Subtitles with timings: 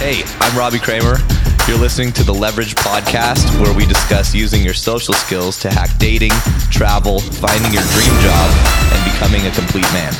[0.00, 1.18] Hey, I'm Robbie Kramer.
[1.68, 5.90] You're listening to the Leverage Podcast, where we discuss using your social skills to hack
[5.98, 6.30] dating,
[6.70, 8.50] travel, finding your dream job,
[8.94, 10.14] and becoming a complete man.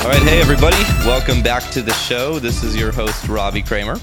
[0.00, 2.38] All right, hey everybody, welcome back to the show.
[2.38, 4.00] This is your host, Robbie Kramer.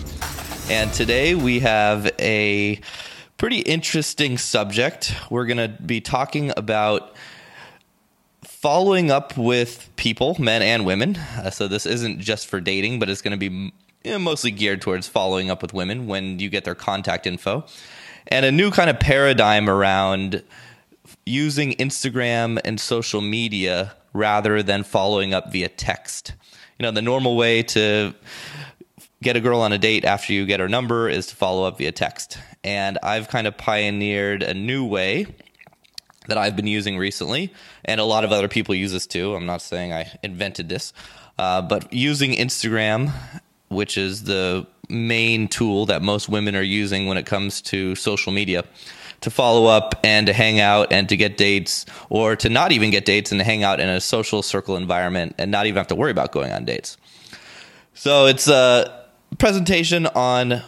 [0.69, 2.79] And today we have a
[3.37, 5.15] pretty interesting subject.
[5.31, 7.15] We're going to be talking about
[8.63, 11.17] following up with people, men and women.
[11.17, 13.73] Uh, so this isn't just for dating, but it's going to be
[14.05, 17.65] you know, mostly geared towards following up with women when you get their contact info.
[18.27, 20.43] And a new kind of paradigm around
[21.25, 26.31] using Instagram and social media rather than following up via text.
[26.79, 28.13] You know, the normal way to
[29.21, 31.79] get a girl on a date after you get her number is to follow up
[31.79, 32.37] via text.
[32.63, 35.27] And I've kind of pioneered a new way
[36.27, 37.53] that I've been using recently,
[37.85, 39.35] and a lot of other people use this too.
[39.35, 40.93] I'm not saying I invented this,
[41.37, 43.11] uh, but using Instagram,
[43.69, 48.31] which is the main tool that most women are using when it comes to social
[48.31, 48.63] media,
[49.21, 52.91] to follow up and to hang out and to get dates, or to not even
[52.91, 55.87] get dates and to hang out in a social circle environment and not even have
[55.87, 56.97] to worry about going on dates.
[57.93, 59.05] So it's a
[59.37, 60.61] presentation on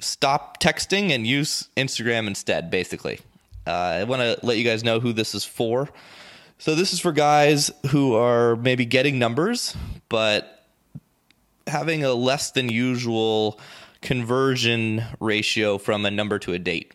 [0.00, 3.20] stop texting and use Instagram instead, basically.
[3.66, 5.88] Uh, I want to let you guys know who this is for.
[6.58, 9.76] So, this is for guys who are maybe getting numbers,
[10.08, 10.64] but
[11.66, 13.58] having a less than usual
[14.00, 16.94] conversion ratio from a number to a date.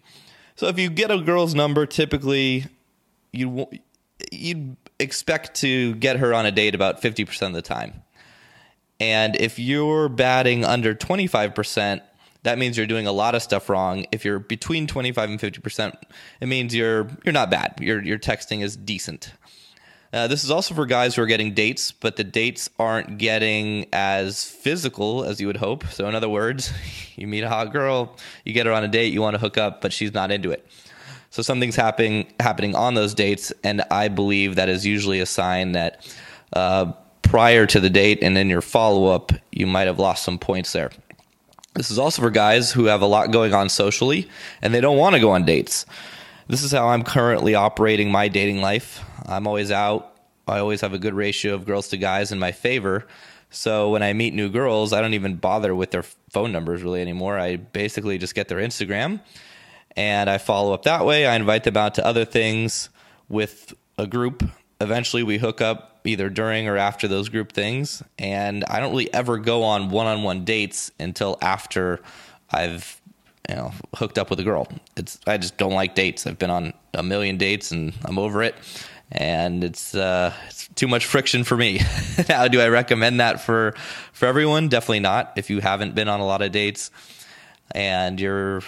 [0.56, 2.66] So, if you get a girl's number, typically
[3.32, 3.68] you
[4.32, 8.04] you'd expect to get her on a date about 50% of the time.
[9.00, 12.02] And if you're batting under 25%,
[12.48, 14.06] that means you're doing a lot of stuff wrong.
[14.14, 15.94] If you're between 25 and 50%,
[16.40, 17.76] it means you're you're not bad.
[17.82, 19.34] Your your texting is decent.
[20.14, 23.86] Uh, this is also for guys who are getting dates, but the dates aren't getting
[23.92, 25.86] as physical as you would hope.
[25.88, 26.72] So, in other words,
[27.18, 29.58] you meet a hot girl, you get her on a date, you want to hook
[29.58, 30.66] up, but she's not into it.
[31.30, 35.74] So something's happening happening on those dates, and I believe that is usually a sign
[35.74, 36.08] that
[36.54, 36.94] uh,
[37.24, 40.72] prior to the date and in your follow up, you might have lost some points
[40.72, 40.92] there.
[41.78, 44.28] This is also for guys who have a lot going on socially
[44.64, 45.86] and they don't want to go on dates.
[46.48, 49.04] This is how I'm currently operating my dating life.
[49.28, 50.18] I'm always out.
[50.48, 53.06] I always have a good ratio of girls to guys in my favor.
[53.52, 57.02] So when I meet new girls, I don't even bother with their phone numbers really
[57.02, 57.38] anymore.
[57.38, 59.22] I basically just get their Instagram
[59.96, 61.28] and I follow up that way.
[61.28, 62.90] I invite them out to other things
[63.30, 64.44] with a group.
[64.82, 68.04] Eventually, we hook up either during or after those group things.
[68.18, 72.02] And I don't really ever go on one on one dates until after
[72.52, 73.02] I've
[73.50, 74.68] you know hooked up with a girl.
[74.96, 76.28] It's I just don't like dates.
[76.28, 78.56] I've been on a million dates and I'm over it.
[79.10, 81.80] And it's uh, it's too much friction for me.
[82.30, 83.74] now, do I recommend that for
[84.12, 84.68] for everyone?
[84.68, 85.34] Definitely not.
[85.38, 86.92] If you haven't been on a lot of dates
[87.72, 88.62] and you're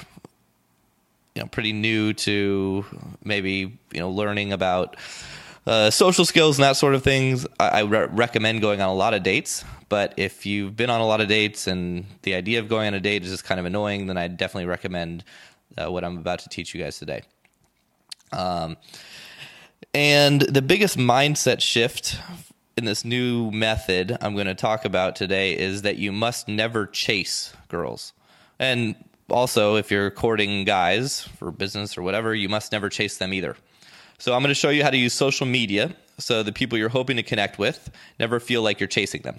[1.35, 2.85] you know pretty new to
[3.23, 4.95] maybe you know learning about
[5.69, 8.93] uh, social skills and that sort of things, I, I re- recommend going on a
[8.93, 9.63] lot of dates.
[9.87, 12.95] But if you've been on a lot of dates and the idea of going on
[12.95, 15.23] a date is just kind of annoying, then I definitely recommend
[15.77, 17.21] uh, what I'm about to teach you guys today.
[18.31, 18.77] Um,
[19.93, 22.17] and the biggest mindset shift
[22.75, 26.87] in this new method I'm going to talk about today is that you must never
[26.87, 28.13] chase girls.
[28.57, 28.95] And
[29.29, 33.55] also, if you're courting guys for business or whatever, you must never chase them either.
[34.19, 36.89] So I'm going to show you how to use social media so the people you're
[36.89, 39.37] hoping to connect with never feel like you're chasing them.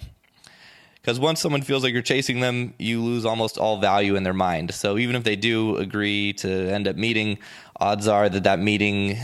[0.95, 4.33] Because once someone feels like you're chasing them, you lose almost all value in their
[4.33, 4.73] mind.
[4.73, 7.37] So even if they do agree to end up meeting,
[7.79, 9.17] odds are that that meeting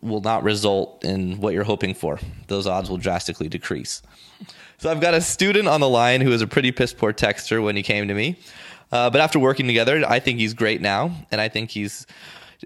[0.00, 2.20] will not result in what you're hoping for.
[2.46, 4.02] Those odds will drastically decrease.
[4.78, 7.62] So I've got a student on the line who was a pretty piss poor texter
[7.62, 8.38] when he came to me.
[8.92, 12.06] Uh, but after working together, I think he's great now, and I think he's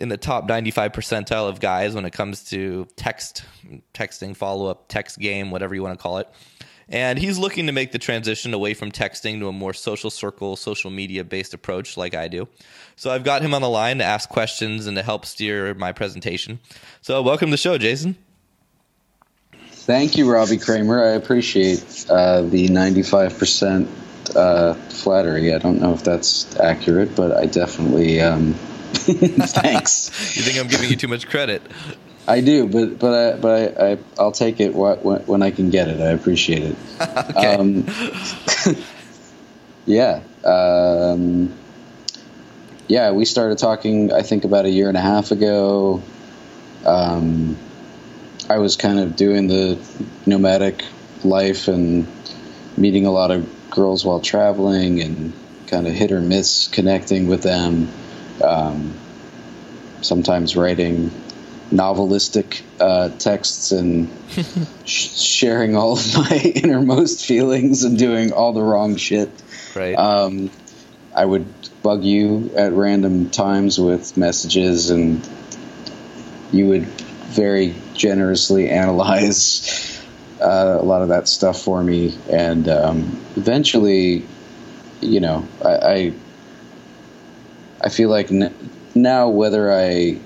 [0.01, 3.45] in the top 95 percentile of guys when it comes to text,
[3.95, 6.29] texting, follow up, text game, whatever you want to call it.
[6.89, 10.57] And he's looking to make the transition away from texting to a more social circle,
[10.57, 12.49] social media based approach like I do.
[12.97, 15.93] So I've got him on the line to ask questions and to help steer my
[15.93, 16.59] presentation.
[17.01, 18.17] So welcome to the show, Jason.
[19.71, 21.03] Thank you, Robbie Kramer.
[21.03, 25.55] I appreciate uh, the 95% uh, flattery.
[25.55, 28.55] I don't know if that's accurate, but I definitely um,
[28.97, 30.37] Thanks.
[30.37, 31.63] you think I'm giving you too much credit?
[32.27, 35.71] I do, but but I but I, I will take it when, when I can
[35.71, 36.01] get it.
[36.01, 36.77] I appreciate it.
[37.01, 37.55] okay.
[37.57, 37.87] Um,
[39.87, 40.21] yeah.
[40.45, 41.53] Um,
[42.89, 44.13] yeah, we started talking.
[44.13, 46.03] I think about a year and a half ago.
[46.85, 47.57] Um,
[48.49, 49.79] I was kind of doing the
[50.27, 50.85] nomadic
[51.25, 52.07] life and
[52.77, 55.33] meeting a lot of girls while traveling and
[55.69, 57.89] kind of hit or miss connecting with them.
[58.43, 58.95] Um,
[60.01, 61.11] sometimes writing
[61.71, 64.11] novelistic uh, texts and
[64.85, 69.31] sh- sharing all of my innermost feelings and doing all the wrong shit.
[69.75, 69.95] Right.
[69.95, 70.51] Um,
[71.15, 71.47] I would
[71.83, 75.27] bug you at random times with messages, and
[76.53, 80.01] you would very generously analyze
[80.41, 82.17] uh, a lot of that stuff for me.
[82.31, 84.27] And um, eventually,
[85.01, 86.13] you know, I, I,
[87.83, 88.55] I feel like n-
[88.95, 90.19] now whether I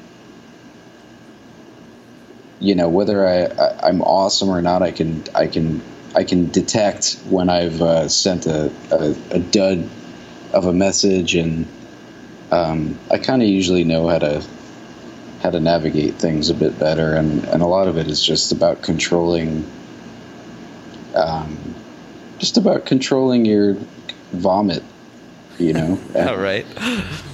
[2.59, 3.45] you know whether I,
[3.85, 5.83] I am awesome or not I can I can
[6.15, 9.89] I can detect when I've uh, sent a, a, a dud
[10.53, 11.67] of a message and
[12.51, 14.43] um, I kind of usually know how to
[15.43, 18.53] how to navigate things a bit better and, and a lot of it is just
[18.53, 19.71] about controlling
[21.15, 21.75] um,
[22.39, 23.77] just about controlling your
[24.33, 24.83] vomit
[25.59, 26.67] you know and, All right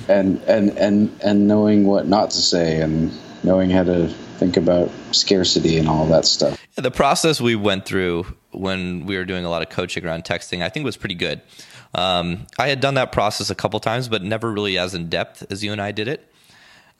[0.09, 4.91] and and and and knowing what not to say and knowing how to think about
[5.13, 9.45] scarcity and all that stuff Yeah, the process we went through when we were doing
[9.45, 11.41] a lot of coaching around texting i think was pretty good
[11.95, 15.51] um, i had done that process a couple times but never really as in depth
[15.51, 16.29] as you and i did it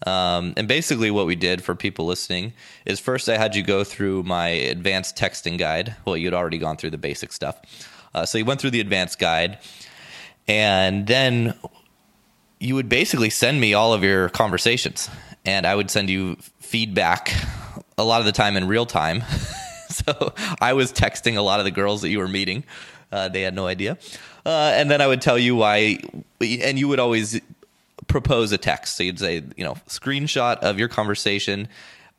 [0.07, 2.55] um, and basically, what we did for people listening
[2.85, 5.95] is first I had you go through my advanced texting guide.
[6.05, 7.61] Well, you'd already gone through the basic stuff.
[8.15, 9.59] Uh, so you went through the advanced guide.
[10.49, 11.55] And then
[12.59, 15.11] you would basically send me all of your conversations,
[15.45, 17.33] and I would send you feedback
[17.99, 19.23] a lot of the time in real time.
[19.89, 22.65] so I was texting a lot of the girls that you were meeting.
[23.11, 23.99] Uh, they had no idea.
[24.45, 25.99] Uh, and then I would tell you why,
[26.41, 27.41] and you would always
[28.09, 28.97] propose a text.
[28.97, 31.69] So you'd say, you know, screenshot of your conversation,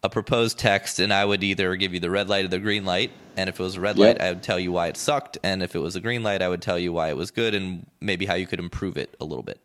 [0.03, 2.85] a proposed text, and I would either give you the red light or the green
[2.85, 3.11] light.
[3.37, 4.19] And if it was a red yep.
[4.19, 5.37] light, I would tell you why it sucked.
[5.43, 7.55] And if it was a green light, I would tell you why it was good
[7.55, 9.59] and maybe how you could improve it a little bit.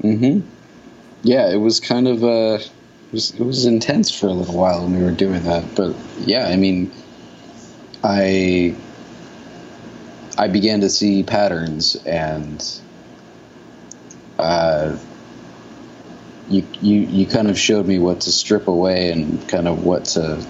[0.00, 0.40] Hmm.
[1.22, 4.82] Yeah, it was kind of uh, it was, it was intense for a little while
[4.82, 5.64] when we were doing that.
[5.74, 6.92] But yeah, I mean,
[8.04, 8.74] I
[10.36, 12.62] I began to see patterns and
[14.38, 14.96] uh,
[16.48, 20.04] you, you you kind of showed me what to strip away and kind of what
[20.04, 20.44] to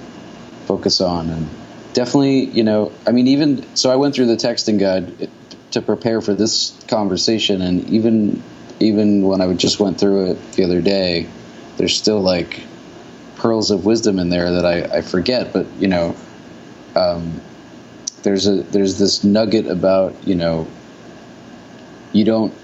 [0.67, 1.31] focus on.
[1.31, 1.49] And
[1.95, 5.31] definitely you know i mean even so i went through the texting guide
[5.71, 7.63] to prepare for this conversation.
[7.63, 8.43] And even
[8.81, 11.27] even when i just went through it the other day
[11.79, 12.61] there's still like
[13.37, 15.53] pearls of wisdom in there that i, I forget.
[15.53, 16.15] But you know
[16.95, 17.41] um,
[18.23, 20.67] there's a there's this nugget about you know
[22.13, 22.55] you don't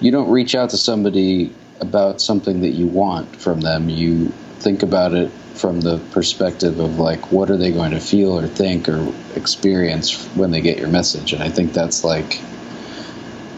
[0.00, 3.88] you don't reach out to somebody about something that you want from them.
[3.88, 8.38] You think about it from the perspective of like what are they going to feel
[8.38, 12.40] or think or experience when they get your message and i think that's like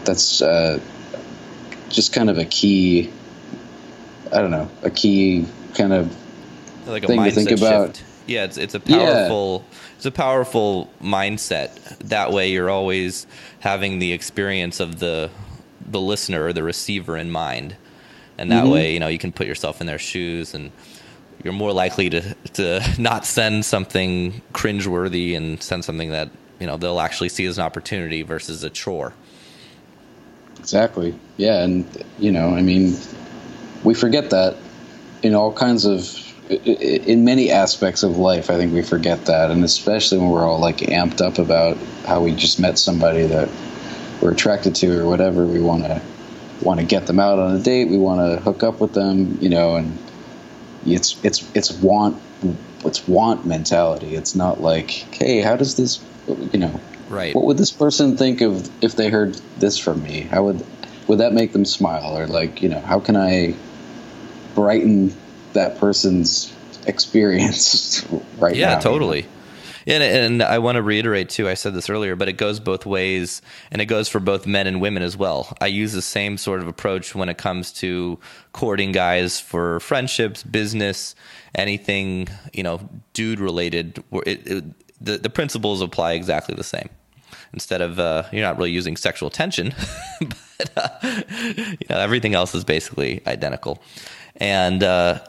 [0.03, 0.79] that's uh,
[1.89, 3.11] just kind of a key
[4.31, 5.45] i don't know a key
[5.75, 6.15] kind of
[6.87, 8.03] like thing to think about shift.
[8.25, 9.77] yeah it's, it's a powerful yeah.
[9.95, 13.27] it's a powerful mindset that way you're always
[13.59, 15.29] having the experience of the
[15.85, 17.75] the listener or the receiver in mind
[18.41, 18.73] and that mm-hmm.
[18.73, 20.71] way you know you can put yourself in their shoes and
[21.43, 26.29] you're more likely to to not send something cringeworthy and send something that
[26.59, 29.13] you know they'll actually see as an opportunity versus a chore.
[30.59, 31.15] Exactly.
[31.37, 31.85] Yeah, and
[32.19, 32.95] you know, I mean,
[33.83, 34.57] we forget that
[35.23, 36.17] in all kinds of
[36.49, 38.49] in many aspects of life.
[38.51, 42.21] I think we forget that, and especially when we're all like amped up about how
[42.21, 43.49] we just met somebody that
[44.21, 45.45] we're attracted to or whatever.
[45.47, 46.01] We want to
[46.61, 47.89] want to get them out on a date.
[47.89, 49.97] We want to hook up with them, you know, and
[50.85, 52.21] it's it's it's want
[52.85, 54.15] it's want mentality.
[54.15, 56.03] It's not like, hey, how does this,
[56.51, 57.35] you know, right?
[57.35, 60.21] What would this person think of if they heard this from me?
[60.21, 60.65] How would
[61.07, 63.55] would that make them smile or like, you know, how can I
[64.55, 65.15] brighten
[65.53, 66.53] that person's
[66.87, 68.05] experience
[68.37, 68.79] right yeah, now?
[68.79, 69.27] totally.
[69.87, 71.49] And, and I want to reiterate too.
[71.49, 74.67] I said this earlier, but it goes both ways, and it goes for both men
[74.67, 75.55] and women as well.
[75.59, 78.19] I use the same sort of approach when it comes to
[78.53, 81.15] courting guys for friendships, business,
[81.55, 84.03] anything you know, dude related.
[84.25, 84.63] It, it,
[85.03, 86.89] the the principles apply exactly the same.
[87.53, 89.73] Instead of uh, you're not really using sexual tension,
[90.21, 93.81] but uh, you know everything else is basically identical.
[94.37, 95.19] And uh,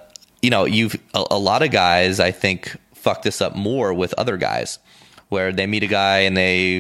[0.43, 4.15] you know, you've a, a lot of guys I think fuck this up more with
[4.15, 4.79] other guys
[5.29, 6.75] where they meet a guy and they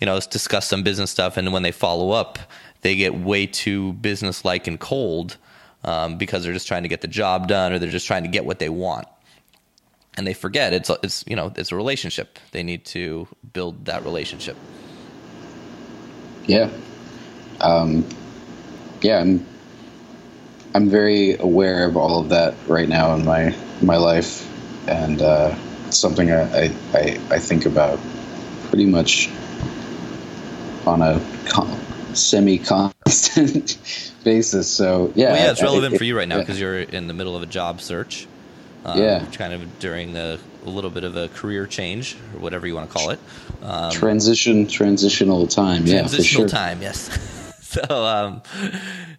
[0.00, 2.38] you know discuss some business stuff and when they follow up
[2.82, 5.36] they get way too business-like and cold
[5.84, 8.28] um, because they're just trying to get the job done or they're just trying to
[8.28, 9.06] get what they want.
[10.16, 12.38] And they forget it's it's you know it's a relationship.
[12.50, 14.56] They need to build that relationship.
[16.46, 16.68] Yeah.
[17.60, 18.06] Um,
[19.00, 19.46] yeah, I'm
[20.74, 24.49] I'm very aware of all of that right now in my my life,
[24.86, 25.54] and uh,
[25.86, 27.98] it's something I, I I think about
[28.68, 29.30] pretty much
[30.86, 31.78] on a con-
[32.14, 33.78] semi constant
[34.24, 34.70] basis.
[34.70, 36.42] So yeah, well, yeah, it's relevant I, for you right now yeah.
[36.42, 38.26] because you're in the middle of a job search.
[38.82, 39.26] Um, Yeah.
[39.32, 42.90] kind of during a, a little bit of a career change or whatever you want
[42.90, 43.18] to call it.
[43.62, 45.84] Um, transition transitional time.
[45.86, 46.48] Yeah, for transitional sure.
[46.48, 47.10] time yes
[47.74, 48.42] so um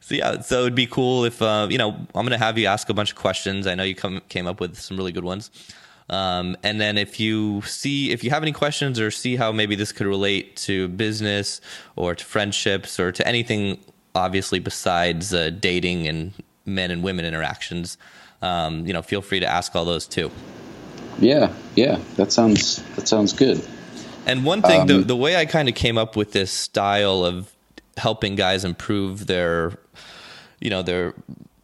[0.01, 2.89] so yeah so it'd be cool if uh you know i'm gonna have you ask
[2.89, 3.65] a bunch of questions.
[3.65, 5.51] I know you come came up with some really good ones.
[6.10, 9.75] Um and then if you see if you have any questions or see how maybe
[9.75, 11.62] this could relate to business
[11.96, 13.79] or to friendships or to anything
[14.13, 16.34] obviously besides uh, dating and
[16.65, 17.98] men and women interactions
[18.41, 20.29] um you know feel free to ask all those too.
[21.20, 23.62] Yeah, yeah, that sounds that sounds good.
[24.25, 27.24] And one thing, the Um, the way I kind of came up with this style
[27.24, 27.51] of
[27.98, 29.74] helping guys improve their,
[30.60, 31.14] you know, their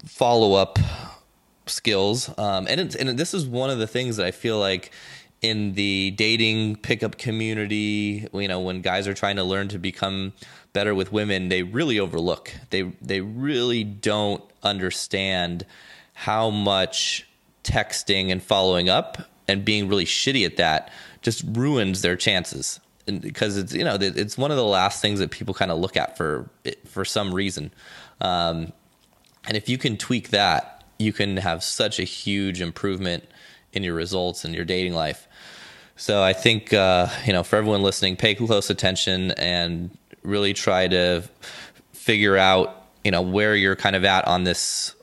[0.06, 0.80] follow up
[1.66, 4.92] skills, um, and and this is one of the things that I feel like
[5.42, 10.34] in the dating pickup community, you know, when guys are trying to learn to become
[10.74, 12.54] better with women, they really overlook.
[12.70, 15.66] They they really don't understand
[16.14, 17.28] how much
[17.64, 20.92] texting and following up and being really shitty at that
[21.22, 25.32] just ruins their chances because it's you know it's one of the last things that
[25.32, 26.50] people kind of look at for
[26.86, 27.72] for some reason.
[28.22, 28.74] Um,
[29.48, 33.24] and if you can tweak that you can have such a huge improvement
[33.72, 35.28] in your results and your dating life.
[35.96, 39.90] So i think uh, you know for everyone listening pay close attention and
[40.24, 41.24] really try to
[41.94, 44.94] figure out you know where you're kind of at on this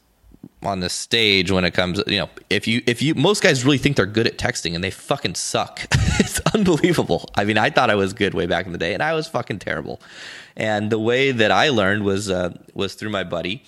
[0.64, 3.78] on the stage when it comes you know if you if you most guys really
[3.78, 5.80] think they're good at texting and they fucking suck
[6.18, 9.02] it's unbelievable i mean i thought i was good way back in the day and
[9.02, 10.00] i was fucking terrible
[10.56, 13.62] and the way that i learned was uh, was through my buddy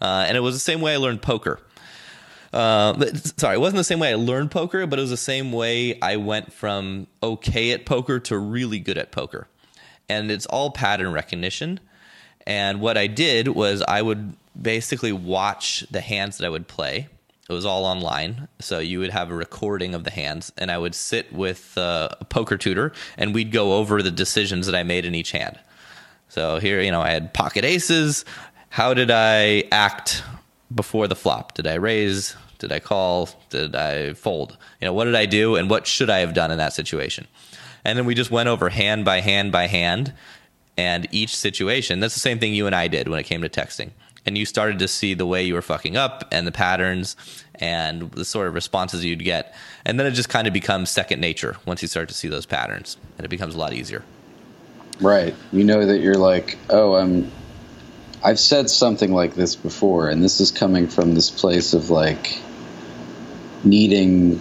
[0.00, 1.60] uh, and it was the same way i learned poker
[2.52, 3.06] uh,
[3.38, 5.98] sorry, it wasn't the same way I learned poker, but it was the same way
[6.00, 9.48] I went from okay at poker to really good at poker.
[10.08, 11.80] And it's all pattern recognition.
[12.46, 17.08] And what I did was I would basically watch the hands that I would play.
[17.48, 18.48] It was all online.
[18.60, 22.08] So you would have a recording of the hands, and I would sit with uh,
[22.20, 25.58] a poker tutor, and we'd go over the decisions that I made in each hand.
[26.28, 28.24] So here, you know, I had pocket aces.
[28.70, 30.22] How did I act
[30.74, 31.54] before the flop?
[31.54, 32.34] Did I raise?
[32.58, 33.28] Did I call?
[33.50, 34.56] Did I fold?
[34.80, 37.26] You know, what did I do and what should I have done in that situation?
[37.84, 40.14] And then we just went over hand by hand by hand
[40.76, 42.00] and each situation.
[42.00, 43.90] That's the same thing you and I did when it came to texting.
[44.24, 47.16] And you started to see the way you were fucking up and the patterns
[47.56, 49.54] and the sort of responses you'd get.
[49.84, 52.46] And then it just kind of becomes second nature once you start to see those
[52.46, 54.04] patterns and it becomes a lot easier.
[55.00, 55.34] Right.
[55.52, 57.30] You know that you're like, oh, I'm.
[58.24, 62.40] I've said something like this before, and this is coming from this place of like
[63.64, 64.40] needing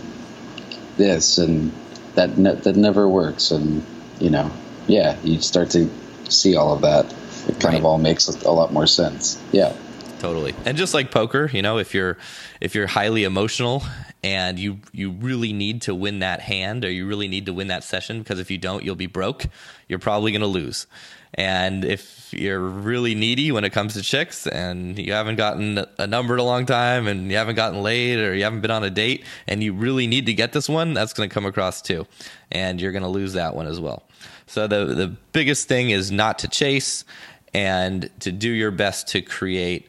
[0.98, 1.72] this, and
[2.14, 3.84] that ne- that never works, and
[4.20, 4.52] you know,
[4.86, 5.90] yeah, you start to
[6.32, 7.06] see all of that.
[7.48, 7.76] It kind Right.
[7.76, 9.40] of all makes a lot more sense.
[9.52, 9.74] Yeah.
[10.20, 12.16] totally and just like poker you know if you're
[12.62, 13.82] if you're highly emotional
[14.24, 17.70] and you you really need to win that hand or you really need to win
[17.70, 19.48] that session because if you don't you'll be broke
[19.88, 20.86] you're probably going to lose
[21.34, 26.06] and if you're really needy when it comes to chicks and you haven't gotten a
[26.06, 28.84] number in a long time and you haven't gotten laid or you haven't been on
[28.84, 31.82] a date and you really need to get this one that's going to come across
[31.82, 32.06] too
[32.52, 34.04] and you're going to lose that one as well
[34.52, 37.06] so the the biggest thing is not to chase
[37.54, 39.88] and to do your best to create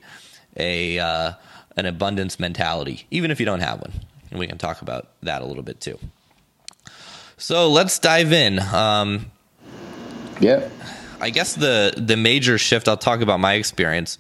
[0.57, 1.33] a uh,
[1.77, 3.93] an abundance mentality, even if you don't have one.
[4.31, 5.99] And we can talk about that a little bit too.
[7.37, 8.61] So let's dive in.
[8.61, 9.33] Um,
[10.41, 10.69] Yeah.
[11.21, 12.87] I guess the the major shift.
[12.89, 14.19] I'll talk about my experience.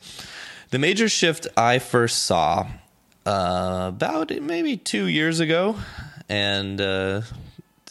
[0.70, 2.66] The major shift I first saw
[3.26, 5.76] uh, about maybe two years ago,
[6.28, 7.22] and uh,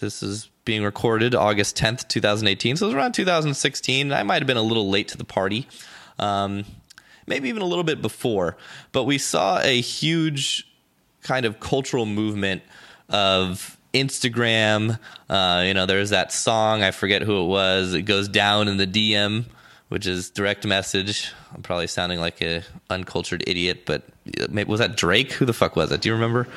[0.02, 2.76] this is being recorded August tenth, two thousand eighteen.
[2.78, 4.12] So it was around two thousand sixteen.
[4.14, 5.68] I might have been a little late to the party,
[6.20, 6.66] um,
[7.28, 8.58] maybe even a little bit before.
[8.92, 10.68] But we saw a huge
[11.22, 12.62] kind of cultural movement
[13.10, 15.00] of Instagram.
[15.30, 18.78] Uh, you know, there's that song, I forget who it was, it goes down in
[18.78, 19.46] the DM,
[19.90, 21.32] which is direct message.
[21.54, 24.04] I'm probably sounding like a uncultured idiot, but
[24.40, 25.34] uh, was that Drake?
[25.34, 26.02] Who the fuck was that?
[26.02, 26.48] Do you remember?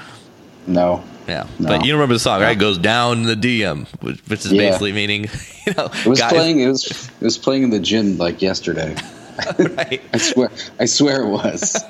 [0.66, 1.04] No.
[1.28, 1.68] Yeah, No.
[1.68, 2.52] but you remember the song, right?
[2.52, 4.68] It goes down the DM, which, which is Yeah.
[4.68, 5.22] basically meaning,
[5.66, 6.60] you know, It was guys- playing.
[6.60, 6.84] It was.
[7.20, 8.94] It was playing in the gym like yesterday.
[9.58, 10.02] right?
[10.12, 10.50] I swear.
[10.78, 11.82] I swear it was.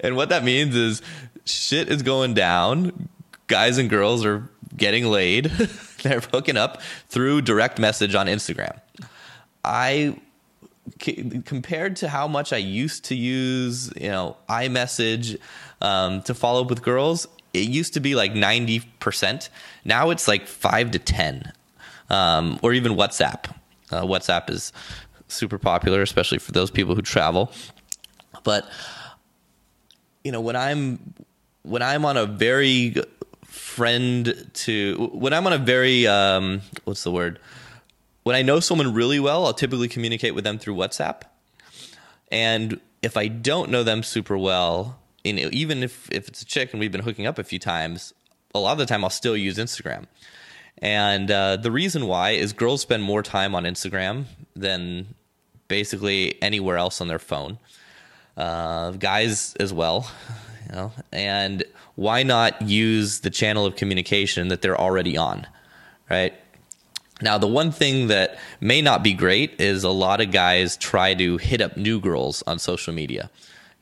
[0.00, 1.02] And what that means is
[1.44, 3.08] shit is going down.
[3.48, 5.46] Guys and girls are getting laid.
[6.02, 8.78] They're hooking up through direct message on Instagram.
[9.64, 10.16] I
[11.02, 15.38] c- compared to how much I used to use, you know, iMessage
[15.80, 19.48] um, to follow up with girls, it used to be like 90%.
[19.84, 21.52] Now it's like 5 to 10,
[22.10, 23.54] um, or even WhatsApp.
[23.90, 24.72] Uh, WhatsApp is
[25.28, 27.52] super popular, especially for those people who travel.
[28.44, 28.68] But,
[30.24, 31.14] you know, when I'm
[31.62, 32.96] when I'm on a very
[33.44, 37.38] friend to when I'm on a very um, what's the word
[38.22, 41.22] when I know someone really well, I'll typically communicate with them through WhatsApp.
[42.30, 46.44] And if I don't know them super well, you know, even if, if it's a
[46.44, 48.12] chick and we've been hooking up a few times,
[48.54, 50.06] a lot of the time I'll still use Instagram.
[50.78, 54.24] And uh, the reason why is girls spend more time on Instagram
[54.56, 55.14] than
[55.68, 57.58] basically anywhere else on their phone.
[58.36, 60.10] Uh, guys as well,
[60.68, 60.92] you know.
[61.12, 61.64] And
[61.94, 65.46] why not use the channel of communication that they're already on,
[66.10, 66.34] right?
[67.20, 71.14] Now, the one thing that may not be great is a lot of guys try
[71.14, 73.30] to hit up new girls on social media.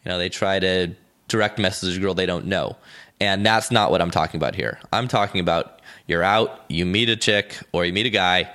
[0.05, 0.95] You know, they try to
[1.31, 2.77] direct message a girl they don't know.
[3.21, 4.79] And that's not what I'm talking about here.
[4.93, 8.51] I'm talking about you're out, you meet a chick or you meet a guy,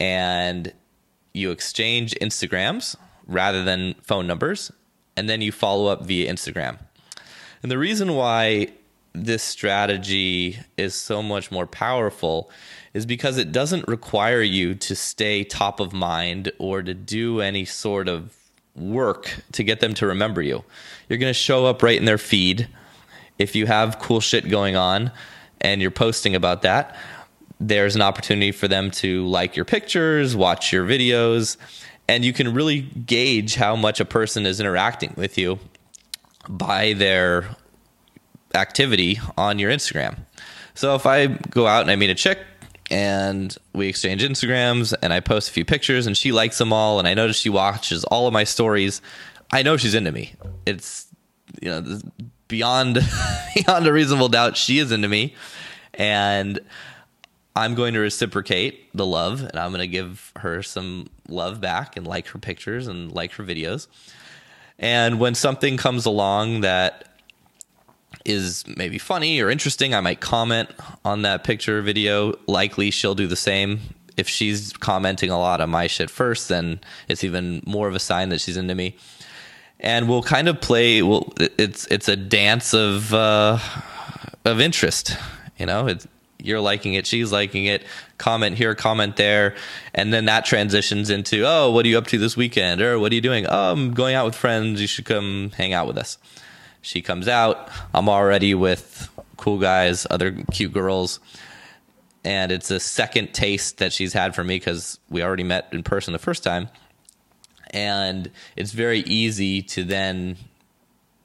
[0.00, 0.72] and
[1.32, 2.96] you exchange Instagrams
[3.26, 4.72] rather than phone numbers,
[5.16, 6.78] and then you follow up via Instagram.
[7.62, 8.68] And the reason why
[9.12, 12.50] this strategy is so much more powerful
[12.92, 17.64] is because it doesn't require you to stay top of mind or to do any
[17.64, 18.43] sort of
[18.76, 20.64] work to get them to remember you.
[21.08, 22.68] You're going to show up right in their feed.
[23.38, 25.10] If you have cool shit going on
[25.60, 26.96] and you're posting about that,
[27.60, 31.56] there's an opportunity for them to like your pictures, watch your videos,
[32.08, 35.58] and you can really gauge how much a person is interacting with you
[36.48, 37.56] by their
[38.54, 40.18] activity on your Instagram.
[40.74, 42.38] So if I go out and I meet a chick
[42.90, 46.98] and we exchange Instagrams and I post a few pictures and she likes them all
[46.98, 49.00] and I notice she watches all of my stories,
[49.50, 50.34] I know she's into me.
[50.66, 51.06] It's
[51.62, 52.00] you know
[52.48, 52.98] beyond
[53.54, 55.34] beyond a reasonable doubt she is into me
[55.94, 56.60] and
[57.56, 61.96] I'm going to reciprocate the love and I'm going to give her some love back
[61.96, 63.86] and like her pictures and like her videos.
[64.78, 67.13] And when something comes along that
[68.24, 70.70] is maybe funny or interesting, I might comment
[71.04, 72.34] on that picture video.
[72.46, 73.80] Likely she'll do the same.
[74.16, 77.98] If she's commenting a lot on my shit first, then it's even more of a
[77.98, 78.96] sign that she's into me.
[79.80, 81.02] And we'll kind of play.
[81.02, 83.58] Well, it's it's a dance of uh,
[84.44, 85.16] of interest.
[85.58, 86.06] You know, it's,
[86.38, 87.84] you're liking it, she's liking it.
[88.16, 89.56] Comment here, comment there,
[89.94, 92.80] and then that transitions into, oh, what are you up to this weekend?
[92.80, 93.46] Or what are you doing?
[93.46, 94.80] Oh, I'm going out with friends.
[94.80, 96.18] You should come hang out with us.
[96.84, 97.70] She comes out.
[97.94, 101.18] I'm already with cool guys, other cute girls.
[102.24, 105.82] And it's a second taste that she's had for me because we already met in
[105.82, 106.68] person the first time.
[107.70, 110.36] And it's very easy to then,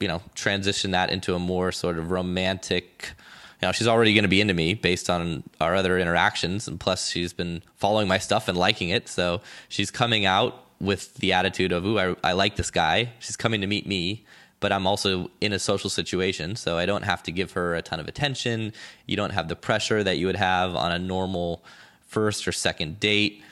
[0.00, 3.12] you know, transition that into a more sort of romantic.
[3.60, 6.68] You know, she's already going to be into me based on our other interactions.
[6.68, 9.08] And plus, she's been following my stuff and liking it.
[9.08, 13.10] So she's coming out with the attitude of, ooh, I, I like this guy.
[13.18, 14.24] She's coming to meet me
[14.60, 17.82] but I'm also in a social situation, so I don't have to give her a
[17.82, 18.72] ton of attention.
[19.06, 21.64] You don't have the pressure that you would have on a normal
[22.06, 23.42] first or second date.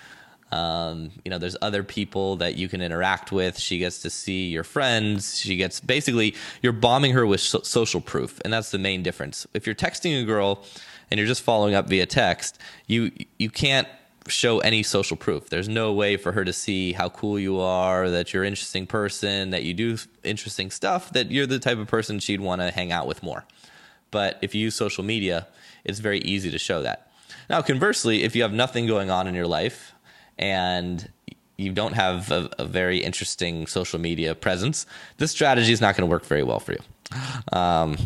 [0.51, 3.59] Um, you know, there's other people that you can interact with.
[3.59, 5.39] She gets to see your friends.
[5.39, 9.47] She gets basically you're bombing her with so- social proof, and that's the main difference.
[9.53, 10.65] If you're texting a girl
[11.11, 13.89] and you're just following up via text, you you can't
[14.29, 15.51] show any social proof.
[15.51, 18.87] There's no way for her to see how cool you are, that you're an interesting
[18.87, 22.71] person, that you do interesting stuff, that you're the type of person she'd want to
[22.71, 23.45] hang out with more.
[24.11, 25.47] But if you use social media,
[25.85, 27.11] it's very easy to show that.
[27.51, 29.93] Now, conversely, if you have nothing going on in your life
[30.39, 31.09] and
[31.57, 34.87] you don't have a, a very interesting social media presence,
[35.17, 36.79] this strategy is not going to work very well for you.
[37.53, 37.97] Um,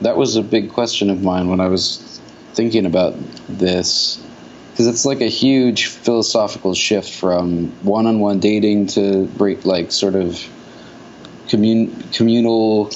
[0.00, 2.20] that was a big question of mine when I was
[2.54, 3.14] thinking about
[3.48, 4.22] this
[4.74, 10.44] because it's like a huge philosophical shift from one-on-one dating to break like sort of
[11.48, 12.90] commun- communal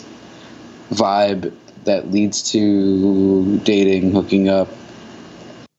[0.91, 1.53] vibe
[1.85, 4.69] that leads to dating, hooking up.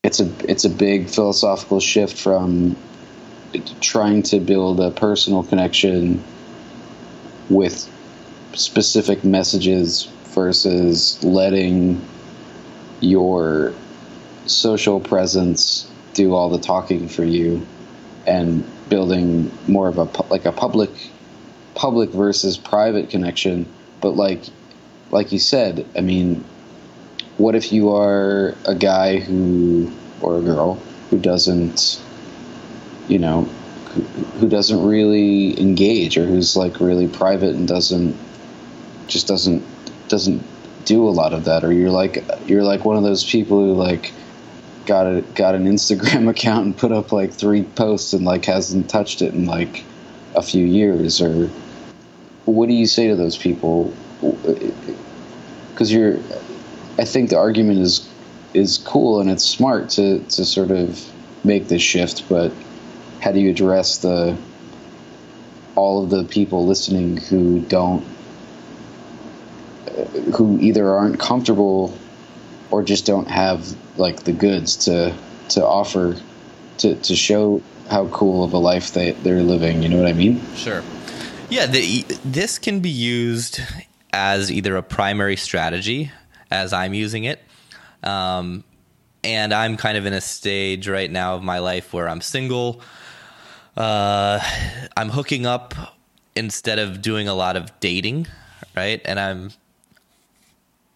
[0.02, 2.76] It's a it's a big philosophical shift from
[3.82, 6.24] trying to build a personal connection
[7.50, 7.86] with
[8.54, 12.00] specific messages versus letting
[13.00, 13.74] your
[14.46, 15.89] social presence
[16.20, 17.66] do all the talking for you
[18.26, 20.90] and building more of a like a public
[21.74, 23.66] public versus private connection.
[24.00, 24.42] But like
[25.10, 26.44] like you said i mean
[27.36, 30.74] what if you are a guy who or a girl
[31.08, 32.00] who doesn't
[33.08, 33.42] you know
[33.92, 34.02] who,
[34.38, 38.16] who doesn't really engage or who's like really private and doesn't
[39.08, 39.64] just doesn't
[40.08, 40.42] doesn't
[40.84, 41.64] do a lot of that?
[41.64, 44.12] Or you're like you're like one of those people who like
[44.90, 48.90] got a got an Instagram account and put up like three posts and like hasn't
[48.90, 49.84] touched it in like
[50.34, 51.48] a few years or
[52.44, 53.94] what do you say to those people?
[55.70, 56.16] Because you're
[56.98, 58.08] I think the argument is
[58.52, 61.08] is cool and it's smart to to sort of
[61.44, 62.52] make this shift but
[63.20, 64.36] how do you address the
[65.76, 68.04] all of the people listening who don't
[70.34, 71.96] who either aren't comfortable
[72.72, 75.14] or just don't have like the goods to
[75.50, 76.16] to offer
[76.78, 79.82] to to show how cool of a life they they're living.
[79.82, 80.40] You know what I mean?
[80.54, 80.82] Sure.
[81.50, 83.60] Yeah, the, this can be used
[84.12, 86.12] as either a primary strategy,
[86.48, 87.40] as I'm using it,
[88.04, 88.62] um,
[89.24, 92.80] and I'm kind of in a stage right now of my life where I'm single.
[93.76, 94.38] Uh,
[94.96, 95.74] I'm hooking up
[96.36, 98.28] instead of doing a lot of dating,
[98.76, 99.00] right?
[99.04, 99.50] And I'm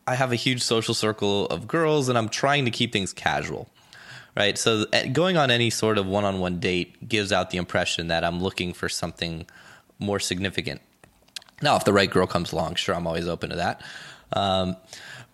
[0.07, 3.69] I have a huge social circle of girls and I'm trying to keep things casual.
[4.37, 4.59] Right?
[4.59, 8.43] So eh, going on any sort of one-on-one date gives out the impression that I'm
[8.43, 9.47] looking for something
[9.99, 10.81] more significant.
[11.63, 13.81] Now, if the right girl comes along, sure, I'm always open to that.
[14.33, 14.77] Um,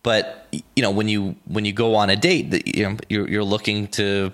[0.03, 3.45] but you know, when you when you go on a date, you know, you're, you're
[3.45, 4.33] looking to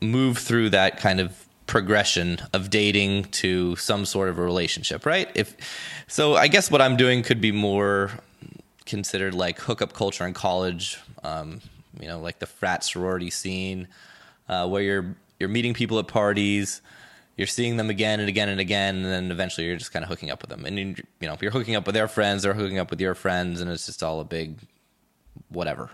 [0.00, 5.30] move through that kind of progression of dating to some sort of a relationship, right?
[5.34, 5.56] If
[6.06, 8.10] so, I guess what I'm doing could be more
[8.86, 10.98] considered like hookup culture in college.
[11.22, 11.60] Um,
[12.00, 13.88] you know, like the frat sorority scene,
[14.48, 16.80] uh, where you're you're meeting people at parties,
[17.36, 20.08] you're seeing them again and again and again, and then eventually you're just kind of
[20.08, 20.64] hooking up with them.
[20.64, 23.00] And you, you know, if you're hooking up with their friends, they're hooking up with
[23.00, 24.58] your friends, and it's just all a big
[25.48, 25.90] whatever.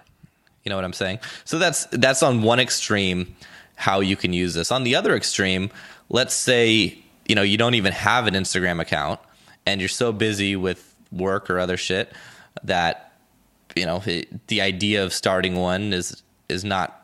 [0.64, 1.20] You know what I'm saying?
[1.44, 3.36] So that's that's on one extreme
[3.74, 4.72] how you can use this.
[4.72, 5.70] On the other extreme,
[6.08, 9.20] let's say you know you don't even have an Instagram account
[9.66, 12.12] and you're so busy with work or other shit
[12.64, 13.12] that
[13.76, 16.94] you know it, the idea of starting one is is not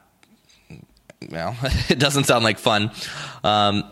[1.31, 1.57] well
[1.89, 2.91] it doesn't sound like fun.
[3.43, 3.85] Um,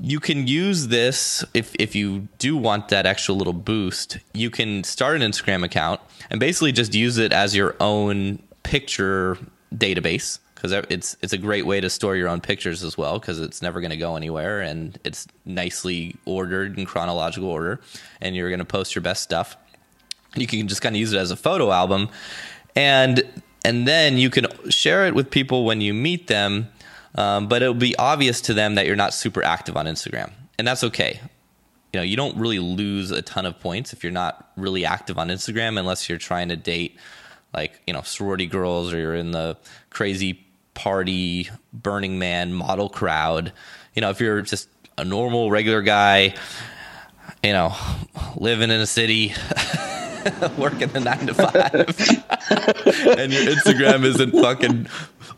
[0.00, 4.82] you can use this if if you do want that extra little boost you can
[4.82, 9.38] start an instagram account and basically just use it as your own picture
[9.72, 13.38] database because it's it's a great way to store your own pictures as well because
[13.38, 17.80] it's never going to go anywhere and it's nicely ordered in chronological order
[18.20, 19.56] and you're going to post your best stuff
[20.36, 22.08] you can just kind of use it as a photo album.
[22.76, 23.22] And
[23.64, 26.68] and then you can share it with people when you meet them
[27.14, 30.32] um, but it'll be obvious to them that you're not super active on instagram.
[30.58, 31.20] And that's okay.
[31.92, 35.16] You know you don't really lose a ton of points if you're not really active
[35.16, 36.96] on instagram unless you're trying to date
[37.52, 39.56] like you know sorority girls or you're in the
[39.90, 40.44] crazy
[40.74, 43.52] party burning man model crowd.
[43.94, 44.68] You know if you're just
[44.98, 46.34] a normal regular guy
[47.42, 47.74] you know
[48.36, 49.32] living in a city
[50.58, 51.74] working the nine to five,
[53.18, 54.86] and your Instagram isn't fucking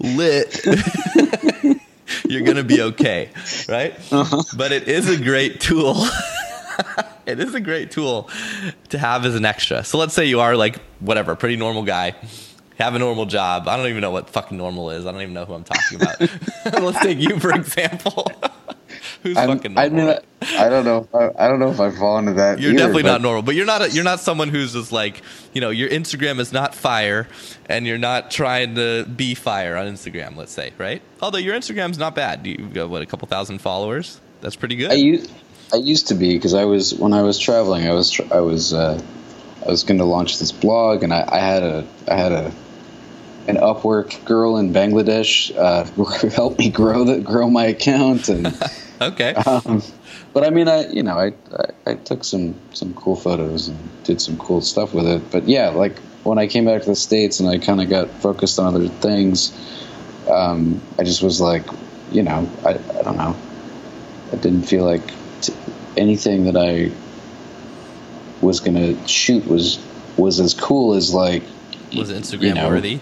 [0.01, 0.65] lit,
[2.29, 3.31] you're gonna be okay,
[3.69, 3.95] right?
[4.13, 4.43] Uh-huh.
[4.57, 6.05] But it is a great tool.
[7.27, 8.31] it is a great tool
[8.91, 9.85] to have as an extra.
[9.85, 12.15] So let's say you are like whatever, pretty normal guy
[12.79, 13.69] have a normal job.
[13.69, 15.07] I don't even know what fucking normal is.
[15.07, 16.21] I don't even know who I'm talking about.
[16.83, 18.31] Let's take you for example.
[19.23, 20.01] Who's I'm, fucking normal?
[20.03, 20.19] I, mean,
[20.59, 21.09] I don't know.
[21.13, 22.59] I, I, don't know if I fall into that.
[22.59, 23.13] You're either, definitely but...
[23.13, 23.83] not normal, but you're not.
[23.83, 25.71] A, you're not someone who's just like you know.
[25.71, 27.29] Your Instagram is not fire,
[27.69, 30.37] and you're not trying to be fire on Instagram.
[30.37, 31.03] Let's say, right?
[31.21, 32.47] Although your Instagram's not bad.
[32.47, 34.21] You've got what a couple thousand followers.
[34.41, 34.91] That's pretty good.
[34.91, 35.31] I used,
[35.73, 37.87] I used to be because I was when I was traveling.
[37.89, 39.01] I was I was uh,
[39.65, 42.53] I was going to launch this blog, and I, I had a I had a
[43.49, 48.47] an Upwork girl in Bangladesh uh, helped me grow the grow my account and
[49.01, 49.35] okay.
[49.47, 49.83] Um,
[50.33, 51.33] but I mean, I you know I,
[51.87, 55.31] I, I took some some cool photos and did some cool stuff with it.
[55.31, 58.11] But yeah, like when I came back to the states and I kind of got
[58.11, 59.53] focused on other things,
[60.29, 61.65] um, I just was like,
[62.11, 63.37] you know, I I don't know,
[64.33, 65.07] I didn't feel like
[65.41, 65.55] t-
[65.97, 66.93] anything that I
[68.45, 69.79] was gonna shoot was
[70.17, 71.43] was as cool as like
[71.97, 73.01] was Instagram you know, worthy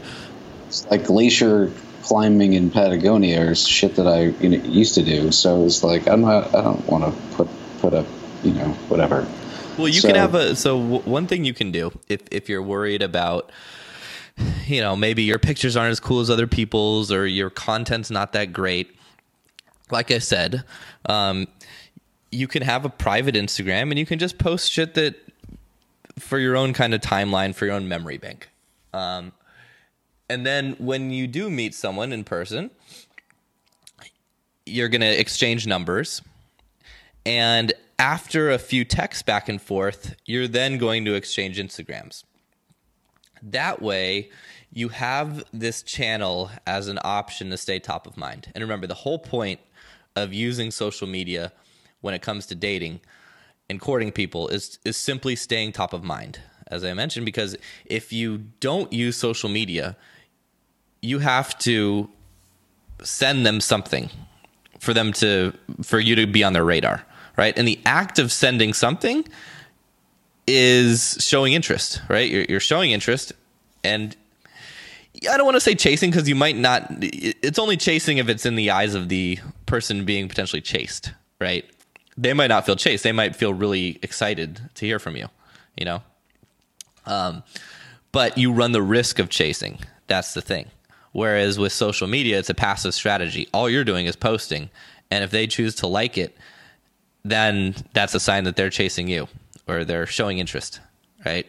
[0.90, 1.70] like glacier
[2.04, 5.32] climbing in Patagonia or shit that I you know, used to do.
[5.32, 6.54] So it's like I'm not.
[6.54, 7.48] I don't want to put
[7.80, 8.06] put up
[8.42, 9.26] you know whatever.
[9.78, 12.62] Well, you so, can have a so one thing you can do if if you're
[12.62, 13.50] worried about
[14.66, 18.32] you know maybe your pictures aren't as cool as other people's or your content's not
[18.34, 18.94] that great.
[19.90, 20.64] Like I said,
[21.06, 21.46] um,
[22.30, 25.14] you can have a private Instagram and you can just post shit that
[26.18, 28.48] for your own kind of timeline for your own memory bank.
[28.92, 29.32] Um,
[30.28, 32.70] and then when you do meet someone in person,
[34.66, 36.22] you're going to exchange numbers.
[37.26, 42.24] And after a few texts back and forth, you're then going to exchange Instagrams.
[43.42, 44.30] That way,
[44.72, 48.50] you have this channel as an option to stay top of mind.
[48.54, 49.60] And remember, the whole point
[50.16, 51.52] of using social media
[52.00, 53.00] when it comes to dating
[53.68, 57.56] and courting people is is simply staying top of mind as i mentioned because
[57.86, 59.96] if you don't use social media
[61.04, 62.08] you have to
[63.02, 64.10] send them something
[64.78, 67.04] for them to for you to be on their radar
[67.36, 69.24] right and the act of sending something
[70.46, 73.32] is showing interest right you're, you're showing interest
[73.82, 74.16] and
[75.30, 76.88] I don't want to say chasing because you might not.
[77.00, 81.64] It's only chasing if it's in the eyes of the person being potentially chased, right?
[82.16, 83.04] They might not feel chased.
[83.04, 85.28] They might feel really excited to hear from you,
[85.76, 86.02] you know?
[87.06, 87.42] Um,
[88.12, 89.78] but you run the risk of chasing.
[90.06, 90.66] That's the thing.
[91.14, 93.46] Whereas with social media, it's a passive strategy.
[93.54, 94.68] All you're doing is posting.
[95.12, 96.36] And if they choose to like it,
[97.24, 99.28] then that's a sign that they're chasing you
[99.68, 100.80] or they're showing interest,
[101.24, 101.46] right?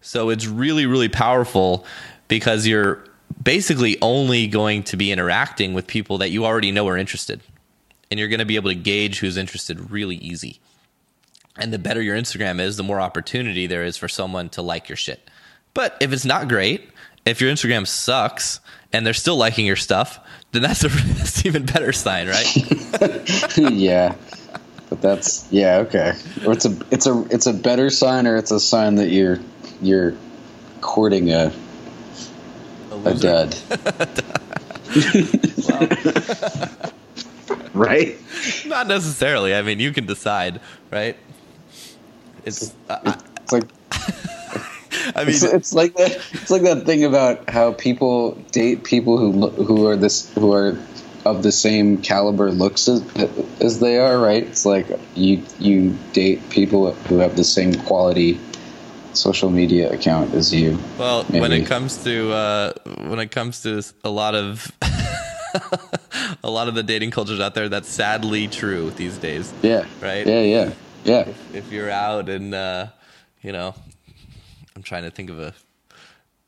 [0.00, 1.86] So it's really, really powerful
[2.26, 3.04] because you're
[3.40, 7.40] basically only going to be interacting with people that you already know are interested.
[8.10, 10.58] And you're going to be able to gauge who's interested really easy.
[11.56, 14.88] And the better your Instagram is, the more opportunity there is for someone to like
[14.88, 15.30] your shit.
[15.72, 16.90] But if it's not great,
[17.26, 18.60] if your Instagram sucks
[18.92, 20.20] and they're still liking your stuff,
[20.52, 23.58] then that's a that's even better sign, right?
[23.72, 24.14] yeah.
[24.88, 26.12] But that's yeah, okay.
[26.46, 29.40] Or it's a it's a it's a better sign or it's a sign that you're
[29.82, 30.14] you're
[30.80, 31.52] courting a
[32.92, 33.56] a, a dud.
[37.74, 38.16] right?
[38.66, 39.54] Not necessarily.
[39.54, 40.60] I mean, you can decide,
[40.90, 41.16] right?
[42.44, 43.64] It's, uh, it's like
[45.14, 46.12] I mean, it's, it's, like that.
[46.32, 50.78] It's like that thing about how people date people who who are this who are
[51.24, 53.02] of the same caliber looks as,
[53.60, 54.18] as they are.
[54.18, 54.44] Right?
[54.44, 58.40] It's like you you date people who have the same quality
[59.12, 60.78] social media account as you.
[60.98, 61.40] Well, maybe.
[61.40, 62.72] when it comes to uh,
[63.06, 64.70] when it comes to a lot of
[66.42, 69.52] a lot of the dating cultures out there, that's sadly true these days.
[69.62, 69.86] Yeah.
[70.00, 70.26] Right.
[70.26, 70.40] Yeah.
[70.40, 70.72] Yeah.
[71.04, 71.20] Yeah.
[71.20, 72.88] If, if you're out and uh,
[73.42, 73.95] you know, I'm
[74.86, 75.52] trying to think of a,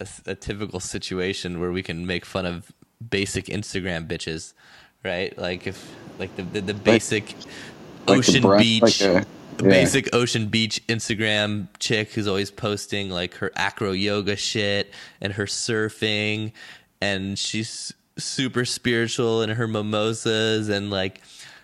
[0.00, 2.72] a a typical situation where we can make fun of
[3.10, 4.54] basic Instagram bitches,
[5.04, 5.36] right?
[5.36, 7.34] Like if like the the, the basic
[8.06, 9.02] like, ocean like beach.
[9.02, 9.26] Like a,
[9.60, 9.70] yeah.
[9.70, 15.46] basic ocean beach Instagram chick who's always posting like her acro yoga shit and her
[15.46, 16.52] surfing
[17.00, 21.22] and she's super spiritual and her mimosas and like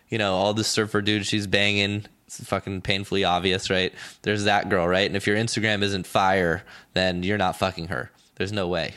[0.08, 2.04] you know all the surfer dudes she's banging
[2.38, 3.92] it's fucking painfully obvious right
[4.22, 6.62] there's that girl right and if your Instagram isn't fire
[6.94, 8.94] then you're not fucking her there's no way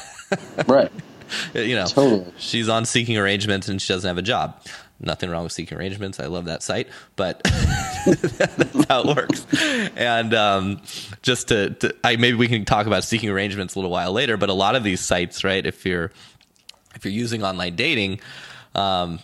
[0.66, 0.92] right
[1.54, 2.32] you know totally.
[2.38, 4.60] she's on seeking arrangements and she doesn't have a job
[5.00, 6.20] nothing wrong with seeking arrangements.
[6.20, 7.42] I love that site, but
[8.06, 9.46] that's how it works.
[9.96, 10.82] And um,
[11.22, 14.36] just to, to I, maybe we can talk about seeking arrangements a little while later.
[14.36, 15.64] But a lot of these sites, right?
[15.64, 16.12] If you're
[16.94, 18.20] if you're using online dating,
[18.74, 19.18] um,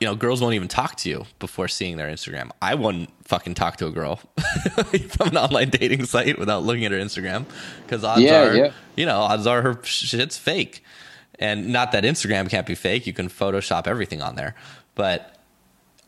[0.00, 2.50] you know, girls won't even talk to you before seeing their Instagram.
[2.60, 4.16] I wouldn't fucking talk to a girl
[5.10, 7.44] from an online dating site without looking at her Instagram
[7.84, 8.72] because odds yeah, are, yeah.
[8.96, 10.82] you know, odds are her shit's fake.
[11.38, 13.06] And not that Instagram can't be fake.
[13.06, 14.54] You can Photoshop everything on there
[15.00, 15.34] but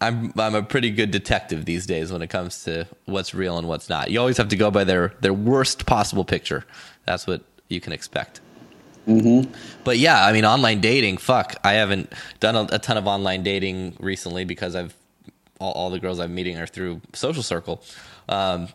[0.02, 3.66] I'm I'm a pretty good detective these days when it comes to what's real and
[3.66, 4.11] what's not.
[4.11, 6.64] You always have to go by their their worst possible picture.
[7.07, 8.42] That's what you can expect.
[9.06, 9.52] Mm-hmm.
[9.84, 11.16] But yeah, I mean, online dating.
[11.16, 14.96] Fuck, I haven't done a, a ton of online dating recently because I've
[15.58, 17.82] all, all, the girls I'm meeting are through social circle.
[18.28, 18.68] Um,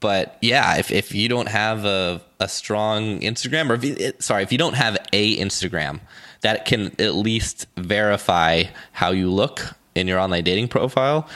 [0.00, 4.42] but yeah, if if you don't have a a strong Instagram, or if you, sorry,
[4.42, 6.00] if you don't have a Instagram
[6.42, 11.28] that can at least verify how you look in your online dating profile,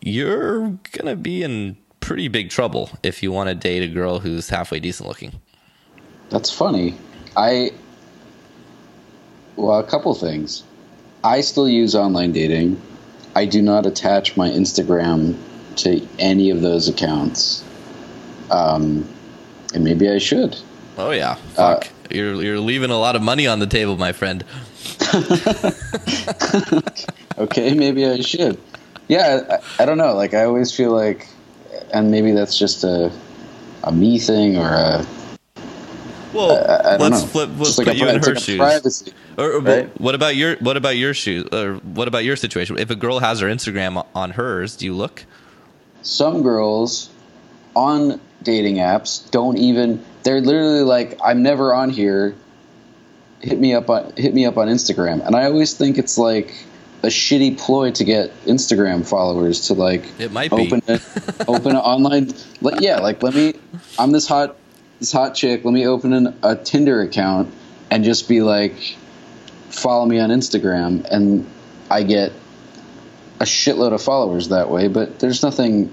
[0.00, 0.60] you're
[0.92, 4.48] going to be in pretty big trouble if you want to date a girl who's
[4.48, 5.32] halfway decent looking.
[6.28, 6.94] That's funny.
[7.36, 7.72] I,
[9.56, 10.62] well, a couple things.
[11.22, 12.80] I still use online dating.
[13.34, 15.36] I do not attach my Instagram
[15.76, 17.64] to any of those accounts.
[18.50, 19.08] Um,
[19.74, 20.56] and maybe I should.
[20.96, 21.86] Oh yeah, fuck.
[21.86, 24.44] Uh, you're you're leaving a lot of money on the table, my friend.
[27.38, 28.60] okay, maybe I should.
[29.08, 30.14] Yeah, I, I, don't know.
[30.14, 31.28] Like I always feel like,
[31.92, 33.12] and maybe that's just a
[33.82, 35.06] a me thing or a.
[36.34, 37.26] Well, I, I let's know.
[37.28, 37.50] flip.
[37.56, 38.58] Let's put you in her shoes.
[38.58, 40.00] Privacy, or, or right?
[40.00, 41.48] what about your what about your shoes?
[41.52, 42.78] Or what about your situation?
[42.78, 45.24] If a girl has her Instagram on hers, do you look?
[46.02, 47.10] Some girls
[47.74, 52.34] on dating apps don't even they're literally like i'm never on here
[53.40, 56.52] hit me up on hit me up on instagram and i always think it's like
[57.02, 60.94] a shitty ploy to get Instagram followers to like It might open be.
[60.94, 61.00] a,
[61.48, 63.54] open an online like yeah like let me
[63.98, 64.56] I'm this hot
[65.00, 67.52] this hot chick let me open an, a Tinder account
[67.90, 68.96] and just be like
[69.70, 71.46] follow me on Instagram and
[71.90, 72.32] I get
[73.40, 75.92] a shitload of followers that way but there's nothing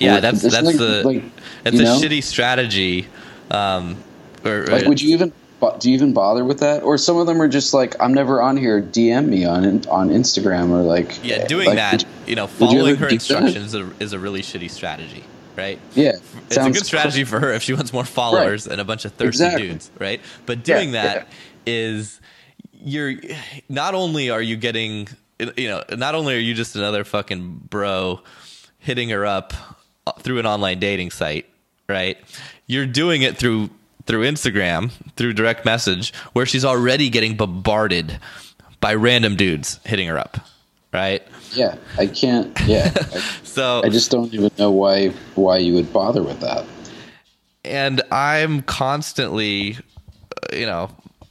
[0.00, 1.22] Yeah, that's that's nothing, the like
[1.64, 2.00] it's a know?
[2.00, 3.06] shitty strategy.
[3.50, 3.96] Um,
[4.44, 5.32] or, like would you even
[5.80, 8.40] do you even bother with that or some of them are just like I'm never
[8.42, 12.34] on here DM me on on Instagram or like Yeah, doing like, that, would- you
[12.36, 15.24] know, following ever her instructions is a, is a really shitty strategy,
[15.56, 15.78] right?
[15.94, 16.12] yeah
[16.46, 19.12] It's a good strategy for her if she wants more followers and a bunch of
[19.12, 19.68] thirsty Exactly.
[19.68, 20.20] dudes, right?
[20.46, 21.28] But doing Yeah, that
[21.66, 22.20] is
[22.72, 23.14] you're
[23.68, 25.08] not only are you getting
[25.56, 28.20] you know, not only are you just another fucking bro
[28.78, 29.52] hitting her up
[30.20, 31.46] through an online dating site,
[31.88, 32.16] right?
[32.66, 33.70] You're doing it through
[34.06, 38.20] through Instagram, through direct message, where she's already getting bombarded
[38.80, 40.38] by random dudes hitting her up,
[40.92, 41.22] right?
[41.52, 42.58] Yeah, I can't.
[42.66, 46.64] Yeah, I, So I just don't even know why why you would bother with that.
[47.64, 49.76] and I'm constantly,
[50.52, 50.90] uh, you know,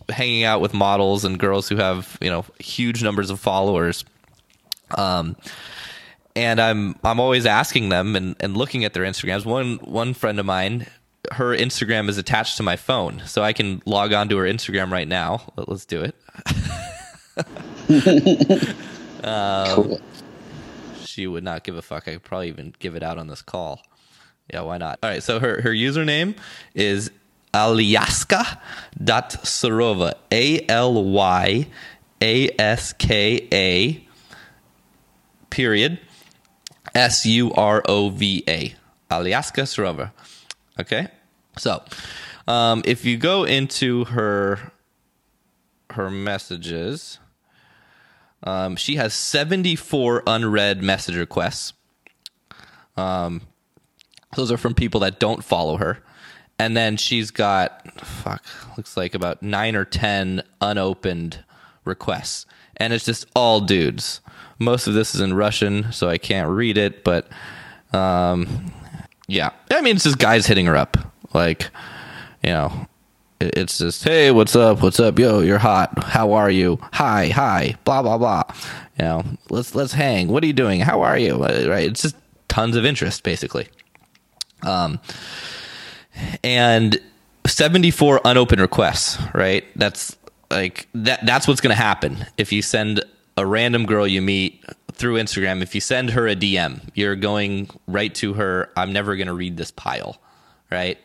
[0.09, 4.05] hanging out with models and girls who have you know huge numbers of followers.
[4.97, 5.35] Um,
[6.35, 9.45] and I'm I'm always asking them and, and looking at their Instagrams.
[9.45, 10.85] One one friend of mine,
[11.31, 14.91] her Instagram is attached to my phone, so I can log on to her Instagram
[14.91, 15.41] right now.
[15.55, 16.15] Let- Let's do it.
[19.23, 20.01] cool.
[21.03, 22.07] She would not give a fuck.
[22.07, 23.81] I could probably even give it out on this call.
[24.51, 24.99] Yeah, why not?
[25.01, 26.35] All right, so her, her username
[26.73, 27.09] is
[27.53, 30.13] Alyaska.Surova.
[30.31, 31.67] A L Y
[32.21, 34.05] A S K A
[35.49, 35.99] period
[36.93, 38.75] S U R O V A.
[39.09, 40.11] Alyaska Surova.
[40.79, 41.07] Okay?
[41.57, 41.81] So,
[42.47, 44.71] um, if you go into her
[45.91, 47.19] her messages,
[48.45, 51.73] um, she has 74 unread message requests.
[52.95, 53.41] Um,
[54.35, 55.99] those are from people that don't follow her.
[56.57, 58.45] And then she's got, fuck,
[58.77, 61.43] looks like about nine or 10 unopened
[61.83, 62.45] requests.
[62.77, 64.21] And it's just all dudes.
[64.57, 67.27] Most of this is in Russian, so I can't read it, but
[67.93, 68.71] um,
[69.27, 69.51] yeah.
[69.71, 70.97] I mean, it's just guys hitting her up.
[71.33, 71.69] Like,
[72.41, 72.87] you know,
[73.53, 74.81] it's just, hey, what's up?
[74.81, 75.17] What's up?
[75.19, 76.03] Yo, you're hot.
[76.03, 76.79] How are you?
[76.93, 77.75] Hi, hi.
[77.83, 78.43] Blah blah blah.
[78.99, 80.27] You know, let's let's hang.
[80.27, 80.81] What are you doing?
[80.81, 81.43] How are you?
[81.43, 81.89] Uh, Right?
[81.89, 82.15] It's just
[82.47, 83.67] tons of interest, basically.
[84.63, 84.99] Um,
[86.43, 86.97] and
[87.45, 89.17] 74 unopened requests.
[89.33, 89.65] Right?
[89.75, 90.15] That's
[90.49, 91.25] like that.
[91.25, 93.03] That's what's going to happen if you send
[93.37, 95.61] a random girl you meet through Instagram.
[95.61, 98.71] If you send her a DM, you're going right to her.
[98.77, 100.17] I'm never going to read this pile.
[100.71, 100.97] Right?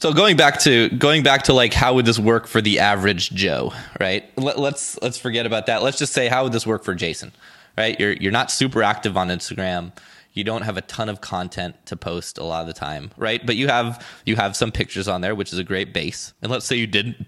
[0.00, 3.30] So going back to going back to like how would this work for the average
[3.30, 4.24] joe right?
[4.38, 5.82] Let, let's let's forget about that.
[5.82, 7.32] Let's just say how would this work for jason
[7.76, 7.98] right?
[7.98, 9.92] You're you're not super active on instagram.
[10.32, 13.44] You don't have a ton of content to post a lot of the time right?
[13.44, 16.32] But you have you have some pictures on there which is a great base.
[16.42, 17.26] And let's say you didn't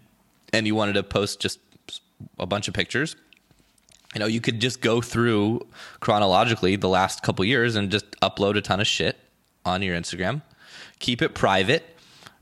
[0.53, 1.61] and you wanted to post just
[2.39, 3.17] a bunch of pictures.
[4.15, 5.67] You know you could just go through
[6.01, 9.17] chronologically the last couple years and just upload a ton of shit
[9.65, 10.43] on your instagram.
[10.99, 11.98] Keep it private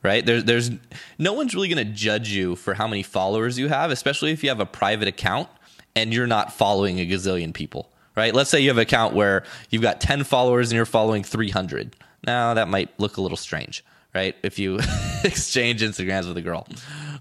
[0.06, 0.24] right?
[0.24, 0.70] There's there's
[1.18, 4.42] no one's really going to judge you for how many followers you have especially if
[4.42, 5.48] you have a private account
[5.94, 8.34] and you're not following a gazillion people right?
[8.34, 11.96] Let's say you have an account where you've got 10 followers and you're following 300
[12.26, 14.36] now that might look a little strange right?
[14.42, 14.78] If you
[15.24, 16.66] exchange instagrams with a girl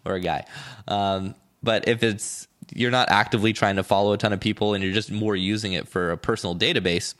[0.05, 0.45] or a guy.
[0.87, 4.83] Um, but if it's you're not actively trying to follow a ton of people and
[4.83, 7.13] you're just more using it for a personal database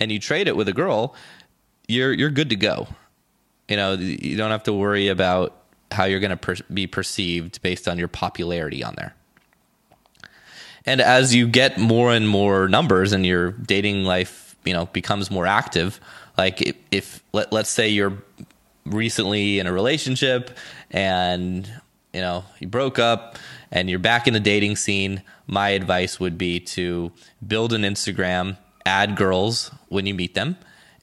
[0.00, 1.14] and you trade it with a girl
[1.88, 2.88] you're you're good to go
[3.70, 5.56] you know you don't have to worry about
[5.90, 9.14] how you're going to per- be perceived based on your popularity on there.
[10.86, 15.30] And as you get more and more numbers and your dating life you know becomes
[15.30, 16.00] more active
[16.36, 18.22] like if, if let, let's say you're
[18.84, 20.56] recently in a relationship
[20.90, 21.70] and
[22.12, 23.38] you know you broke up
[23.70, 27.10] and you're back in the dating scene my advice would be to
[27.46, 30.56] build an instagram add girls when you meet them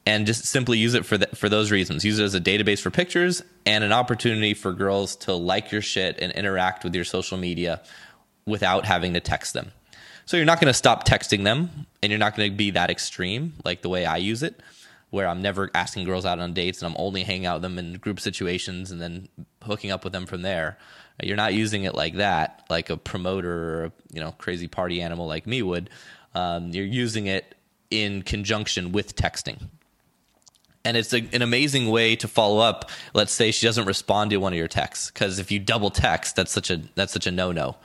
[0.08, 2.80] and just simply use it for the, for those reasons use it as a database
[2.80, 7.04] for pictures and an opportunity for girls to like your shit and interact with your
[7.04, 7.82] social media
[8.46, 9.72] without having to text them
[10.28, 12.90] so you're not going to stop texting them and you're not going to be that
[12.90, 14.60] extreme like the way I use it,
[15.10, 17.80] where I'm never asking girls out on dates and I'm only hanging out with them
[17.80, 19.30] in group situations and then
[19.64, 20.78] hooking up with them from there.
[21.24, 25.02] You're not using it like that, like a promoter or a you know crazy party
[25.02, 25.90] animal like me would.
[26.36, 27.56] Um, you're using it
[27.90, 29.70] in conjunction with texting
[30.84, 32.90] and it's a, an amazing way to follow up.
[33.14, 36.36] Let's say she doesn't respond to one of your texts because if you double text,
[36.36, 37.76] that's such a that's such a no no,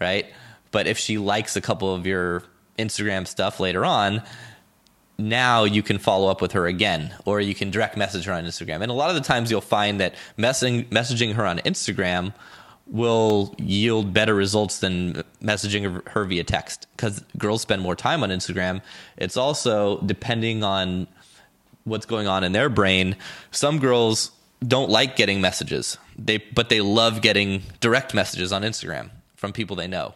[0.00, 0.26] right?
[0.70, 2.44] But if she likes a couple of your
[2.78, 4.22] Instagram stuff later on,
[5.18, 8.44] now you can follow up with her again or you can direct message her on
[8.44, 8.82] Instagram.
[8.82, 12.32] And a lot of the times you'll find that messaging messaging her on Instagram
[12.86, 18.30] will yield better results than messaging her via text because girls spend more time on
[18.30, 18.82] Instagram.
[19.16, 21.06] It's also depending on
[21.84, 23.16] what's going on in their brain.
[23.50, 24.30] Some girls
[24.66, 25.98] don't like getting messages.
[26.16, 30.14] They but they love getting direct messages on Instagram from people they know.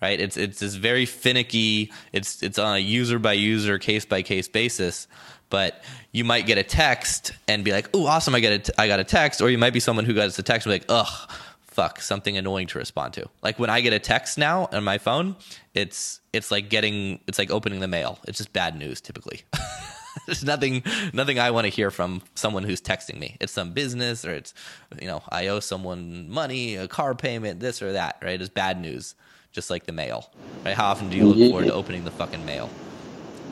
[0.00, 0.20] Right?
[0.20, 1.92] It's it's this very finicky.
[2.12, 5.08] It's it's on a user by user, case by case basis.
[5.50, 8.34] But you might get a text and be like, "Oh, awesome!
[8.34, 10.38] I get a t- I got a text," or you might be someone who gets
[10.38, 11.30] a text and be like, "Ugh,
[11.62, 14.98] fuck, something annoying to respond to." Like when I get a text now on my
[14.98, 15.36] phone,
[15.74, 18.18] it's it's like getting it's like opening the mail.
[18.28, 19.42] It's just bad news typically.
[20.28, 20.82] There's nothing
[21.14, 23.38] nothing I want to hear from someone who's texting me.
[23.40, 24.52] It's some business or it's
[25.00, 28.38] you know, I owe someone money, a car payment, this or that, right?
[28.38, 29.14] It's bad news,
[29.52, 30.30] just like the mail.
[30.66, 30.76] Right?
[30.76, 32.68] How often do you look forward to opening the fucking mail?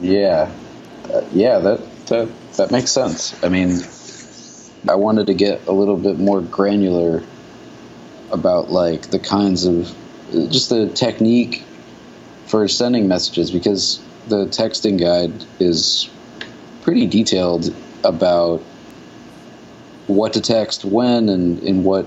[0.02, 0.52] Yeah.
[1.10, 3.42] Uh, yeah, that that that makes sense.
[3.42, 3.80] I mean,
[4.86, 7.22] I wanted to get a little bit more granular
[8.30, 9.96] about like the kinds of
[10.30, 11.64] just the technique
[12.48, 13.98] for sending messages because
[14.28, 16.10] the texting guide is
[16.86, 17.74] pretty detailed
[18.04, 18.58] about
[20.06, 22.06] what to text when and in what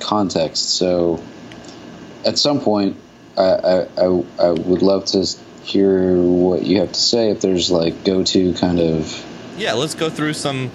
[0.00, 0.70] context.
[0.70, 1.22] So
[2.24, 2.96] at some point,
[3.38, 5.24] I, I, I would love to
[5.62, 9.24] hear what you have to say if there's like go to kind of.
[9.56, 10.72] Yeah, let's go through some.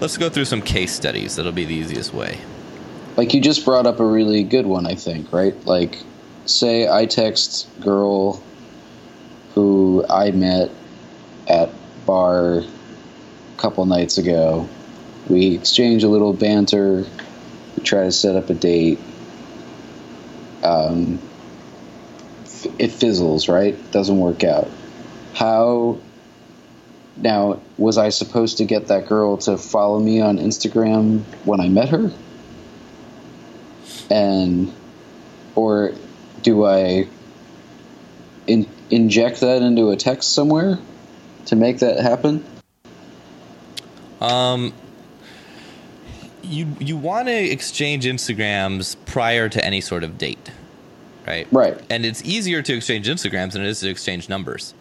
[0.00, 1.34] Let's go through some case studies.
[1.34, 2.38] That'll be the easiest way.
[3.16, 5.54] Like you just brought up a really good one, I think, right?
[5.66, 5.98] Like,
[6.46, 8.40] say I text girl
[9.54, 10.70] who I met
[11.48, 11.70] at
[12.06, 12.62] bar
[13.56, 14.68] couple nights ago.
[15.28, 17.06] We exchange a little banter.
[17.76, 18.98] We try to set up a date.
[20.62, 21.18] Um,
[22.78, 23.76] it fizzles, right?
[23.90, 24.70] Doesn't work out.
[25.34, 25.98] How
[27.16, 31.68] now was I supposed to get that girl to follow me on Instagram when I
[31.68, 32.12] met her?
[34.10, 34.72] And
[35.54, 35.92] or
[36.42, 37.08] do I
[38.46, 40.78] in, inject that into a text somewhere
[41.46, 42.44] to make that happen?
[44.20, 44.72] Um,
[46.42, 50.50] you you want to exchange Instagrams prior to any sort of date,
[51.26, 51.46] right?
[51.50, 51.80] Right.
[51.90, 54.74] And it's easier to exchange Instagrams than it is to exchange numbers.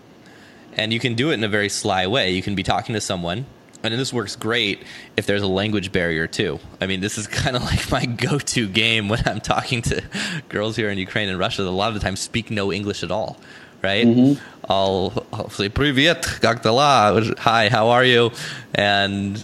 [0.75, 2.31] And you can do it in a very sly way.
[2.31, 3.45] You can be talking to someone,
[3.83, 4.83] and this works great
[5.15, 6.59] if there's a language barrier too.
[6.81, 10.03] I mean, this is kind of like my go-to game when I'm talking to
[10.49, 11.63] girls here in Ukraine and Russia.
[11.63, 13.37] That a lot of the time speak no English at all,
[13.82, 14.06] right?
[14.06, 14.44] Mm-hmm.
[14.70, 18.30] I'll, I'll say "Привет, как дела?" Hi, how are you?
[18.74, 19.38] And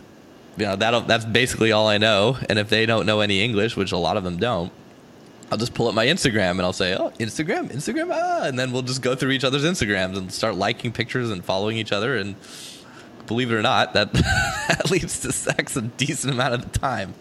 [0.56, 2.38] you know that that's basically all I know.
[2.48, 4.70] And if they don't know any English, which a lot of them don't,
[5.50, 8.72] I'll just pull up my Instagram and I'll say, "Oh, Instagram, Instagram," ah, and then
[8.72, 12.16] we'll just go through each other's Instagrams and start liking pictures and following each other.
[12.16, 12.34] And
[13.26, 17.14] believe it or not, that that leads to sex a decent amount of the time.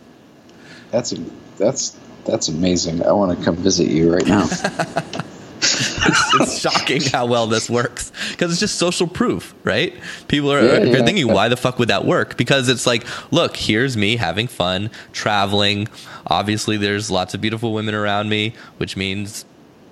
[0.92, 1.14] That's
[1.58, 3.04] that's that's amazing.
[3.04, 4.48] I want to come visit you right now.
[5.79, 9.95] it's, it's, shocking how well this works because it's just social proof, right?
[10.29, 11.05] People are, yeah, yeah.
[11.05, 12.37] thinking, why the fuck would that work?
[12.37, 15.89] Because it's like, look, here's me having fun, traveling.
[16.27, 19.45] Obviously, there's lots of beautiful women around me, which means,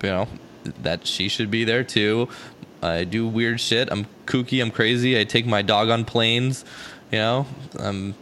[0.03, 0.27] you know,
[0.81, 2.27] that she should be there too.
[2.81, 3.89] I do weird shit.
[3.91, 4.61] I'm kooky.
[4.61, 5.19] I'm crazy.
[5.19, 6.63] I take my dog on planes.
[7.11, 7.47] You know,
[7.79, 8.15] I'm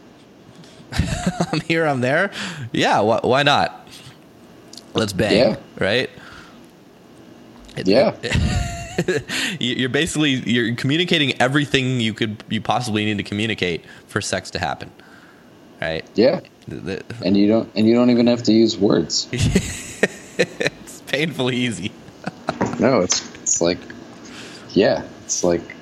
[1.52, 1.86] I'm here.
[1.86, 2.30] I'm there.
[2.72, 3.00] Yeah.
[3.00, 3.88] Wh- why not?
[4.94, 5.36] Let's bang.
[5.36, 5.56] Yeah.
[5.78, 6.10] Right.
[7.84, 8.14] Yeah.
[9.60, 14.58] you're basically you're communicating everything you could you possibly need to communicate for sex to
[14.58, 14.90] happen.
[15.80, 16.04] Right?
[16.14, 16.40] Yeah.
[16.68, 19.28] The, and you don't and you don't even have to use words.
[19.32, 21.92] it's painfully easy.
[22.80, 23.78] no, it's it's like
[24.70, 25.76] yeah, it's like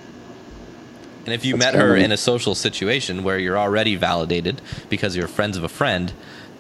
[1.25, 5.27] and if you met her in a social situation where you're already validated because you're
[5.27, 6.13] friends of a friend,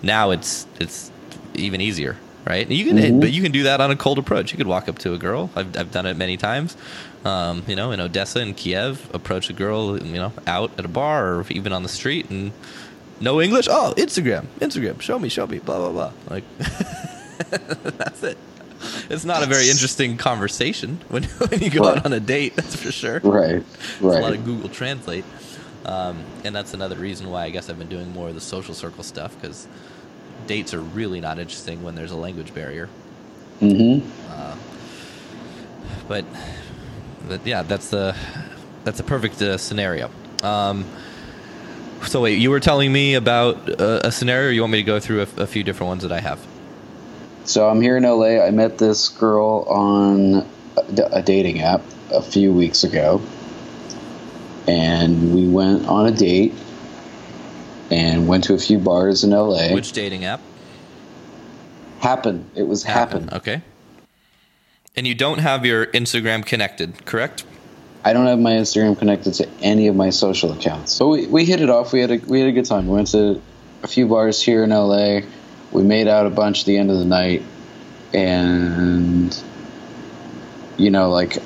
[0.02, 1.10] now it's it's
[1.54, 2.16] even easier
[2.46, 2.68] right?
[2.70, 3.20] You can, mm-hmm.
[3.20, 4.52] but you can do that on a cold approach.
[4.52, 5.50] You could walk up to a girl.
[5.54, 6.76] I've, I've done it many times.
[7.24, 10.88] Um, you know, in Odessa and Kiev, approach a girl, you know, out at a
[10.88, 12.52] bar or even on the street, and
[13.20, 13.66] no English.
[13.70, 16.12] Oh, Instagram, Instagram, show me, show me, blah blah blah.
[16.28, 16.44] Like
[17.50, 18.36] that's it.
[19.08, 21.96] It's not a very interesting conversation when, when you go right.
[21.96, 22.56] out on a date.
[22.56, 23.20] That's for sure.
[23.20, 23.62] Right,
[24.00, 24.18] right.
[24.18, 25.24] a lot of Google Translate,
[25.86, 28.74] um, and that's another reason why I guess I've been doing more of the social
[28.74, 29.66] circle stuff because
[30.46, 32.88] dates are really not interesting when there's a language barrier.
[33.60, 34.08] Mm-hmm.
[34.30, 34.56] Uh,
[36.08, 36.24] but,
[37.28, 38.16] but yeah, that's the
[38.84, 40.10] that's a perfect uh, scenario.
[40.42, 40.84] Um,
[42.06, 44.50] so wait, you were telling me about a, a scenario.
[44.50, 46.46] you want me to go through a, a, few different ones that I have?
[47.44, 48.44] So I'm here in LA.
[48.44, 51.80] I met this girl on a, a dating app
[52.12, 53.22] a few weeks ago,
[54.68, 56.52] and we went on a date
[57.90, 59.72] and went to a few bars in LA.
[59.72, 60.40] Which dating app?
[62.00, 62.44] Happn.
[62.54, 63.32] It was Happn.
[63.32, 63.62] Okay.
[64.96, 67.44] And you don't have your Instagram connected, correct?
[68.04, 70.92] I don't have my Instagram connected to any of my social accounts.
[70.92, 71.92] So we, we hit it off.
[71.92, 72.86] We had a we had a good time.
[72.86, 73.40] We went to
[73.82, 75.20] a few bars here in LA.
[75.72, 77.42] We made out a bunch at the end of the night,
[78.12, 79.42] and
[80.76, 81.38] you know, like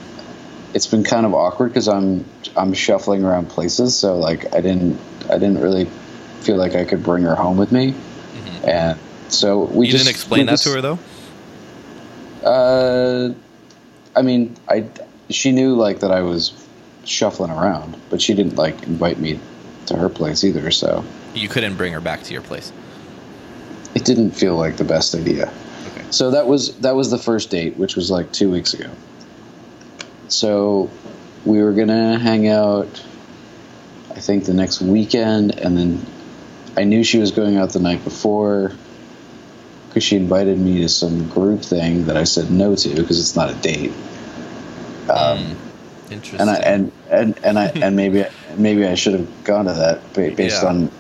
[0.74, 2.24] it's been kind of awkward because I'm
[2.57, 3.97] I'm shuffling around places.
[3.97, 4.99] So like I didn't
[5.30, 5.89] I didn't really
[6.41, 8.68] feel like I could bring her home with me, mm-hmm.
[8.68, 10.99] and so we you just didn't explain that to her though.
[12.45, 13.34] Uh,
[14.16, 14.89] I mean, I
[15.30, 16.53] she knew like that I was
[17.05, 19.41] shuffling around, but she didn't like invite me
[19.86, 20.70] to her place either.
[20.70, 22.72] So you couldn't bring her back to your place.
[23.95, 25.53] It didn't feel like the best idea.
[25.89, 26.05] Okay.
[26.11, 28.91] So that was that was the first date, which was like two weeks ago.
[30.28, 30.91] So
[31.45, 33.05] we were gonna hang out.
[34.11, 36.05] I think the next weekend, and then
[36.79, 38.72] I knew she was going out the night before
[39.89, 43.35] because she invited me to some group thing that I said no to because it's
[43.35, 43.91] not a date.
[45.11, 45.57] Um, mm,
[46.12, 46.41] interesting.
[46.41, 48.26] And I and and and I and maybe
[48.57, 50.68] maybe I should have gone to that based yeah.
[50.68, 50.91] on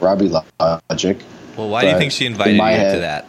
[0.00, 1.22] Robbie logic.
[1.56, 3.26] Well, why do you think she invited in you head, to that?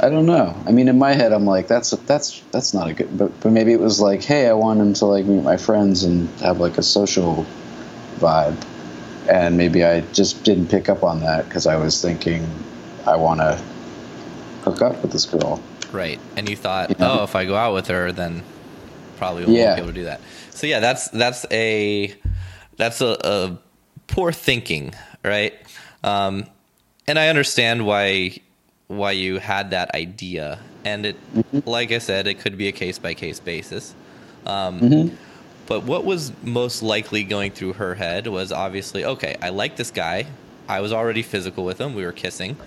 [0.00, 0.56] I don't know.
[0.66, 3.18] I mean, in my head, I'm like, that's that's that's not a good.
[3.18, 6.04] But but maybe it was like, hey, I want him to like meet my friends
[6.04, 7.44] and have like a social
[8.16, 8.56] vibe,
[9.28, 12.46] and maybe I just didn't pick up on that because I was thinking
[13.06, 13.60] I want to
[14.62, 15.62] hook up with this girl.
[15.92, 16.20] Right.
[16.36, 17.20] And you thought, you know?
[17.20, 18.42] oh, if I go out with her, then
[19.16, 19.74] probably won't yeah.
[19.74, 20.20] be able to do that.
[20.50, 22.14] So yeah, that's that's a
[22.76, 23.58] that's a, a
[24.06, 24.94] poor thinking,
[25.24, 25.54] right?
[26.02, 26.46] Um,
[27.06, 28.38] and I understand why
[28.88, 31.68] why you had that idea, and it, mm-hmm.
[31.68, 33.94] like I said, it could be a case by case basis.
[34.46, 35.16] Um, mm-hmm.
[35.72, 39.90] But what was most likely going through her head was obviously, okay, I like this
[39.90, 40.26] guy.
[40.68, 41.94] I was already physical with him.
[41.94, 42.58] We were kissing.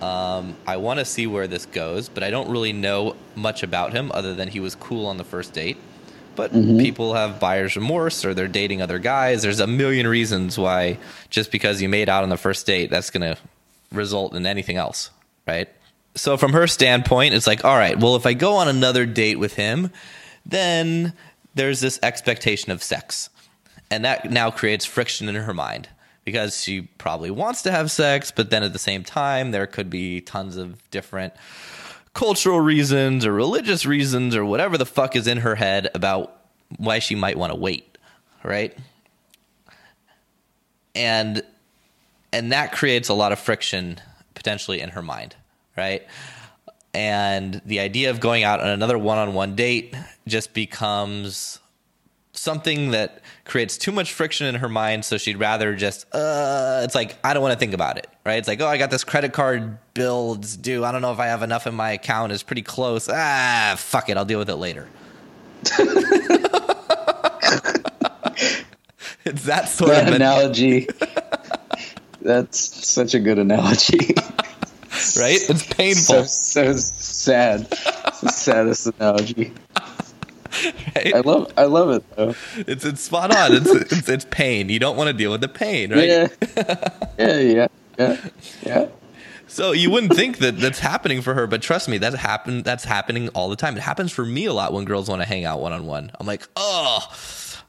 [0.00, 3.92] Um, I want to see where this goes, but I don't really know much about
[3.92, 5.76] him other than he was cool on the first date.
[6.36, 6.78] But mm-hmm.
[6.78, 9.42] people have buyer's remorse or they're dating other guys.
[9.42, 10.98] There's a million reasons why
[11.30, 13.40] just because you made out on the first date, that's going to
[13.90, 15.10] result in anything else,
[15.48, 15.68] right?
[16.14, 19.40] So, from her standpoint, it's like, all right, well, if I go on another date
[19.40, 19.90] with him,
[20.46, 21.12] then
[21.54, 23.30] there's this expectation of sex.
[23.90, 25.88] And that now creates friction in her mind
[26.24, 29.90] because she probably wants to have sex, but then at the same time, there could
[29.90, 31.32] be tons of different
[32.14, 36.36] cultural reasons or religious reasons or whatever the fuck is in her head about
[36.76, 37.98] why she might want to wait,
[38.44, 38.76] right?
[40.94, 41.42] And
[42.32, 44.00] and that creates a lot of friction
[44.34, 45.34] potentially in her mind,
[45.76, 46.06] right?
[46.92, 49.94] And the idea of going out on another one-on-one date
[50.26, 51.60] just becomes
[52.32, 56.94] something that creates too much friction in her mind so she'd rather just uh it's
[56.94, 58.38] like i don't want to think about it right?
[58.38, 60.84] It's like oh i got this credit card bill due.
[60.84, 63.08] I don't know if i have enough in my account it's pretty close.
[63.12, 64.88] Ah fuck it i'll deal with it later.
[69.24, 70.88] It's that sort that of analogy.
[72.22, 74.14] That's such a good analogy
[75.20, 79.52] right it's painful so, so sad it's the saddest analogy
[80.96, 81.14] right?
[81.14, 82.34] I love I love it though.
[82.56, 83.54] It's it's spot on.
[83.54, 84.68] It's it's, it's pain.
[84.68, 86.08] You don't want to deal with the pain, right?
[86.08, 86.28] Yeah.
[87.18, 87.66] yeah, yeah,
[87.98, 88.16] yeah,
[88.62, 88.88] yeah.
[89.46, 92.84] So you wouldn't think that that's happening for her, but trust me, that happen that's
[92.84, 93.76] happening all the time.
[93.76, 96.12] It happens for me a lot when girls want to hang out one on one.
[96.20, 97.00] I'm like, oh,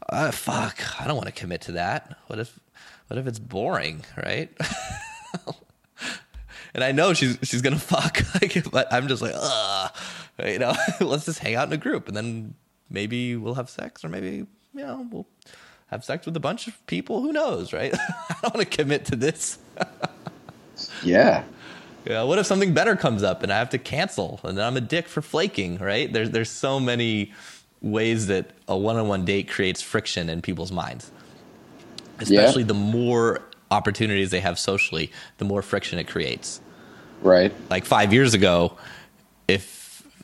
[0.10, 2.18] uh, fuck, I don't want to commit to that.
[2.28, 2.60] What if
[3.08, 4.56] what if it's boring, right?
[6.74, 9.92] and I know she's she's gonna fuck, like, but I'm just like, ugh,
[10.46, 12.56] you know, let's just hang out in a group, and then
[12.90, 15.28] maybe we'll have sex or maybe you know we'll
[15.88, 17.22] have sex with a bunch of people.
[17.22, 17.94] Who knows right?
[18.30, 19.60] I don't want to commit to this.
[21.04, 21.44] Yeah.
[22.06, 24.76] Yeah what if something better comes up and i have to cancel and then i'm
[24.76, 26.12] a dick for flaking right?
[26.12, 27.32] There's there's so many
[27.82, 31.12] ways that a one-on-one date creates friction in people's minds.
[32.20, 32.68] Especially yeah.
[32.68, 33.42] the more
[33.72, 36.62] opportunities they have socially the more friction it creates
[37.22, 38.78] right like 5 years ago
[39.48, 39.82] if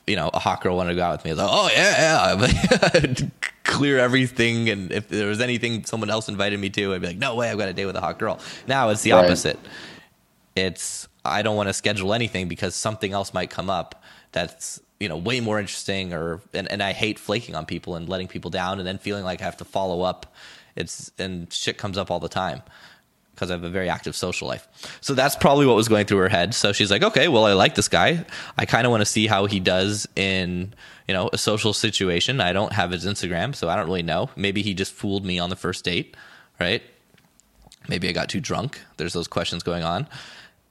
[0.08, 1.30] you know, a hot girl wanted to go out with me.
[1.30, 3.28] I was like, oh yeah, yeah,
[3.64, 4.70] clear everything.
[4.70, 7.50] And if there was anything someone else invited me to, I'd be like, no way,
[7.50, 8.40] I've got a date with a hot girl.
[8.66, 9.24] Now it's the right.
[9.24, 9.58] opposite.
[10.56, 15.08] It's I don't want to schedule anything because something else might come up that's you
[15.08, 18.50] know way more interesting or and, and I hate flaking on people and letting people
[18.50, 20.34] down and then feeling like I have to follow up.
[20.74, 22.62] It's and shit comes up all the time
[23.38, 24.66] because I have a very active social life.
[25.00, 26.54] So that's probably what was going through her head.
[26.54, 28.24] So she's like, okay, well, I like this guy.
[28.56, 30.74] I kind of want to see how he does in,
[31.06, 32.40] you know, a social situation.
[32.40, 34.28] I don't have his Instagram, so I don't really know.
[34.34, 36.16] Maybe he just fooled me on the first date,
[36.58, 36.82] right?
[37.88, 38.80] Maybe I got too drunk.
[38.96, 40.08] There's those questions going on.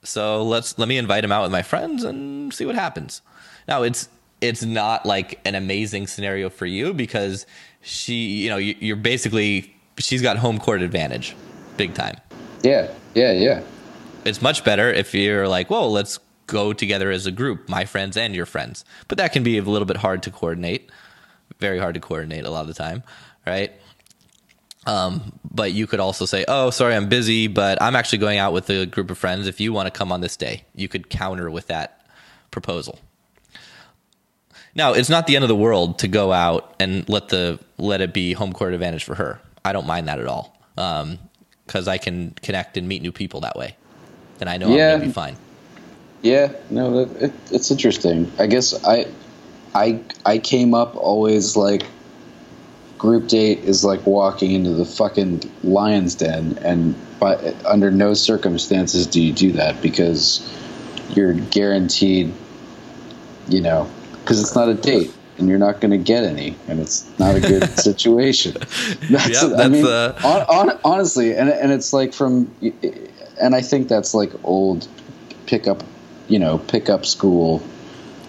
[0.03, 3.22] So let's let me invite him out with my friends and see what happens.
[3.65, 4.09] Now it's
[4.41, 7.45] it's not like an amazing scenario for you because
[7.82, 11.34] she, you know, you're basically she's got home court advantage,
[11.78, 12.18] big time.
[12.64, 13.64] Yeah, yeah, yeah.
[14.26, 18.18] It's much better if you're like, whoa, let's go together as a group, my friends
[18.18, 18.84] and your friends.
[19.08, 20.89] But that can be a little bit hard to coordinate,
[21.60, 23.03] very hard to coordinate a lot of the time,
[23.45, 23.72] right?
[24.86, 28.53] Um, but you could also say, "Oh, sorry, I'm busy, but I'm actually going out
[28.53, 29.45] with a group of friends.
[29.45, 32.05] If you want to come on this day, you could counter with that
[32.51, 32.99] proposal."
[34.76, 37.99] Now, it's not the end of the world to go out and let the let
[37.99, 39.41] it be home court advantage for her.
[39.66, 40.58] I don't mind that at all
[41.68, 43.76] because I can connect and meet new people that way,
[44.39, 44.93] and I know yeah.
[44.93, 45.38] I'm gonna be fine.
[46.24, 48.32] Yeah, no, it, it's interesting.
[48.39, 49.05] I guess I,
[49.76, 51.86] I, I came up always like
[52.97, 59.05] group date is like walking into the fucking lion's den, and but under no circumstances
[59.05, 60.41] do you do that because
[61.09, 62.34] you're guaranteed,
[63.47, 63.89] you know,
[64.22, 67.35] because it's not a date and you're not going to get any, and it's not
[67.35, 68.53] a good situation.
[68.53, 70.19] That's, yep, that's I mean, uh...
[70.23, 72.53] on, on, honestly, and and it's like from,
[73.39, 74.88] and I think that's like old
[75.45, 75.83] pickup
[76.27, 77.63] you know pickup school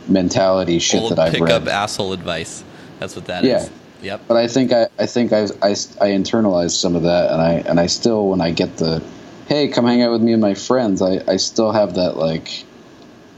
[0.09, 1.53] mentality shit Old that I've pick read.
[1.53, 2.65] up asshole advice.
[2.99, 3.59] That's what that yeah.
[3.59, 3.71] is.
[4.03, 4.23] Yep.
[4.29, 7.53] But I think I, I think I, I, I internalized some of that, and I
[7.69, 9.03] and I still when I get the,
[9.49, 12.65] hey, come hang out with me and my friends, I, I still have that like,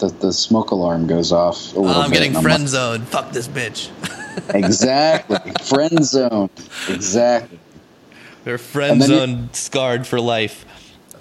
[0.01, 1.77] the the smoke alarm goes off.
[1.77, 3.07] Oh, I'm getting friend zoned.
[3.09, 3.91] Fuck this bitch.
[4.55, 6.51] exactly, friend zone.
[6.89, 7.59] Exactly.
[8.45, 10.65] They're friend zone scarred for life.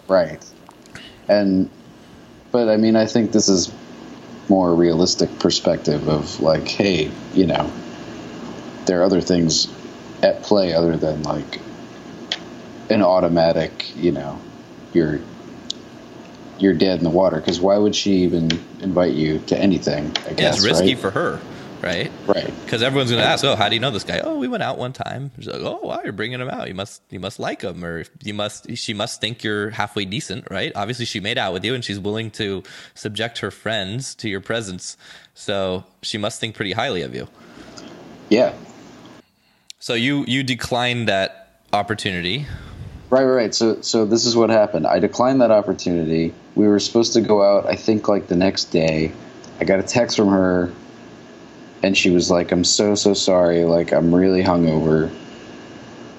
[0.08, 0.44] Right.
[1.28, 1.70] And
[2.52, 3.72] but I mean, I think this is
[4.48, 7.72] more realistic perspective of like, hey, you know,
[8.86, 9.68] there are other things
[10.24, 11.60] at play other than like
[12.90, 14.40] an automatic, you know,
[14.94, 15.20] you're
[16.62, 17.38] you're dead in the water.
[17.38, 18.52] Because why would she even
[18.82, 20.08] invite you to anything?
[20.28, 21.00] I guess yeah, it's risky right?
[21.00, 21.40] for her
[21.82, 22.12] right?
[22.28, 22.54] Right.
[22.64, 24.64] Because everyone's going to ask, "Oh, how do you know this guy?" Oh, we went
[24.64, 25.32] out one time.
[25.38, 26.68] She's like, "Oh, wow, you're bringing him out.
[26.68, 30.50] You must, you must like him, or you must, she must think you're halfway decent,
[30.50, 30.72] right?
[30.76, 34.42] Obviously, she made out with you, and she's willing to subject her friends to your
[34.42, 34.98] presence,
[35.34, 37.28] so she must think pretty highly of you."
[38.30, 38.54] Yeah.
[39.80, 42.46] So you you declined that opportunity.
[43.10, 43.56] Right, right, right.
[43.56, 44.86] So, so this is what happened.
[44.86, 46.32] I declined that opportunity.
[46.60, 47.68] We were supposed to go out.
[47.68, 49.14] I think like the next day.
[49.62, 50.74] I got a text from her
[51.82, 53.64] and she was like, "I'm so so sorry.
[53.64, 55.10] Like I'm really hungover.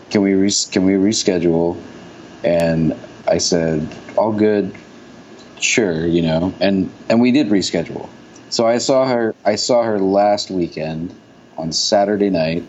[0.09, 1.79] Can we res- can we reschedule?"
[2.43, 2.97] And
[3.29, 3.87] I said,
[4.17, 4.75] "All good.
[5.61, 8.09] Sure, you know." And and we did reschedule.
[8.49, 9.35] So I saw her.
[9.45, 11.15] I saw her last weekend
[11.59, 12.65] on Saturday night.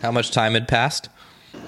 [0.00, 1.10] How much time had passed?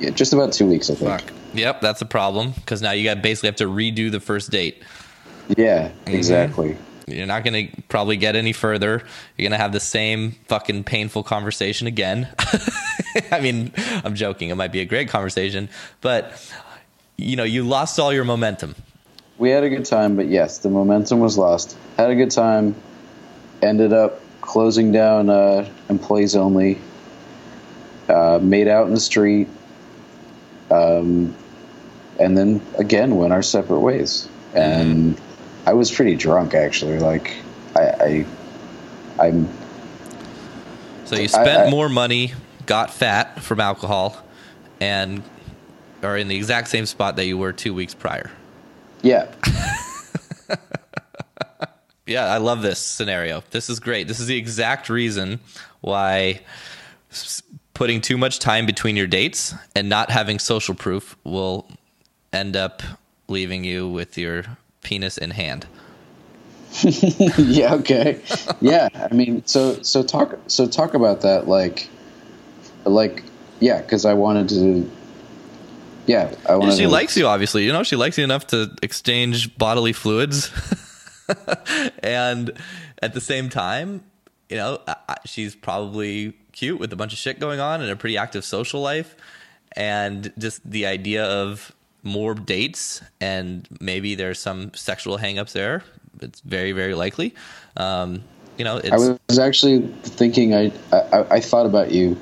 [0.00, 1.20] Yeah, just about two weeks, I think.
[1.20, 1.32] Fuck.
[1.52, 4.82] Yep, that's a problem because now you got basically have to redo the first date.
[5.56, 6.70] Yeah, exactly.
[6.70, 6.84] Mm-hmm.
[7.06, 9.02] You're not going to probably get any further.
[9.36, 12.28] You're going to have the same fucking painful conversation again.
[13.30, 13.72] I mean,
[14.04, 14.48] I'm joking.
[14.48, 15.68] It might be a great conversation,
[16.00, 16.32] but
[17.16, 18.74] you know, you lost all your momentum.
[19.36, 21.76] We had a good time, but yes, the momentum was lost.
[21.96, 22.74] Had a good time.
[23.60, 26.78] Ended up closing down uh, employees only.
[28.08, 29.48] Uh, made out in the street.
[30.70, 31.34] Um,
[32.18, 34.28] and then again went our separate ways.
[34.54, 35.33] And mm-hmm
[35.66, 36.98] I was pretty drunk actually.
[36.98, 37.34] Like
[37.76, 38.26] I,
[39.18, 39.48] I am
[41.04, 42.34] So you spent I, I, more money,
[42.66, 44.16] got fat from alcohol,
[44.80, 45.22] and
[46.02, 48.30] are in the exact same spot that you were two weeks prior.
[49.02, 49.30] Yeah.
[52.06, 53.42] yeah, I love this scenario.
[53.50, 54.08] This is great.
[54.08, 55.40] This is the exact reason
[55.80, 56.40] why
[57.74, 61.68] putting too much time between your dates and not having social proof will
[62.32, 62.82] end up
[63.28, 64.44] leaving you with your
[64.84, 65.66] penis in hand.
[67.38, 67.74] yeah.
[67.74, 68.20] Okay.
[68.60, 68.88] Yeah.
[68.94, 71.46] I mean, so so talk so talk about that.
[71.48, 71.88] Like,
[72.84, 73.22] like
[73.60, 74.90] yeah, because I wanted to.
[76.06, 76.76] Yeah, I wanted.
[76.76, 77.64] she to, likes you, obviously.
[77.64, 80.50] You know, she likes you enough to exchange bodily fluids,
[82.02, 82.50] and
[83.00, 84.04] at the same time,
[84.50, 84.80] you know,
[85.24, 88.80] she's probably cute with a bunch of shit going on and a pretty active social
[88.80, 89.16] life,
[89.76, 91.73] and just the idea of
[92.04, 95.82] more dates and maybe there's some sexual hangups there.
[96.20, 97.34] It's very, very likely.
[97.76, 98.22] Um,
[98.56, 98.96] you know, I
[99.28, 100.54] was actually thinking.
[100.54, 102.16] I, I, I thought about you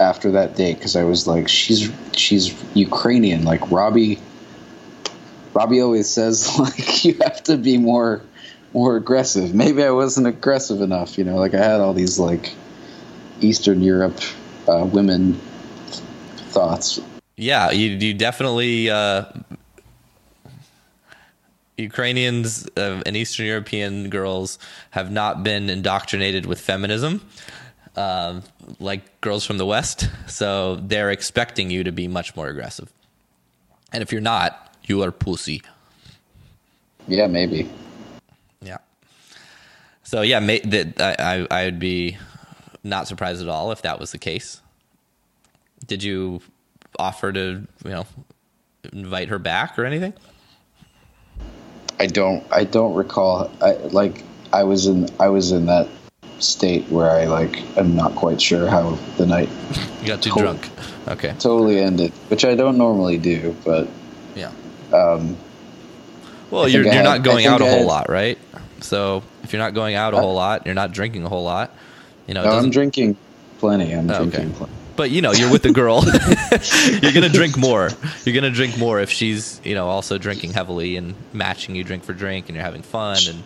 [0.00, 3.44] after that date because I was like, she's she's Ukrainian.
[3.44, 4.18] Like Robbie,
[5.54, 8.20] Robbie always says like you have to be more
[8.74, 9.54] more aggressive.
[9.54, 11.16] Maybe I wasn't aggressive enough.
[11.16, 12.52] You know, like I had all these like
[13.40, 14.20] Eastern Europe
[14.68, 15.40] uh, women
[16.50, 17.00] thoughts.
[17.38, 19.26] Yeah, you you definitely uh,
[21.76, 24.58] Ukrainians uh, and Eastern European girls
[24.90, 27.22] have not been indoctrinated with feminism.
[27.94, 28.42] Um,
[28.80, 32.92] like girls from the West, so they're expecting you to be much more aggressive.
[33.92, 35.62] And if you're not, you are pussy.
[37.08, 37.68] Yeah, maybe.
[38.62, 38.78] Yeah.
[40.02, 42.18] So yeah, ma- that I, I I would be
[42.82, 44.60] not surprised at all if that was the case.
[45.86, 46.40] Did you
[46.98, 47.40] offer to
[47.84, 48.06] you know
[48.92, 50.12] invite her back or anything?
[52.00, 52.44] I don't.
[52.52, 53.50] I don't recall.
[53.60, 54.24] I like.
[54.52, 55.08] I was in.
[55.20, 55.88] I was in that
[56.38, 57.62] state where I like.
[57.76, 59.48] I'm not quite sure how the night
[60.00, 60.68] You got too drunk.
[61.08, 61.34] Okay.
[61.38, 63.56] totally ended, which I don't normally do.
[63.64, 63.88] But
[64.36, 64.50] Yeah.
[64.92, 65.36] um,
[66.50, 68.38] Well, you're you're had- not going out a whole had- lot, right?
[68.80, 71.74] So if you're not going out a whole lot, you're not drinking a whole lot.
[72.28, 73.16] You know, no, I'm drinking
[73.58, 73.92] plenty.
[73.92, 74.30] I'm Oh, okay.
[74.30, 74.72] drinking plenty.
[74.98, 76.04] But you know, you're with a girl.
[77.02, 77.88] you're gonna drink more.
[78.24, 82.04] You're gonna drink more if she's you know also drinking heavily and matching you drink
[82.04, 83.42] for drink, and you're having fun and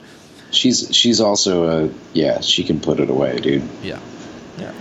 [0.53, 2.41] She's she's also a yeah.
[2.41, 3.63] She can put it away, dude.
[3.83, 3.99] yeah,
[4.59, 4.73] yeah.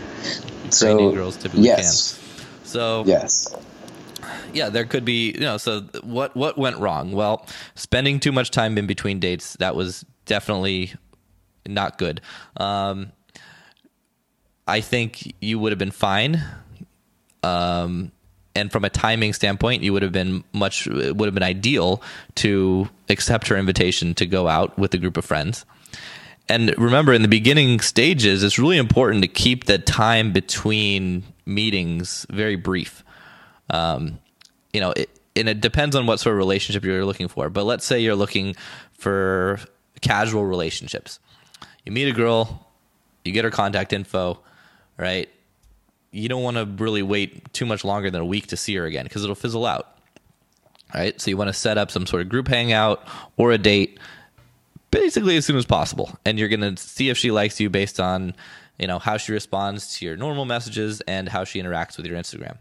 [0.69, 2.13] So, Ukrainian girls typically yes.
[2.13, 2.65] can.
[2.65, 3.55] So Yes.
[4.53, 7.13] yeah, there could be, you know, so what what went wrong?
[7.13, 10.93] Well, spending too much time in between dates, that was definitely
[11.65, 12.19] not good.
[12.57, 13.13] Um
[14.67, 16.43] I think you would have been fine.
[17.43, 18.11] Um
[18.53, 22.01] and from a timing standpoint, you would have been much it would have been ideal
[22.35, 25.65] to accept her invitation to go out with a group of friends.
[26.49, 32.25] And remember, in the beginning stages, it's really important to keep the time between meetings
[32.29, 33.05] very brief
[33.71, 34.19] um,
[34.73, 37.49] you know, it, and it depends on what sort of relationship you're looking for.
[37.49, 38.55] But let's say you're looking
[38.93, 39.59] for
[40.01, 41.19] casual relationships.
[41.85, 42.67] You meet a girl,
[43.23, 44.39] you get her contact info,
[44.97, 45.29] right?
[46.11, 48.85] You don't want to really wait too much longer than a week to see her
[48.85, 49.97] again because it'll fizzle out.
[50.93, 51.19] Right?
[51.21, 53.07] So you want to set up some sort of group hangout
[53.37, 53.97] or a date
[54.91, 56.11] basically as soon as possible.
[56.25, 58.35] And you're going to see if she likes you based on,
[58.77, 62.17] you know, how she responds to your normal messages and how she interacts with your
[62.17, 62.57] Instagram.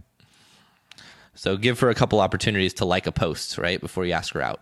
[1.34, 4.42] So give her a couple opportunities to like a post, right, before you ask her
[4.42, 4.60] out,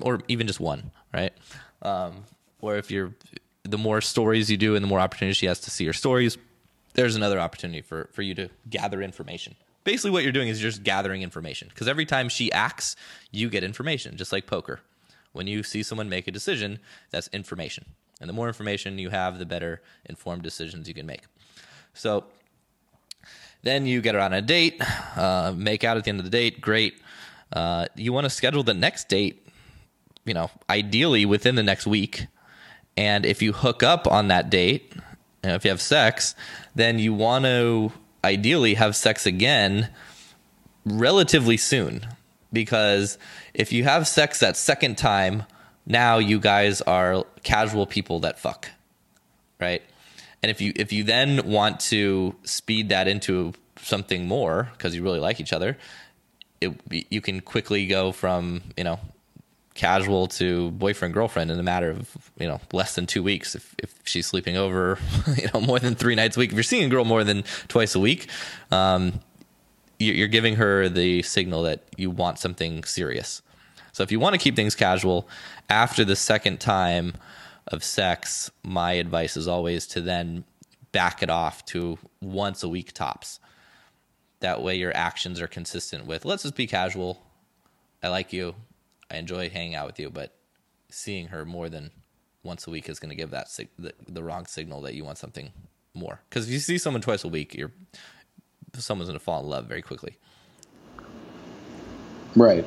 [0.00, 1.32] or even just one, right?
[1.82, 2.24] Um,
[2.60, 3.14] or if you're,
[3.62, 6.36] the more stories you do and the more opportunities she has to see your stories,
[6.96, 9.54] there's another opportunity for for you to gather information.
[9.84, 12.96] Basically, what you're doing is you're just gathering information because every time she acts,
[13.30, 14.80] you get information, just like poker.
[15.32, 16.80] When you see someone make a decision,
[17.10, 17.84] that's information,
[18.20, 21.22] and the more information you have, the better informed decisions you can make.
[21.94, 22.24] So
[23.62, 24.80] then you get her on a date,
[25.16, 26.60] uh, make out at the end of the date.
[26.60, 27.00] Great.
[27.52, 29.46] Uh, you want to schedule the next date,
[30.24, 32.26] you know, ideally within the next week.
[32.96, 34.92] And if you hook up on that date,
[35.46, 36.34] you know, if you have sex,
[36.74, 37.92] then you want to
[38.24, 39.90] ideally have sex again
[40.84, 42.04] relatively soon.
[42.52, 43.16] Because
[43.54, 45.44] if you have sex that second time,
[45.86, 48.70] now you guys are casual people that fuck,
[49.60, 49.84] right?
[50.42, 55.02] And if you if you then want to speed that into something more because you
[55.04, 55.78] really like each other,
[56.60, 58.98] it you can quickly go from you know
[59.76, 63.54] casual to boyfriend girlfriend in a matter of you know less than two weeks.
[63.54, 64.98] If, if she's sleeping over
[65.36, 66.50] you know more than three nights a week.
[66.50, 68.28] If you're seeing a girl more than twice a week
[68.70, 69.20] um,
[69.98, 73.42] you- you're giving her the signal that you want something serious.
[73.92, 75.28] So if you want to keep things casual
[75.70, 77.14] after the second time
[77.68, 80.44] of sex my advice is always to then
[80.92, 83.40] back it off to once a week tops.
[84.40, 87.22] That way your actions are consistent with let's just be casual.
[88.02, 88.54] I like you
[89.10, 90.34] i enjoy hanging out with you but
[90.90, 91.90] seeing her more than
[92.42, 95.04] once a week is going to give that sig- the, the wrong signal that you
[95.04, 95.50] want something
[95.94, 97.72] more because if you see someone twice a week you're
[98.74, 100.18] someone's going to fall in love very quickly
[102.36, 102.66] Right.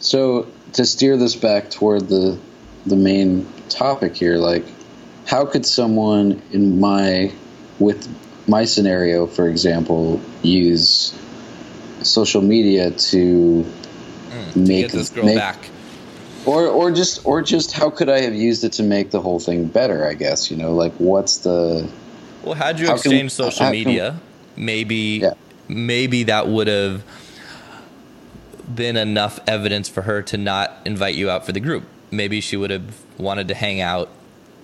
[0.00, 2.38] So to steer this back toward the
[2.86, 4.64] the main topic here, like
[5.26, 7.30] how could someone in my
[7.78, 8.08] with
[8.48, 11.14] my scenario, for example, use
[12.02, 13.70] social media to
[14.52, 15.68] to make get this girl make- back
[16.46, 19.38] or or just or just how could I have used it to make the whole
[19.40, 20.06] thing better?
[20.06, 21.88] I guess you know, like what's the
[22.42, 24.20] Well, had you can- exchanged social can- media,
[24.56, 25.34] maybe Yeah.
[25.68, 27.02] maybe that would have
[28.72, 31.84] been enough evidence for her to not invite you out for the group.
[32.10, 32.84] Maybe she would have
[33.18, 34.08] wanted to hang out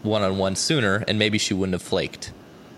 [0.02, 2.30] one on one sooner, and maybe she wouldn't have flaked,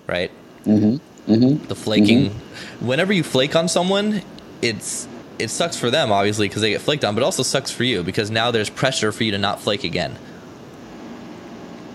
[0.06, 0.30] right?
[0.64, 1.66] mm-hmm, mm-hmm.
[1.68, 2.30] The flaking.
[2.30, 2.86] Mm-hmm.
[2.86, 4.22] Whenever you flake on someone,
[4.62, 5.06] it's
[5.38, 7.84] it sucks for them obviously because they get flaked on, but it also sucks for
[7.84, 10.16] you because now there's pressure for you to not flake again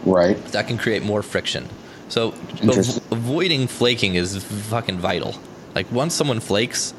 [0.05, 0.37] right?
[0.47, 1.67] that can create more friction
[2.09, 2.33] So
[2.67, 5.35] av- avoiding flaking is fucking vital.
[5.75, 6.93] Like once someone flakes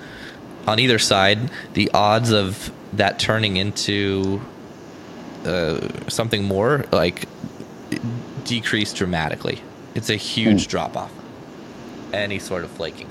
[0.66, 1.38] on either side,
[1.74, 4.40] the odds of that turning into
[5.44, 7.28] uh, something more like
[8.44, 9.60] decrease dramatically.
[9.94, 11.12] It's a huge drop off.
[12.12, 13.08] Any sort of flaking.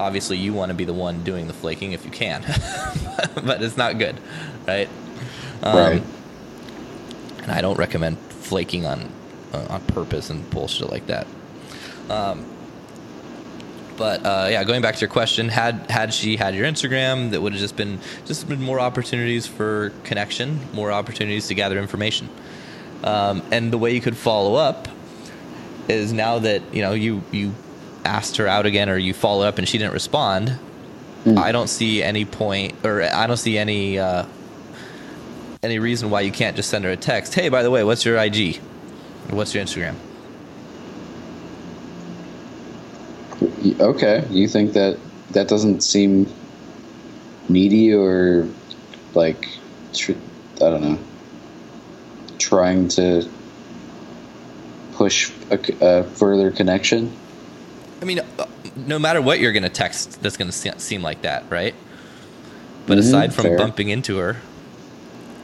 [0.00, 2.42] Obviously, you want to be the one doing the flaking if you can,
[3.44, 4.16] but it's not good,
[4.66, 4.88] right?
[5.62, 6.02] Um, right.
[7.42, 9.12] and I don't recommend flaking on
[9.52, 11.26] uh, on purpose and bullshit like that.
[12.08, 12.46] Um,
[14.00, 17.42] but uh, yeah, going back to your question, had had she had your Instagram, that
[17.42, 22.30] would have just been just been more opportunities for connection, more opportunities to gather information.
[23.04, 24.88] Um, and the way you could follow up
[25.88, 27.54] is now that you know you you
[28.04, 30.58] asked her out again or you follow up and she didn't respond.
[31.26, 34.24] I don't see any point, or I don't see any uh,
[35.62, 37.34] any reason why you can't just send her a text.
[37.34, 38.58] Hey, by the way, what's your IG?
[39.28, 39.96] Or what's your Instagram?
[43.78, 44.98] Okay, you think that
[45.32, 46.26] that doesn't seem
[47.48, 48.48] needy or
[49.14, 49.46] like
[49.92, 50.12] tr-
[50.56, 50.98] I don't know,
[52.38, 53.28] trying to
[54.94, 57.14] push a further connection?
[58.00, 58.46] I mean, uh,
[58.76, 61.74] no matter what you're going to text, that's going to seem like that, right?
[62.86, 63.56] But Mhm, aside from fair.
[63.58, 64.36] bumping into her,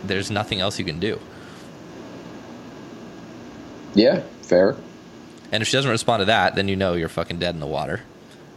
[0.04, 1.20] there's nothing else you can do.
[3.94, 4.76] Yeah, fair.
[5.52, 7.66] And if she doesn't respond to that, then you know you're fucking dead in the
[7.66, 8.02] water.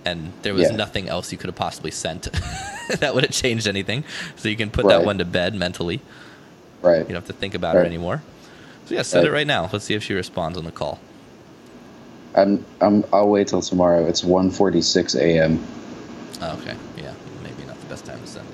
[0.05, 0.77] And there was Yeah.
[0.77, 2.23] nothing else you could have possibly sent
[2.99, 4.03] that would have changed anything.
[4.37, 6.01] So you can put that one to bed mentally.
[6.81, 6.99] Right.
[6.99, 7.85] You don't have to think about Right.
[7.85, 8.21] anymore.
[8.85, 9.39] So yeah, send it Right.
[9.39, 9.69] right now.
[9.71, 10.99] Let's see if she responds on the call.
[12.35, 14.05] I'm, I'm I'll wait till tomorrow.
[14.05, 15.59] It's 1:46 a.m.
[16.41, 16.75] Oh, okay.
[16.97, 17.13] Yeah,
[17.43, 18.47] maybe not the best time to send.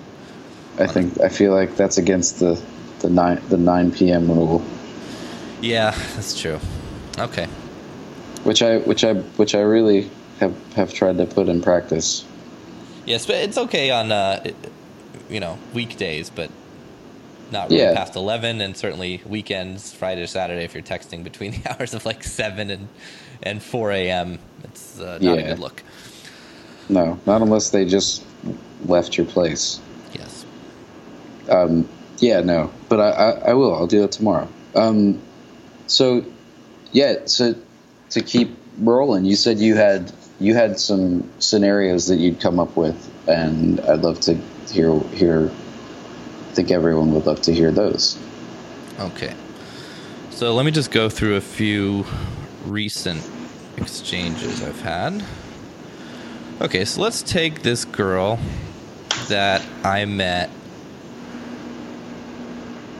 [0.79, 2.61] I think I feel like that's against the
[2.99, 4.27] the 9 the 9 p.m.
[4.31, 4.63] rule,
[5.61, 6.59] Yeah, that's true.
[7.19, 7.45] Okay.
[8.43, 10.09] which I which I which I really
[10.39, 12.25] have have tried to put in practice.
[13.05, 14.43] Yes, but it's okay on uh,
[15.29, 16.49] you know weekdays, but
[17.51, 17.93] not really Yeah.
[17.93, 22.05] past eleven, and certainly weekends, Friday or Saturday, if you're texting between the hours of
[22.05, 22.87] like seven and
[23.43, 24.39] and four a.m.
[24.63, 25.83] It's uh, not a good look.
[26.89, 28.23] No, not unless they just
[28.85, 29.79] left your place.
[30.13, 30.45] Yes.
[31.49, 33.73] Um, yeah, no, but I, I, I will.
[33.73, 34.47] I'll do it tomorrow.
[34.75, 35.21] Um,
[35.87, 36.25] so,
[36.91, 37.55] yeah, so
[38.11, 42.75] to keep rolling, you said you had you had some scenarios that you'd come up
[42.75, 44.35] with, and I'd love to
[44.69, 45.49] hear hear.
[45.49, 48.17] I think everyone would love to hear those.
[48.99, 49.33] Okay.
[50.29, 52.05] So let me just go through a few
[52.65, 53.23] recent
[53.77, 55.23] exchanges I've had.
[56.61, 58.39] Okay, so let's take this girl
[59.27, 60.49] that I met.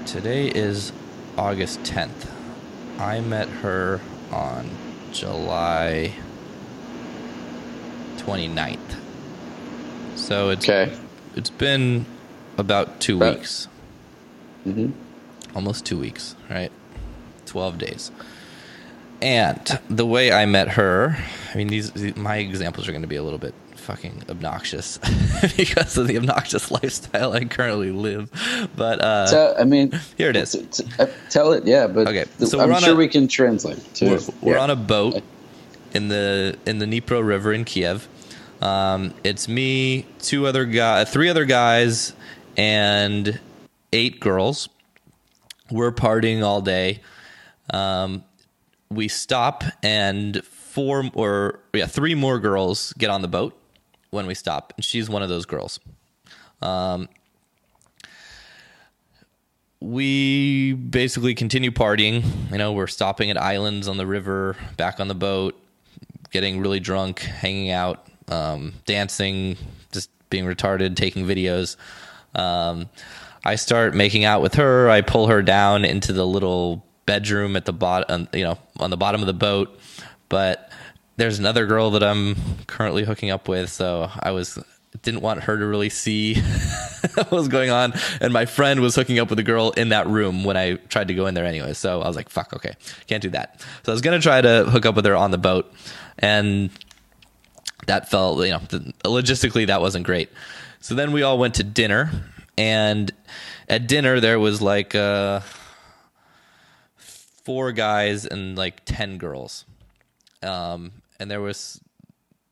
[0.05, 0.91] Today is
[1.37, 2.29] August 10th.
[2.99, 3.99] I met her
[4.31, 4.69] on
[5.11, 6.13] July
[8.17, 8.79] 29th.
[10.15, 10.91] So it's Okay.
[11.35, 12.05] it's been
[12.57, 13.67] about 2 About- weeks
[14.63, 14.91] hmm
[15.53, 16.71] almost two weeks, right?
[17.45, 18.11] 12 days.
[19.25, 21.17] And the way I met her,
[21.53, 24.97] I mean, these, these- my examples are going to be a little bit fucking obnoxious
[25.57, 28.29] because of the obnoxious lifestyle I currently live.
[28.75, 30.51] But uh, So I mean, here it is.
[30.51, 31.87] t- t- uh, tell it, yeah.
[31.87, 33.77] But Okay, so I'm sure a- we can translate.
[33.95, 34.63] To, we're, we're yeah.
[34.63, 35.23] on a boat
[35.93, 38.07] in the in the Dnipro River in Kiev.
[38.61, 42.13] Um, it's me, two other guys, three other guys,
[42.57, 43.39] and
[43.93, 44.69] eight girls.
[45.71, 47.01] We're partying all day.
[47.71, 48.23] Um,
[48.89, 53.57] we stop, and four or yeah, three more girls get on the boat
[54.11, 55.79] when we stop, and she's one of those girls.
[56.61, 57.09] Um,
[59.79, 62.23] we basically continue partying.
[62.51, 65.59] You know, we're stopping at islands on the river, back on the boat,
[66.31, 69.57] getting really drunk, hanging out, um, dancing,
[69.91, 71.77] just being retarded, taking videos.
[72.33, 72.89] Um,
[73.43, 74.89] I start making out with her.
[74.89, 78.97] I pull her down into the little bedroom at the bottom, you know, on the
[78.97, 79.79] bottom of the boat.
[80.29, 80.71] But
[81.17, 82.35] there's another girl that I'm
[82.67, 84.59] currently hooking up with, so I was
[85.01, 86.35] didn't want her to really see
[87.15, 87.93] what was going on.
[88.21, 91.09] And my friend was hooking up with a girl in that room when I tried
[91.09, 91.73] to go in there anyway.
[91.73, 92.73] So I was like, fuck, okay,
[93.07, 93.61] can't do that.
[93.83, 95.71] So I was gonna try to hook up with her on the boat,
[96.19, 96.69] and
[97.87, 100.29] that felt, you know, logistically that wasn't great.
[100.79, 102.11] So then we all went to dinner,
[102.57, 103.11] and
[103.69, 105.41] at dinner there was like uh,
[107.45, 109.65] four guys and like ten girls,
[110.43, 111.79] um, and there was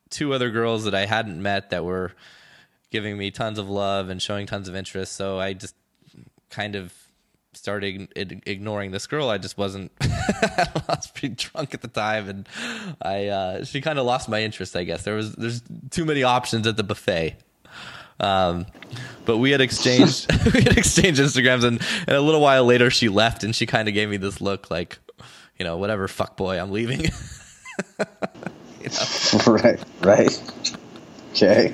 [0.10, 2.14] two other girls that I hadn't met that were
[2.92, 5.14] giving me tons of love and showing tons of interest.
[5.14, 5.76] So I just
[6.50, 6.94] kind of
[7.54, 9.30] started ignoring this girl.
[9.30, 9.92] I just wasn't.
[10.02, 12.50] I was pretty drunk at the time, and
[13.02, 14.76] I uh, she kind of lost my interest.
[14.76, 17.36] I guess there was there's too many options at the buffet.
[18.20, 18.66] Um,
[19.26, 23.10] but we had exchanged we had exchanged Instagrams, and, and a little while later she
[23.10, 25.00] left, and she kind of gave me this look like,
[25.58, 27.02] you know, whatever, fuck boy, I'm leaving.
[28.80, 29.40] you know?
[29.48, 30.42] Right, right.
[31.32, 31.74] Okay.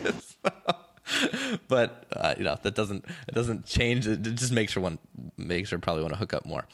[1.68, 4.08] but uh, you know that doesn't it doesn't change.
[4.08, 5.00] It just makes her want
[5.38, 6.66] makes her probably want to hook up more.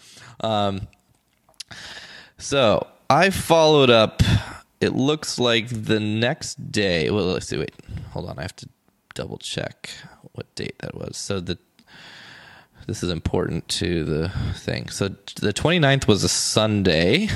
[0.42, 0.88] Um,
[2.38, 4.22] so I followed up.
[4.82, 7.10] It looks like the next day.
[7.10, 7.58] Well, let's see.
[7.58, 7.74] Wait,
[8.12, 8.38] hold on.
[8.38, 8.70] I have to
[9.16, 9.90] double check
[10.34, 11.18] what date that was.
[11.18, 11.58] So the
[12.88, 14.90] this is important to the thing.
[14.90, 17.30] So the 29th was a Sunday.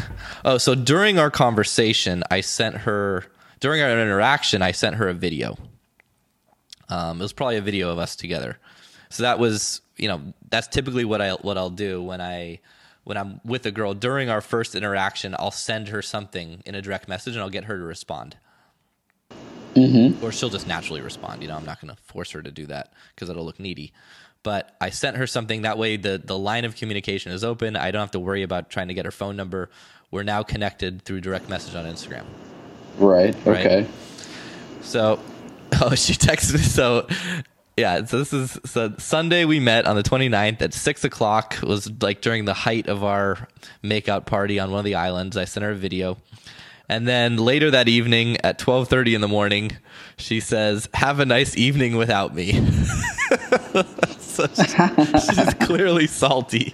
[0.46, 3.26] Oh, so during our conversation, I sent her
[3.60, 5.58] during our interaction, I sent her a video.
[6.88, 8.58] Um, it was probably a video of us together.
[9.10, 12.60] So that was, you know, that's typically what I what I'll do when I
[13.04, 15.36] when I'm with a girl during our first interaction.
[15.40, 18.38] I'll send her something in a direct message and I'll get her to respond.
[19.80, 20.24] Mm-hmm.
[20.24, 21.42] Or she'll just naturally respond.
[21.42, 23.94] You know, I'm not going to force her to do that because it'll look needy.
[24.44, 25.98] But I sent her something that way.
[25.98, 27.76] The the line of communication is open.
[27.76, 29.70] I don't have to worry about trying to get her phone number.
[30.12, 32.24] We're now connected through direct message on Instagram.
[32.98, 33.36] Right.
[33.46, 33.84] Okay.
[33.84, 33.90] Right?
[34.82, 35.20] So,
[35.82, 36.60] oh, she texted me.
[36.60, 37.08] So,
[37.78, 38.06] yeah.
[38.06, 39.46] So this is so Sunday.
[39.46, 41.58] We met on the 29th at six o'clock.
[41.62, 43.50] Was like during the height of our
[43.84, 45.36] makeout party on one of the islands.
[45.36, 46.18] I sent her a video.
[46.90, 49.78] And then later that evening at 12:30 in the morning,
[50.18, 52.54] she says, "Have a nice evening without me."
[54.20, 56.74] so she's clearly salty.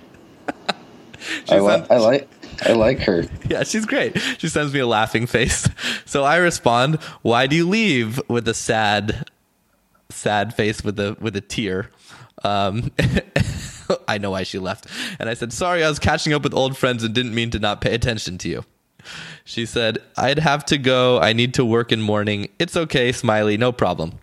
[1.49, 2.30] I, li- I, like
[2.66, 3.26] I like her.
[3.49, 4.18] Yeah, she's great.
[4.38, 5.68] She sends me a laughing face.
[6.05, 9.30] So I respond, "Why do you leave?" with a sad
[10.09, 11.89] sad face with a with a tear.
[12.43, 12.91] Um,
[14.07, 14.88] I know why she left.
[15.20, 17.59] And I said, "Sorry, I was catching up with old friends and didn't mean to
[17.59, 18.66] not pay attention to you."
[19.48, 21.20] She said, I'd have to go.
[21.20, 22.50] I need to work in morning.
[22.58, 24.14] It's okay, Smiley, no problem.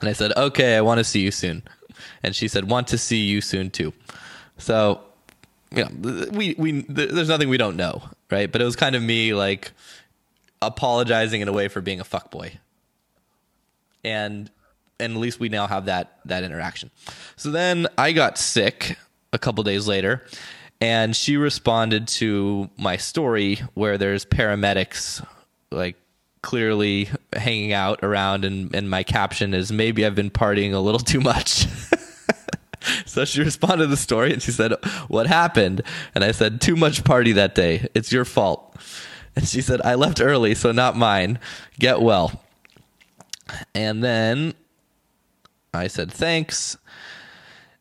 [0.00, 1.62] And I said, Okay, I want to see you soon.
[2.22, 3.92] And she said, Want to see you soon too.
[4.56, 5.02] So,
[5.70, 8.50] you know, we, we, there's nothing we don't know, right?
[8.50, 9.72] But it was kind of me like
[10.62, 12.56] apologizing in a way for being a fuckboy.
[14.02, 14.50] And,
[14.98, 16.90] and at least we now have that, that interaction.
[17.36, 18.96] So then I got sick
[19.34, 20.24] a couple days later
[20.80, 25.24] and she responded to my story where there's paramedics
[25.70, 25.96] like
[26.42, 30.98] clearly hanging out around and, and my caption is maybe I've been partying a little
[31.00, 31.66] too much.
[33.06, 34.72] so she responded to the story and she said,
[35.08, 35.82] What happened?
[36.14, 37.86] And I said, Too much party that day.
[37.94, 38.76] It's your fault.
[39.36, 41.38] And she said, I left early, so not mine.
[41.78, 42.42] Get well.
[43.74, 44.54] And then
[45.74, 46.78] I said, Thanks.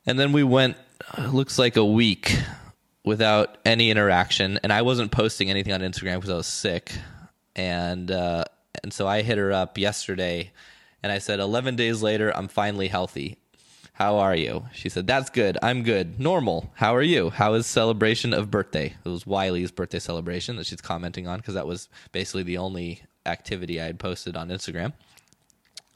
[0.06, 0.76] And then we went,
[1.18, 2.38] looks like a week
[3.04, 6.91] without any interaction, and I wasn't posting anything on Instagram because I was sick,
[7.56, 8.45] and uh,
[8.84, 10.52] and so I hit her up yesterday,
[11.04, 13.38] and I said, 11 days later, I'm finally healthy.
[13.93, 14.66] How are you?
[14.72, 15.58] She said, That's good.
[15.62, 16.22] I'm good.
[16.22, 16.72] Normal.
[16.76, 17.32] How are you?
[17.32, 18.95] How is celebration of birthday?
[19.04, 23.04] It was Wiley's birthday celebration that she's commenting on because that was basically the only
[23.26, 24.93] activity I had posted on Instagram.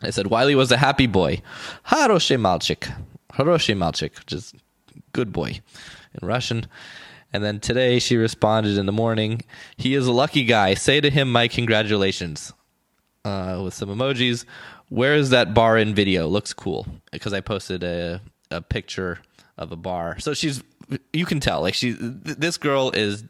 [0.02, 1.42] I said, Wiley was a happy boy.
[1.88, 2.94] Haroshi Malchik.
[3.32, 4.54] Haroshi Malchik, which is
[5.14, 5.62] good boy
[6.20, 6.68] in Russian.
[7.32, 9.42] And then today she responded in the morning,
[9.78, 10.76] he is a lucky guy.
[10.76, 12.54] Say to him my congratulations.
[13.26, 14.44] Uh, with some emojis.
[14.90, 16.28] Where is that bar in video?
[16.28, 16.86] Looks cool.
[17.14, 18.20] Because I posted a,
[18.52, 19.20] a picture
[19.58, 20.20] of a bar.
[20.20, 20.62] So she's,
[21.14, 23.24] you can tell, like she, this girl is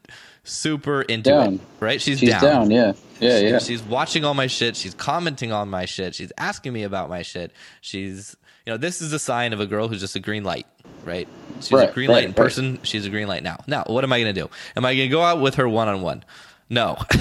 [0.43, 1.53] super into down.
[1.53, 2.01] it, right?
[2.01, 2.41] She's, she's down.
[2.41, 2.71] down.
[2.71, 2.93] Yeah.
[3.19, 3.39] Yeah.
[3.39, 3.59] She, yeah.
[3.59, 4.75] She's watching all my shit.
[4.75, 6.15] She's commenting on my shit.
[6.15, 7.51] She's asking me about my shit.
[7.81, 10.65] She's, you know, this is a sign of a girl who's just a green light
[11.05, 11.27] right?
[11.59, 12.71] She's right, a green light right, in person.
[12.73, 12.87] Right.
[12.87, 13.63] She's a green light now.
[13.67, 14.49] Now, what am I going to do?
[14.75, 16.23] Am I going to go out with her one on one?
[16.69, 16.97] No,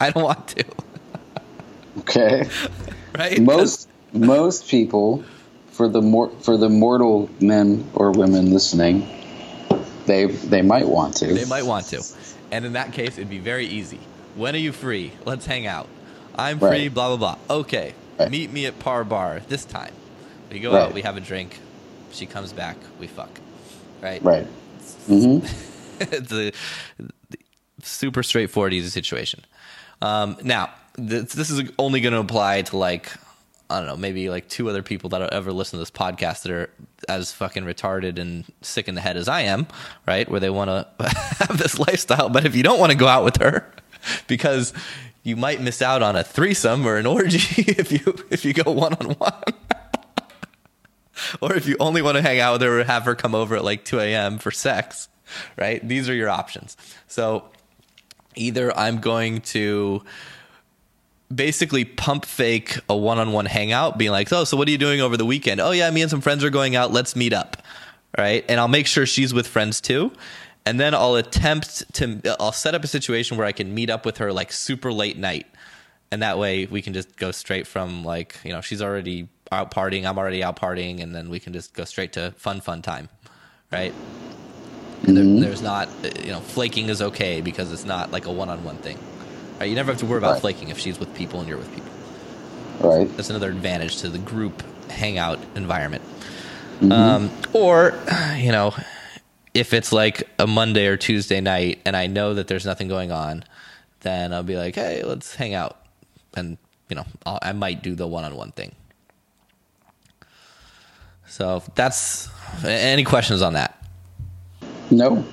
[0.00, 0.64] I don't want to.
[1.98, 2.48] okay.
[3.12, 3.40] Right.
[3.40, 5.24] Most most people,
[5.72, 9.06] for the more for the mortal men or women listening,
[10.06, 11.26] they they might want to.
[11.26, 12.04] They might want to,
[12.52, 13.98] and in that case, it'd be very easy.
[14.36, 15.10] When are you free?
[15.24, 15.88] Let's hang out.
[16.36, 16.86] I'm free.
[16.86, 17.56] Blah blah blah.
[17.58, 17.94] Okay.
[18.30, 19.92] Meet me at Par Bar this time.
[20.52, 20.94] We go out.
[20.94, 21.58] We have a drink
[22.12, 23.40] she comes back, we fuck.
[24.00, 24.22] Right?
[24.22, 24.46] Right.
[25.08, 25.46] Mm-hmm.
[26.00, 26.52] it's a
[27.82, 29.44] super straightforward, easy situation.
[30.02, 33.12] Um, now, this, this is only going to apply to like,
[33.68, 36.52] I don't know, maybe like two other people that ever listen to this podcast that
[36.52, 36.70] are
[37.08, 39.66] as fucking retarded and sick in the head as I am,
[40.06, 40.28] right?
[40.28, 40.86] Where they want to
[41.38, 42.28] have this lifestyle.
[42.28, 43.70] But if you don't want to go out with her,
[44.26, 44.72] because
[45.22, 48.70] you might miss out on a threesome or an orgy if you if you go
[48.70, 49.42] one on one.
[51.40, 53.64] or if you only want to hang out with her have her come over at
[53.64, 54.38] like 2 a.m.
[54.38, 55.08] for sex,
[55.56, 55.86] right?
[55.86, 56.76] These are your options.
[57.06, 57.44] So
[58.34, 60.02] either I'm going to
[61.34, 65.16] basically pump fake a one-on-one hangout being like oh so what are you doing over
[65.16, 67.56] the weekend oh yeah me and some friends are going out let's meet up
[68.18, 70.10] right and i'll make sure she's with friends too
[70.66, 74.04] and then i'll attempt to i'll set up a situation where i can meet up
[74.04, 75.46] with her like super late night
[76.10, 79.70] and that way we can just go straight from like you know she's already out
[79.70, 82.82] partying i'm already out partying and then we can just go straight to fun fun
[82.82, 83.08] time
[83.72, 83.94] right
[85.06, 85.40] and there, mm-hmm.
[85.40, 88.98] there's not uh, you know flaking is okay because it's not like a one-on-one thing
[89.58, 89.66] right?
[89.66, 90.40] you never have to worry about Right.
[90.40, 91.90] flaking if she's with people and you're with people
[92.80, 93.14] Right.
[93.16, 96.02] that's another advantage to the group hangout environment.
[96.80, 96.92] Mm-hmm.
[96.92, 97.94] Um, or,
[98.36, 98.74] you know,
[99.54, 103.12] if it's like a Monday or Tuesday night and I know that there's nothing going
[103.12, 103.44] on,
[104.00, 105.78] then I'll be like, hey, let's hang out.
[106.34, 106.56] And,
[106.88, 108.72] you know, I'll, I might do the one on one thing.
[111.30, 112.28] So that's
[112.64, 113.80] any questions on that?
[114.90, 115.24] No.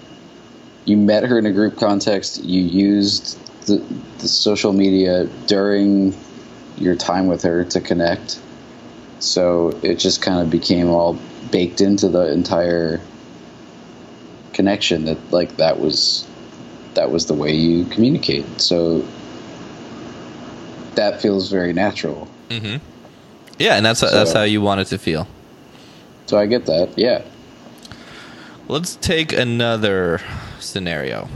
[0.85, 2.43] You met her in a group context.
[2.43, 3.77] You used the,
[4.19, 6.15] the social media during
[6.77, 8.39] your time with her to connect.
[9.19, 11.17] So it just kind of became all
[11.51, 13.01] baked into the entire
[14.53, 16.27] connection that like that was
[16.93, 18.61] that was the way you communicate.
[18.61, 19.03] So
[20.93, 22.27] that feels very natural.
[22.49, 22.77] Mm-hmm.
[23.57, 25.27] Yeah, and that's that's how you want it to feel.
[26.27, 26.97] So I get that.
[26.97, 27.23] Yeah.
[28.67, 30.21] Let's take another
[30.59, 31.29] scenario.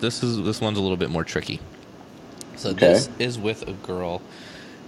[0.00, 1.60] This is this one's a little bit more tricky.
[2.56, 2.88] So Okay.
[2.94, 4.22] this is with a girl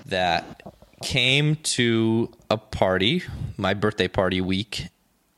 [0.06, 0.62] that
[1.02, 3.22] came to a party,
[3.56, 4.88] my birthday party week.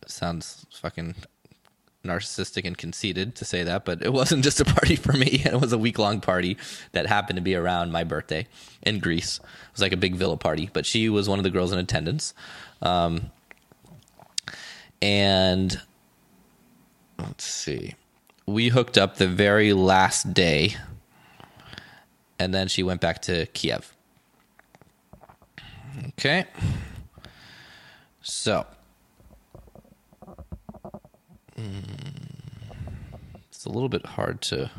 [0.07, 1.15] Sounds fucking
[2.05, 5.43] narcissistic and conceited to say that, but it wasn't just a party for me.
[5.55, 6.57] It was a week long party
[6.93, 8.47] that happened to be around my birthday
[8.83, 9.39] in Greece.
[9.39, 11.79] It was like a big villa party, but she was one of the girls in
[11.79, 12.35] attendance.
[12.83, 13.31] Um,
[15.01, 15.81] and
[17.19, 17.95] let's see,
[18.47, 20.77] we hooked up the very last day,
[22.39, 23.95] and then she went back to Kiev.
[26.11, 26.47] Okay.
[28.23, 28.67] So,
[33.51, 34.71] it's a little bit hard to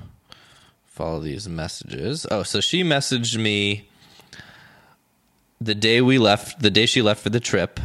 [0.85, 2.25] follow these messages.
[2.31, 3.87] Oh, so she messaged me
[5.59, 7.79] the day we left, the day she left for the trip,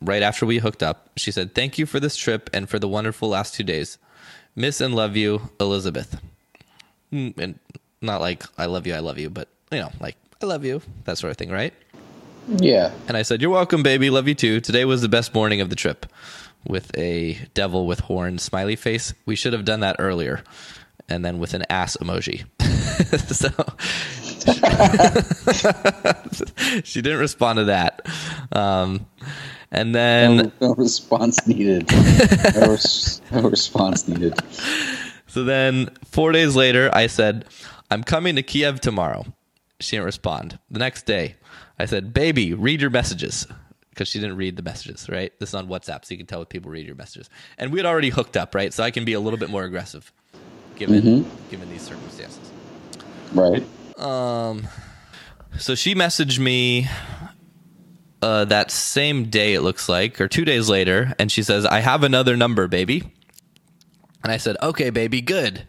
[0.00, 1.10] right after we hooked up.
[1.16, 3.98] She said, Thank you for this trip and for the wonderful last two days.
[4.56, 6.20] Miss and love you, Elizabeth.
[7.12, 7.58] Mm, And
[8.00, 10.82] not like I love you, I love you, but you know, like I love you,
[11.04, 11.72] that sort of thing, right?
[12.48, 12.90] Yeah.
[13.06, 14.10] And I said, You're welcome, baby.
[14.10, 14.60] Love you too.
[14.60, 16.06] Today was the best morning of the trip
[16.66, 19.14] with a devil with horns smiley face.
[19.26, 20.42] We should have done that earlier.
[21.08, 22.44] And then with an ass emoji.
[23.34, 23.50] so
[26.84, 28.06] she didn't respond to that.
[28.52, 29.06] Um,
[29.70, 31.90] and then No, no response needed.
[31.90, 34.34] No, res- no response needed.
[35.26, 37.46] So then, four days later, I said,
[37.90, 39.24] I'm coming to Kiev tomorrow.
[39.80, 40.58] She didn't respond.
[40.70, 41.36] The next day,
[41.78, 43.46] I said, Baby, read your messages.
[43.92, 45.38] Because she didn't read the messages, right?
[45.38, 47.28] This is on WhatsApp, so you can tell if people read your messages.
[47.58, 48.72] And we had already hooked up, right?
[48.72, 50.10] So I can be a little bit more aggressive
[50.76, 52.50] given, given these circumstances.
[53.32, 53.64] Right.
[53.98, 54.66] Um.
[55.58, 56.88] So she messaged me
[58.22, 61.80] uh, that same day, it looks like, or two days later, and she says, I
[61.80, 63.12] have another number, baby.
[64.22, 65.66] And I said, Okay, baby, good.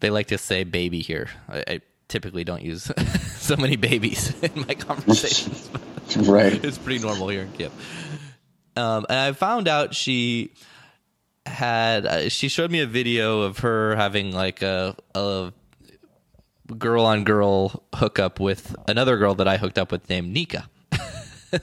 [0.00, 1.28] They like to say baby here.
[1.48, 2.90] I, I typically don't use
[3.36, 5.70] so many babies in my conversations,
[6.16, 6.64] Right.
[6.64, 7.72] it's pretty normal here in Kiev.
[8.76, 10.52] Um, and I found out she
[11.46, 15.52] had, uh, she showed me a video of her having like a, a
[16.76, 20.68] girl on girl hookup with another girl that I hooked up with named Nika.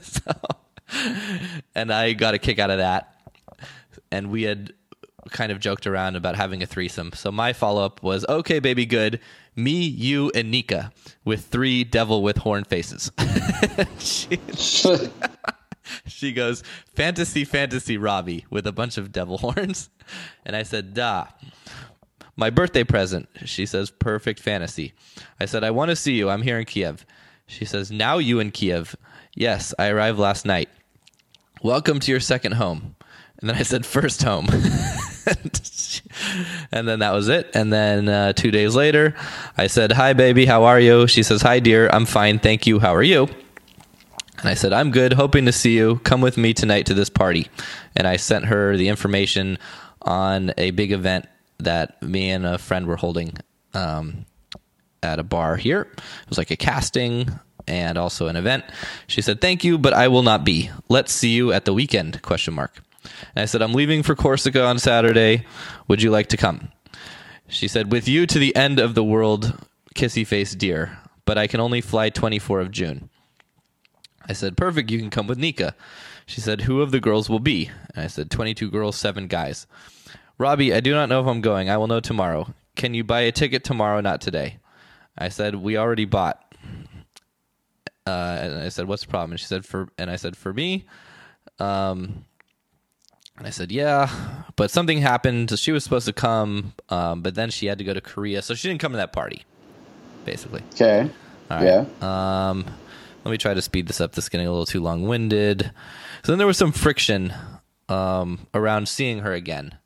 [0.00, 0.32] so,
[1.74, 3.14] and I got a kick out of that.
[4.10, 4.72] And we had
[5.30, 7.12] kind of joked around about having a threesome.
[7.14, 9.20] So my follow up was, okay, baby, good.
[9.56, 10.92] Me, you, and Nika
[11.24, 13.12] with three devil with horn faces.
[13.98, 14.38] she,
[16.06, 16.62] she goes,
[16.94, 19.90] fantasy, fantasy, Robbie, with a bunch of devil horns.
[20.44, 21.26] And I said, da.
[22.36, 23.28] My birthday present.
[23.44, 24.92] She says, perfect fantasy.
[25.38, 26.28] I said, I want to see you.
[26.30, 27.06] I'm here in Kiev.
[27.46, 28.96] She says, now you in Kiev.
[29.36, 30.68] Yes, I arrived last night.
[31.62, 32.96] Welcome to your second home.
[33.40, 34.48] And then I said, first home.
[36.72, 37.50] and then that was it.
[37.54, 39.14] And then uh, two days later,
[39.56, 40.46] I said, hi, baby.
[40.46, 41.06] How are you?
[41.06, 41.88] She says, hi, dear.
[41.88, 42.38] I'm fine.
[42.38, 42.78] Thank you.
[42.78, 43.28] How are you?
[44.38, 46.00] And I said, I'm good, hoping to see you.
[46.04, 47.48] Come with me tonight to this party.
[47.96, 49.58] And I sent her the information
[50.02, 51.26] on a big event
[51.58, 53.38] that me and a friend were holding
[53.72, 54.26] um,
[55.02, 55.88] at a bar here.
[55.96, 57.28] It was like a casting
[57.66, 58.64] and also an event.
[59.06, 60.70] She said, "Thank you, but I will not be.
[60.88, 62.82] Let's see you at the weekend?" Question mark.
[63.34, 65.44] And I said, "I'm leaving for Corsica on Saturday.
[65.88, 66.70] Would you like to come?"
[67.48, 71.46] She said, "With you to the end of the world, kissy face dear, but I
[71.46, 73.10] can only fly 24 of June."
[74.26, 75.74] I said, "Perfect, you can come with Nika."
[76.26, 79.66] She said, "Who of the girls will be?" And I said, "22 girls, 7 guys."
[80.38, 81.70] Robbie, I do not know if I'm going.
[81.70, 82.54] I will know tomorrow.
[82.74, 84.58] Can you buy a ticket tomorrow, not today?
[85.16, 86.40] I said, "We already bought."
[88.06, 90.52] Uh, and I said, "What's the problem?" And she said, "For," and I said, "For
[90.52, 90.86] me."
[91.58, 92.24] Um,
[93.36, 94.10] and I said, "Yeah,"
[94.56, 95.50] but something happened.
[95.50, 98.42] So she was supposed to come, um, but then she had to go to Korea,
[98.42, 99.44] so she didn't come to that party.
[100.24, 101.10] Basically, Okay.
[101.50, 101.64] Right.
[101.64, 101.84] Yeah.
[102.00, 102.64] Um,
[103.24, 104.12] let me try to speed this up.
[104.12, 105.70] This is getting a little too long winded.
[106.22, 107.32] So then there was some friction
[107.90, 109.76] um, around seeing her again.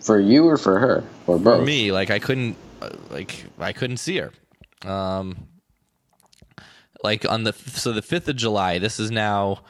[0.00, 1.60] For you or for her or both?
[1.60, 4.32] For me, like I couldn't, uh, like I couldn't see her.
[4.88, 5.48] Um,
[7.04, 8.78] like on the so the fifth of July.
[8.78, 9.62] This is now.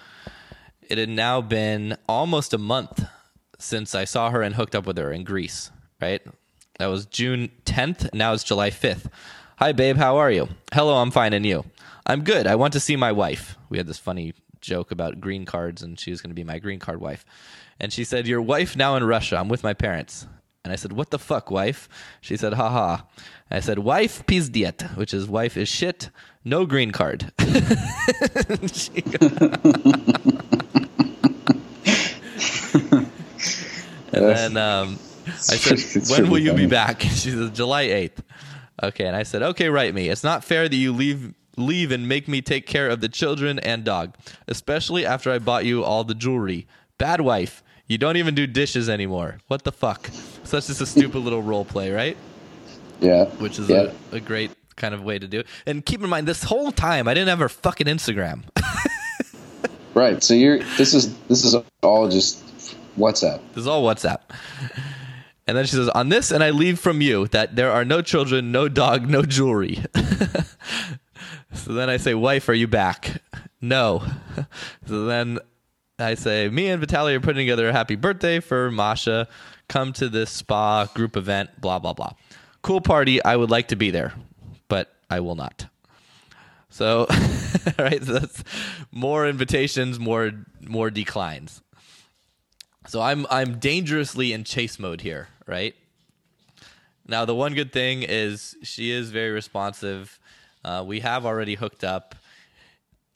[0.93, 3.07] It had now been almost a month
[3.59, 5.71] since I saw her and hooked up with her in Greece.
[6.03, 6.21] Right.
[6.79, 8.13] That was June 10th.
[8.13, 9.07] Now it's July 5th.
[9.57, 9.97] Hi, babe.
[9.97, 10.51] How are you?
[10.71, 11.33] Hello, I'm fine.
[11.33, 11.65] And you?
[12.05, 12.47] I'm good.
[12.47, 13.57] I want to see my wife.
[13.71, 16.59] We had this funny joke about green cards, and she was going to be my
[16.59, 17.25] green card wife.
[17.81, 19.39] And she said, Your wife now in Russia.
[19.39, 20.27] I'm with my parents.
[20.63, 21.89] And I said, What the fuck, wife?
[22.21, 23.05] She said, Haha.
[23.49, 26.11] And I said, Wife pizdiet, which is wife is shit,
[26.45, 27.33] no green card.
[34.13, 37.03] and then um, I said, When will you be back?
[37.03, 38.19] She said, July 8th.
[38.83, 39.07] Okay.
[39.07, 40.09] And I said, Okay, write me.
[40.09, 41.35] It's not fair that you leave.
[41.59, 44.17] Leave and make me take care of the children and dog,
[44.49, 46.67] especially after I bought you all the jewelry.
[46.97, 47.63] Bad wife.
[47.87, 49.37] You don't even do dishes anymore.
[49.49, 50.07] What the fuck?
[50.45, 52.17] So that's just a stupid little role play, right?
[53.01, 53.27] Yeah.
[53.27, 53.93] Which is yeah.
[54.13, 55.47] a, a great kind of way to do it.
[55.67, 58.45] And keep in mind, this whole time I didn't have her fucking Instagram.
[59.95, 60.23] right.
[60.23, 62.43] So you're this is this is all just
[62.97, 63.41] WhatsApp.
[63.49, 64.21] This is all WhatsApp.
[65.47, 68.03] And then she says, On this, and I leave from you that there are no
[68.03, 69.85] children, no dog, no jewelry.
[71.53, 73.23] so then I say, Wife, are you back?
[73.61, 74.03] No.
[74.87, 75.39] So then
[75.99, 79.29] I say, Me and Vitaly are putting together a happy birthday for Masha.
[79.69, 82.13] Come to this spa group event, blah, blah, blah.
[82.63, 83.25] Cool party.
[83.25, 84.13] I would like to be there,
[84.69, 85.67] but I will not.
[86.69, 87.07] So,
[87.79, 88.45] right, so that's
[88.91, 91.62] more invitations, more more declines.
[92.87, 95.75] So I'm I'm dangerously in chase mode here, right?
[97.07, 100.19] Now the one good thing is she is very responsive.
[100.65, 102.15] Uh, we have already hooked up.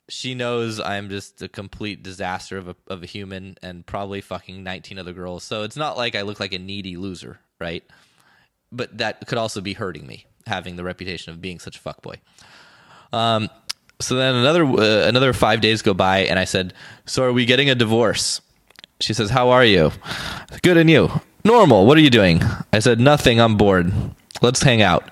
[0.09, 4.63] She knows I'm just a complete disaster of a of a human and probably fucking
[4.63, 5.43] 19 other girls.
[5.43, 7.83] So it's not like I look like a needy loser, right?
[8.71, 12.15] But that could also be hurting me having the reputation of being such a fuckboy.
[13.13, 13.49] Um,
[13.99, 16.73] so then another uh, another five days go by, and I said,
[17.05, 18.41] "So are we getting a divorce?"
[18.99, 19.91] She says, "How are you?"
[20.61, 21.21] Good, and you?
[21.43, 21.85] Normal.
[21.85, 22.41] What are you doing?
[22.73, 23.39] I said, "Nothing.
[23.39, 23.91] I'm bored.
[24.41, 25.03] Let's hang out."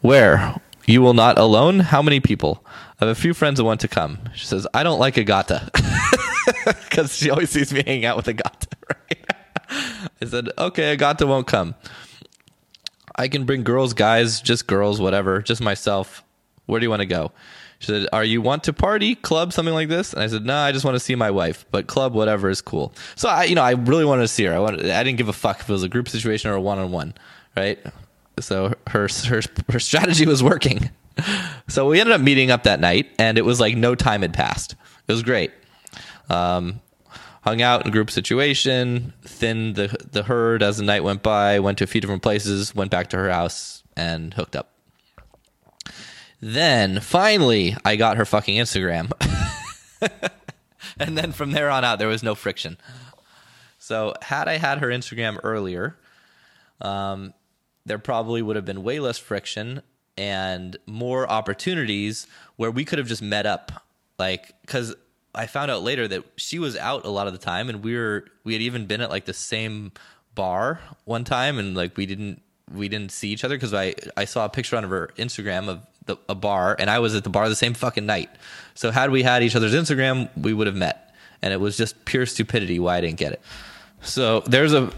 [0.00, 0.60] Where?
[0.86, 1.80] You will not alone?
[1.80, 2.62] How many people?
[3.00, 4.18] I have a few friends that want to come.
[4.34, 5.70] She says, I don't like Agata.
[6.64, 9.30] Because she always sees me hanging out with Agata, right?
[10.20, 11.74] I said, okay, Agata won't come.
[13.16, 16.22] I can bring girls, guys, just girls, whatever, just myself.
[16.66, 17.32] Where do you want to go?
[17.84, 20.12] She said, Are you want to party, club, something like this?
[20.12, 22.62] And I said, No, I just want to see my wife, but club, whatever is
[22.62, 22.94] cool.
[23.14, 24.54] So I, you know, I really wanted to see her.
[24.54, 26.60] I wanted, I didn't give a fuck if it was a group situation or a
[26.60, 27.14] one on one,
[27.56, 27.78] right?
[28.40, 29.40] So her her
[29.70, 30.90] her strategy was working.
[31.68, 34.34] So we ended up meeting up that night, and it was like no time had
[34.34, 34.74] passed.
[35.06, 35.52] It was great.
[36.28, 36.80] Um,
[37.42, 41.60] hung out in group situation, thinned the the herd as the night went by.
[41.60, 42.74] Went to a few different places.
[42.74, 44.73] Went back to her house and hooked up.
[46.46, 49.10] Then finally, I got her fucking Instagram,
[50.98, 52.76] and then from there on out, there was no friction.
[53.78, 55.96] So had I had her Instagram earlier,
[56.82, 57.32] um,
[57.86, 59.80] there probably would have been way less friction
[60.18, 62.26] and more opportunities
[62.56, 63.72] where we could have just met up.
[64.18, 64.94] Like, because
[65.34, 67.96] I found out later that she was out a lot of the time, and we
[67.96, 69.92] were we had even been at like the same
[70.34, 74.26] bar one time, and like we didn't we didn't see each other because I I
[74.26, 77.30] saw a picture on her Instagram of the, a bar, and I was at the
[77.30, 78.30] bar the same fucking night.
[78.74, 82.04] So had we had each other's Instagram, we would have met, and it was just
[82.04, 83.42] pure stupidity why I didn't get it.
[84.02, 84.92] So there's a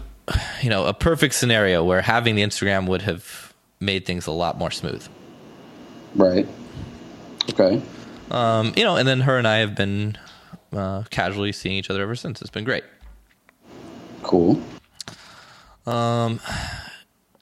[0.61, 4.57] you know a perfect scenario where having the Instagram would have made things a lot
[4.57, 5.07] more smooth.
[6.15, 6.47] Right.
[7.49, 7.81] Okay.
[8.31, 10.17] Um, you know, and then her and I have been
[10.73, 12.41] uh, casually seeing each other ever since.
[12.41, 12.83] It's been great.
[14.23, 14.61] Cool.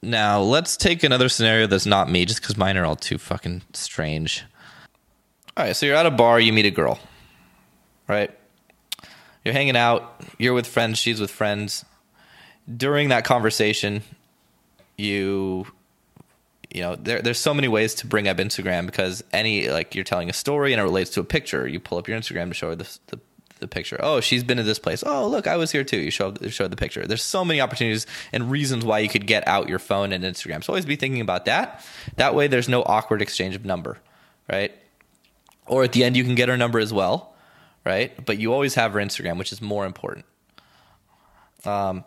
[0.06, 3.64] Now let's take another scenario that's not me, just because mine are all too fucking
[3.74, 4.44] strange.
[5.58, 7.00] All right, so you're at a bar, you meet a girl,
[8.08, 8.30] right?
[9.44, 11.86] You're hanging out, you're with friends, she's with friends.
[12.78, 14.04] During that conversation,
[14.98, 15.66] you
[16.72, 20.04] you know, there, there's so many ways to bring up Instagram because any like you're
[20.04, 21.68] telling a story and it relates to a picture.
[21.68, 23.20] You pull up your Instagram to show her the, the,
[23.60, 23.98] the picture.
[24.02, 25.04] Oh, she's been to this place.
[25.06, 25.98] Oh, look, I was here too.
[25.98, 27.06] You show show the picture.
[27.06, 30.64] There's so many opportunities and reasons why you could get out your phone and Instagram.
[30.64, 31.86] So always be thinking about that.
[32.18, 33.98] That way, there's no awkward exchange of number,
[34.52, 34.74] right?
[35.68, 37.34] Or at the end, you can get her number as well,
[37.86, 38.14] right?
[38.26, 40.26] But you always have her Instagram, which is more important.
[41.64, 42.04] Um,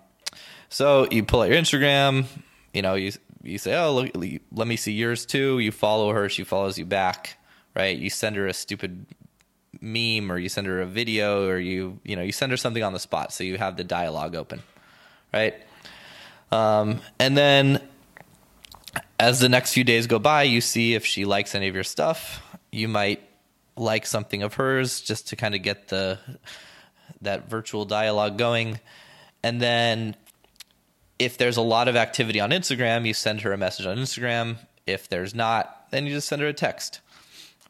[0.68, 2.26] so you pull out your Instagram.
[2.72, 3.12] You know, you
[3.42, 4.10] you say, "Oh, look,
[4.52, 7.38] let me see yours too." You follow her, she follows you back,
[7.74, 7.96] right?
[7.96, 9.06] You send her a stupid
[9.80, 12.82] meme or you send her a video or you, you know, you send her something
[12.82, 14.62] on the spot so you have the dialogue open,
[15.32, 15.54] right?
[16.50, 17.80] Um, and then
[19.18, 21.84] as the next few days go by, you see if she likes any of your
[21.84, 22.42] stuff.
[22.70, 23.22] You might
[23.76, 26.18] like something of hers just to kind of get the
[27.20, 28.80] that virtual dialogue going.
[29.42, 30.14] And then
[31.18, 34.58] if there's a lot of activity on Instagram, you send her a message on Instagram.
[34.86, 37.00] If there's not, then you just send her a text,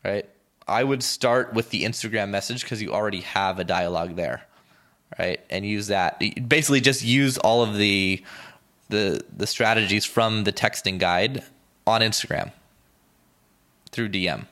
[0.05, 0.29] right?
[0.69, 4.43] I would start with the Instagram message because you already have a dialogue there,
[5.19, 5.41] right?
[5.51, 6.23] And use that.
[6.49, 8.23] Basically, just use all of the
[8.89, 11.45] the the strategies from the texting guide
[11.87, 12.53] on Instagram
[13.91, 14.47] through DM.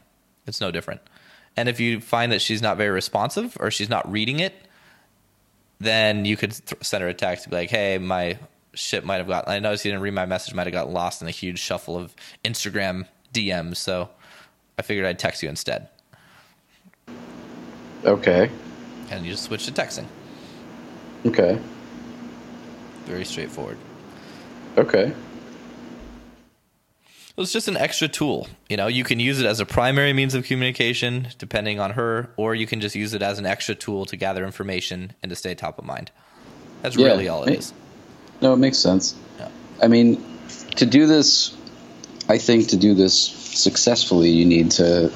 [0.47, 1.01] It's no different.
[1.57, 4.55] And if you find that she's not very responsive or she's not reading it,
[5.79, 8.39] then you could th- send her a text, be like, "Hey, my
[8.75, 9.49] shit might have got.
[9.49, 10.55] I noticed you didn't read my message.
[10.55, 12.15] Might have got lost in a huge shuffle of
[12.45, 13.77] Instagram DMs.
[13.77, 14.11] So
[14.79, 15.89] I figured I'd text you instead.
[18.07, 18.51] Okay.
[19.11, 20.07] And you just switch to texting.
[21.27, 21.59] Okay.
[23.05, 23.79] Very straightforward.
[24.79, 25.13] Okay.
[27.39, 28.49] It's just an extra tool.
[28.69, 32.31] You know, you can use it as a primary means of communication, depending on her,
[32.37, 35.37] or you can just use it as an extra tool to gather information and to
[35.37, 36.11] stay top of mind.
[36.81, 37.73] That's Yeah, really all it ma- is.
[38.41, 39.15] No, it makes sense.
[39.39, 39.49] Yeah.
[39.83, 40.23] I mean,
[40.77, 41.55] to do this,
[42.29, 45.13] I think to do this successfully, you need to.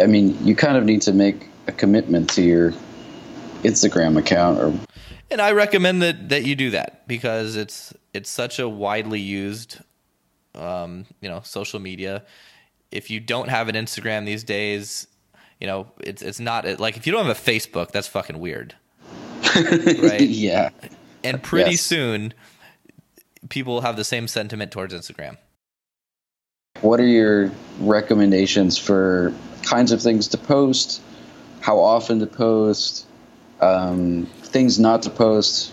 [0.00, 2.72] I mean, you kind of need to make a commitment to your
[3.62, 4.72] Instagram account, or
[5.30, 9.78] And I recommend that that you do that because it's it's such a widely used,
[10.54, 12.24] um, you know, social media.
[12.90, 15.08] If you don't have an Instagram these days,
[15.60, 18.74] you know, it's it's not like if you don't have a Facebook, that's fucking weird.
[19.56, 20.20] Right.
[20.28, 20.70] yeah,
[21.22, 21.80] And pretty Yes.
[21.80, 22.34] soon,
[23.48, 25.36] people will have the same sentiment towards Instagram.
[26.80, 29.32] what are your recommendations for
[29.64, 31.00] kinds of things to post,
[31.60, 33.06] how often to post,
[33.60, 35.72] um, things not to post?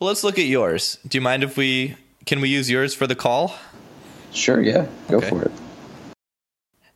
[0.00, 0.98] Well, let's look at yours.
[1.06, 1.96] Do you mind if we
[2.26, 3.54] can we use yours for the call?
[4.32, 5.28] Sure, yeah, go Okay.
[5.28, 5.52] for it.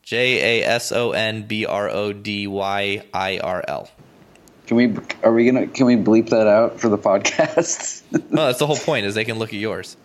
[0.03, 3.91] J A S O N B R O D Y I R L.
[4.67, 4.97] Can we?
[5.23, 5.67] Are we gonna?
[5.67, 8.03] Can we bleep that out for the podcast?
[8.31, 9.05] No, that's the whole point.
[9.07, 9.97] Is they can look at yours.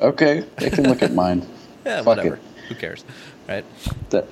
[0.00, 1.46] okay, they can look at mine.
[1.86, 2.34] Yeah, Fuck whatever.
[2.36, 2.42] it.
[2.68, 3.04] Who cares,
[3.46, 3.62] right?
[4.08, 4.26] That,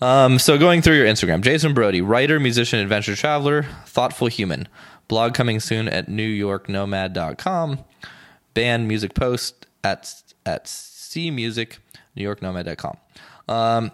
[0.00, 4.68] Um, so going through your Instagram, Jason Brody, writer, musician, adventure traveler, thoughtful human.
[5.08, 7.84] Blog coming soon at newyorknomad.com.
[8.54, 11.78] Band music post at at cmusic,
[12.16, 12.96] newyorknomad.com.
[13.48, 13.90] Um,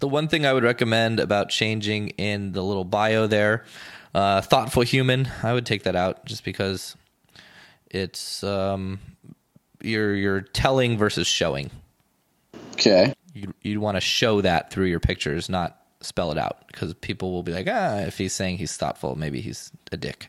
[0.00, 3.64] the one thing I would recommend about changing in the little bio there,
[4.14, 6.96] uh, thoughtful human, I would take that out just because
[7.90, 9.00] it's um,
[9.80, 11.70] you're you're telling versus showing
[12.72, 13.14] okay.
[13.32, 17.32] You'd, you'd want to show that through your pictures, not spell it out, because people
[17.32, 20.28] will be like, ah, if he's saying he's thoughtful, maybe he's a dick.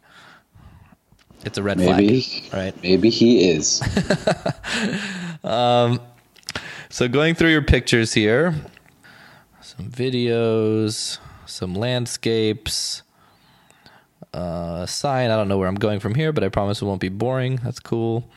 [1.45, 2.21] It's a red Maybe.
[2.21, 2.83] flag, right?
[2.83, 3.81] Maybe he is.
[6.93, 8.53] So going through your pictures here,
[9.61, 11.17] some videos,
[11.47, 13.01] some landscapes,
[14.31, 15.31] uh, a sign.
[15.31, 17.55] I don't know where I'm going from here, but I promise it won't be boring.
[17.63, 18.29] That's cool.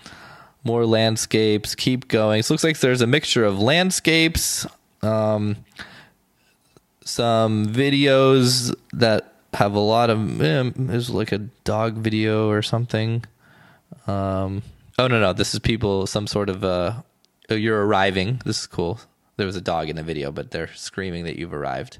[0.67, 1.77] More landscapes.
[1.77, 2.43] Keep going.
[2.43, 4.67] So it looks like there's a mixture of landscapes,
[5.01, 5.57] um,
[7.05, 10.43] some videos that have a lot of.
[10.43, 13.25] Eh, there's like a dog video or something.
[14.09, 14.63] Um,
[14.99, 16.95] oh no no, this is people some sort of uh,
[17.49, 18.43] oh, you're arriving.
[18.45, 18.99] This is cool.
[19.37, 21.99] There was a dog in the video, but they're screaming that you've arrived.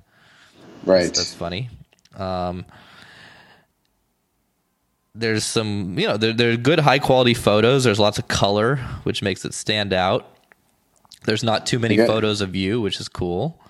[0.85, 1.05] Right.
[1.05, 1.71] That's funny.
[2.17, 2.65] Um,
[5.19, 7.85] there's some, you know, there, there are good high quality photos.
[7.85, 10.31] There's lots of color, which makes it stand out.
[11.25, 12.07] There's not too many Okay.
[12.07, 13.61] photos of you, which is cool.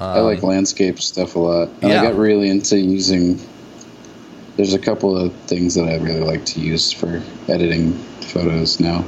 [0.00, 1.68] I like um, landscape stuff a lot.
[1.80, 2.00] And yeah.
[2.00, 3.40] I got really into using.
[4.56, 9.04] There's a couple of things that I really like to use for editing photos now.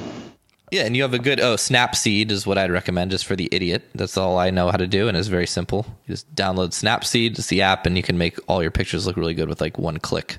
[0.70, 3.48] Yeah, and you have a good oh Snapseed is what I'd recommend just for the
[3.50, 3.88] idiot.
[3.94, 5.86] That's all I know how to do, and it's very simple.
[6.06, 9.16] You just download Snapseed, it's the app, and you can make all your pictures look
[9.16, 10.36] really good with like one click.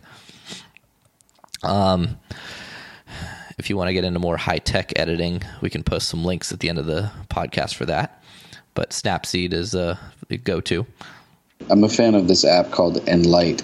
[1.63, 2.17] Um,
[3.57, 6.51] if you want to get into more high tech editing, we can post some links
[6.51, 8.23] at the end of the podcast for that.
[8.73, 9.99] But Snapseed is a
[10.43, 10.85] go to.
[11.69, 13.63] I'm a fan of this app called Enlight.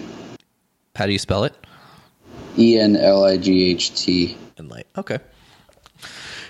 [0.95, 1.53] How do you spell it?
[2.57, 4.37] E N L I G H T.
[4.57, 4.85] Enlight.
[4.97, 5.19] Okay.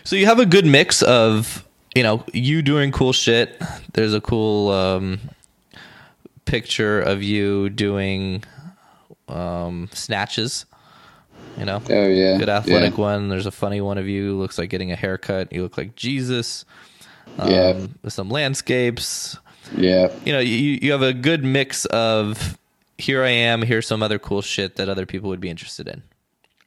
[0.04, 3.62] So you have a good mix of you know you doing cool shit.
[3.94, 5.20] There's a cool um,
[6.46, 8.44] picture of you doing
[9.28, 10.66] um, snatches.
[11.58, 13.02] You know, Oh yeah, good athletic yeah.
[13.02, 13.30] one.
[13.30, 15.54] There's a funny one of you looks like getting a haircut.
[15.54, 16.66] You look like Jesus.
[17.38, 17.88] Um, Yeah.
[18.10, 19.38] Some landscapes.
[19.76, 22.58] Yeah, You know, you you have a good mix of
[22.98, 23.62] here I am.
[23.64, 26.04] Here's some other cool shit that other people would be interested in,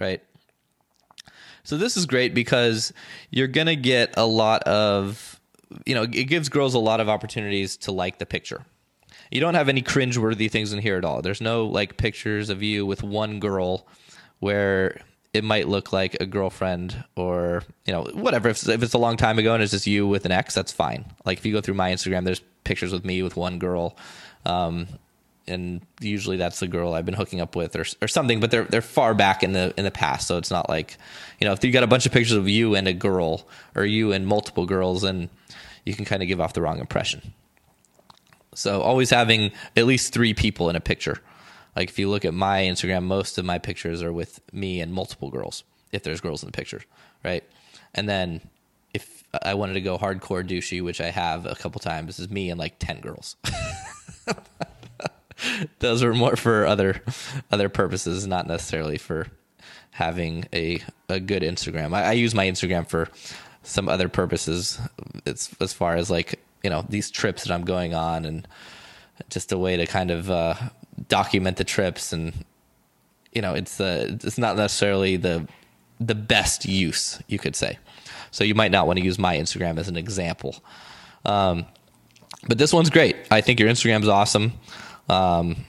[0.00, 0.20] right?
[1.62, 2.92] So this is great because
[3.30, 5.38] you're gonna get a lot of,
[5.86, 8.64] you know, it gives girls a lot of opportunities to like the picture.
[9.30, 11.22] You don't have any cringeworthy things in here at all.
[11.22, 13.86] There's no like pictures of you with one girl
[14.40, 15.00] where
[15.32, 18.48] it might look like a girlfriend or you know whatever.
[18.48, 20.72] If, if it's a long time ago and it's just you with an ex, that's
[20.72, 21.04] fine.
[21.24, 23.96] Like if you go through my Instagram, there's pictures with me with one girl.
[24.46, 24.88] Um,
[25.46, 28.64] and usually that's the girl I've been hooking up with or or something, but they're
[28.64, 30.96] they're far back in the in the past, so it's not like
[31.40, 33.84] you know if you got a bunch of pictures of you and a girl or
[33.84, 35.28] you and multiple girls, and
[35.84, 37.32] you can kind of give off the wrong impression.
[38.54, 41.20] So always having at least three people in a picture.
[41.76, 44.92] Like if you look at my Instagram, most of my pictures are with me and
[44.92, 46.82] multiple girls, if there's girls in the picture,
[47.24, 47.44] right?
[47.94, 48.40] And then
[48.94, 52.50] if I wanted to go hardcore douchey, which I have a couple times, is me
[52.50, 53.36] and like ten girls.
[55.78, 57.02] Those are more for other
[57.50, 59.28] other purposes, not necessarily for
[59.92, 61.94] having a a good Instagram.
[61.94, 63.08] I, I use my Instagram for
[63.62, 64.80] some other purposes.
[65.26, 68.48] It's as far as like you know these trips that I'm going on and
[69.30, 70.54] just a way to kind of uh,
[71.08, 72.32] document the trips and
[73.32, 75.46] you know it's uh, it's not necessarily the
[76.00, 77.78] the best use you could say.
[78.30, 80.56] So you might not want to use my instagram as an example.
[81.24, 81.66] Um,
[82.46, 83.16] but this one's great.
[83.30, 84.52] I think your instagram's awesome.
[85.08, 85.64] Um,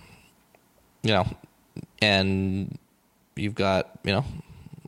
[1.03, 1.27] you know
[2.01, 2.77] and
[3.35, 4.26] you've got you know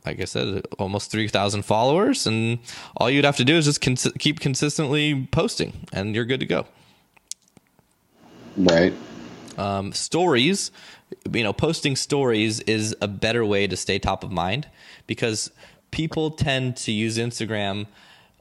[0.04, 2.58] like i said almost 3000 followers and
[2.96, 6.46] all you'd have to do is just cons- keep consistently posting and you're good to
[6.46, 6.66] go.
[8.56, 8.92] Right.
[9.58, 10.70] Um, stories
[11.32, 14.68] you know posting stories is a better way to stay top of mind
[15.06, 15.50] because
[15.90, 17.86] people tend to use instagram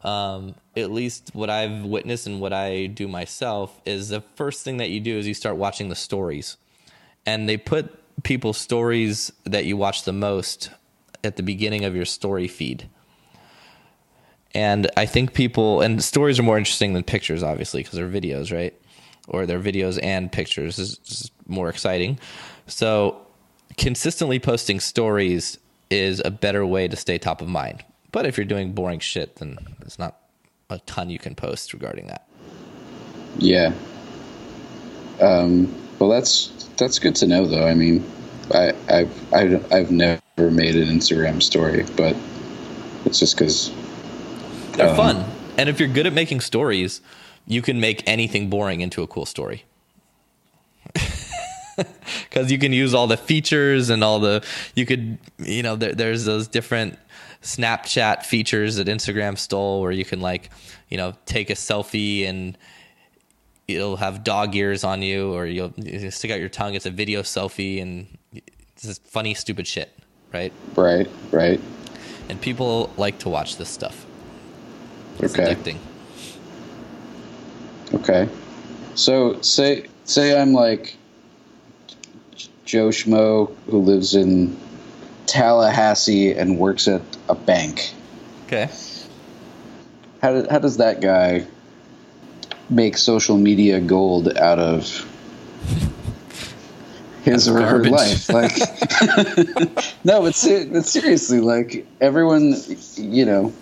[0.04, 4.78] um, at least what i've witnessed and what i do myself is the first thing
[4.78, 6.58] that you do is you start watching the stories
[7.26, 10.70] and they put people's stories that you watch the most
[11.24, 12.88] at the beginning of your story feed
[14.54, 18.54] and I think people and stories are more interesting than pictures, obviously, because they're videos,
[18.54, 18.74] right?
[19.28, 22.20] Or they're videos and pictures is is more exciting.
[22.68, 23.22] So
[23.78, 25.58] consistently posting stories
[25.90, 27.84] is a better way to stay top of mind.
[28.12, 30.18] But if you're doing boring shit, then there's not
[30.70, 32.28] a ton you can post regarding that.
[33.38, 33.74] Yeah.
[35.22, 37.68] Um, well, that's that's good to know, though.
[37.68, 38.04] I mean,
[38.54, 42.16] I I've I've, I've never made an Instagram story, but
[43.06, 43.72] it's just because
[44.74, 45.26] They're Um, fun.
[45.58, 47.02] And if you're good at making stories,
[47.48, 49.66] you can make anything boring into a cool story.
[52.30, 54.44] Because you can use all the features and all the,
[54.76, 57.00] you could, you know, there, there's those different
[57.42, 60.52] Snapchat features that Instagram stole where you can, like,
[60.90, 62.56] you know, take a selfie and
[63.68, 66.76] it'll have dog ears on you or you'll you stick out your tongue.
[66.76, 69.92] It's a video selfie and it's just funny, stupid shit,
[70.34, 70.54] right?
[70.76, 71.60] right, right,
[72.30, 74.06] And people like to watch this stuff.
[75.20, 75.56] It's Okay.
[75.56, 75.78] addicting.
[77.94, 78.30] Okay.
[78.96, 80.96] So say say I'm like
[82.66, 84.58] Joe Schmo who lives in
[85.26, 87.94] Tallahassee and works at a bank.
[88.48, 88.70] Okay.
[90.22, 91.48] How do, how does that guy
[92.70, 95.06] make social media gold out of
[97.24, 98.30] his or her life?
[98.30, 98.52] Like,
[100.04, 102.56] no, but, se- but seriously, like everyone,
[102.96, 103.54] you know,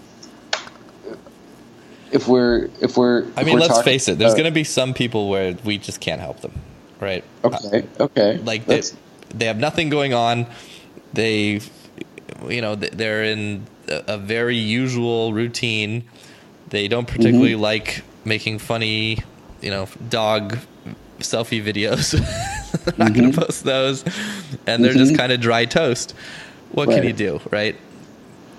[2.11, 4.17] if we're if we're, I mean, we're let's face it.
[4.17, 6.53] There's going to be some people where we just can't help them,
[6.99, 7.23] right?
[7.43, 8.81] okay, okay, Like they,
[9.33, 10.45] they have nothing going on.
[11.13, 11.61] They,
[12.47, 16.03] you know, they're in a very usual routine.
[16.69, 17.61] They don't particularly Mm-hmm.
[17.61, 19.19] like making funny,
[19.61, 20.57] you know, dog
[21.19, 22.11] selfie videos.
[22.85, 24.03] they're not going to post those,
[24.67, 25.17] and they're just Mhm.
[25.17, 26.13] kind of dry toast.
[26.71, 27.75] What can you do, right?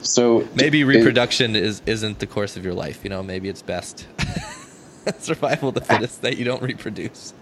[0.03, 3.01] So maybe reproduction is isn't the course of your life.
[3.05, 4.07] You know, maybe it's best
[5.19, 7.35] survival of the fittest that you don't reproduce.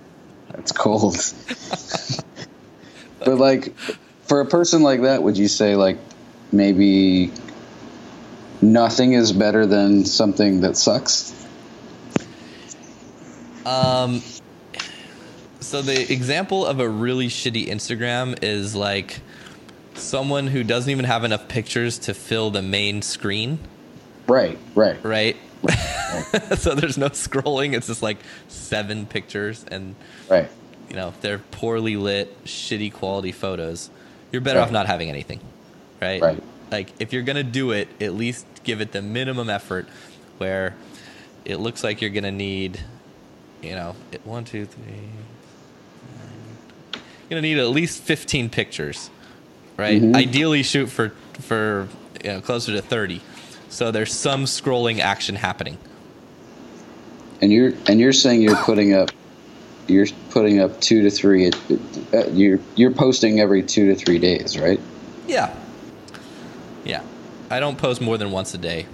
[0.55, 1.17] It's cold.
[3.21, 3.75] but like,
[4.23, 5.99] for a person like that, would you say like
[6.53, 7.33] maybe
[8.61, 11.35] nothing is better than something that sucks?
[13.67, 14.23] Um,
[15.61, 19.21] so the example of a really shitty Instagram is like
[19.99, 23.59] someone who doesn't even have enough pictures to fill the main screen,
[24.27, 25.37] Right, right, right?
[26.59, 27.75] so there's no scrolling.
[27.75, 28.19] It's just like
[28.49, 29.95] seven pictures, and
[30.29, 30.49] right.
[30.91, 33.89] you know they're poorly lit, shitty quality photos.
[34.31, 34.67] You're better Right.
[34.67, 35.41] off not having anything,
[36.03, 36.21] right?
[36.21, 36.43] Right.
[36.71, 39.89] Like if you're gonna do it, at least give it the minimum effort,
[40.37, 40.75] where
[41.47, 42.79] it looks like you're gonna need,
[43.63, 44.85] you know, it, one, two, three.
[46.93, 47.01] You're
[47.31, 49.09] gonna need at least 15 pictures,
[49.79, 50.03] right?
[50.03, 50.15] Mhm.
[50.15, 51.89] Ideally, shoot for for
[52.23, 53.23] you know closer to 30,
[53.71, 55.79] so there's some scrolling action happening.
[57.41, 59.11] And you're and you're saying you're putting up
[59.87, 61.51] you're putting up two to three.
[62.13, 64.81] Uh, you're you're posting every two to three days, right?
[65.27, 65.55] Yeah.
[66.85, 67.01] Yeah.
[67.51, 68.87] I don't post more than once a day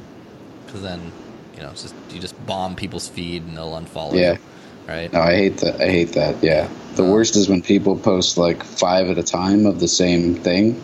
[0.66, 1.10] because then,
[1.56, 4.32] you know, it's just you just bomb people's feed and they'll unfollow Yeah.
[4.32, 4.38] you.
[4.86, 5.12] Right?
[5.12, 5.80] No, I hate that.
[5.80, 6.42] I hate that.
[6.42, 6.68] Yeah.
[6.94, 10.80] The worst is when people post like five at a time of the same thing.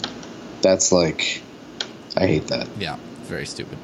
[0.62, 1.42] That's like,
[2.16, 2.68] I hate that.
[2.78, 2.96] Yeah.
[3.20, 3.78] It's very stupid.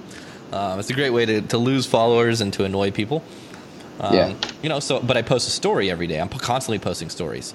[0.53, 3.23] Um, it's a great way to, to lose followers and to annoy people.
[4.01, 4.35] Um, Yeah.
[4.63, 6.19] You know, so, but I post a story every day.
[6.21, 7.55] I'm constantly posting stories.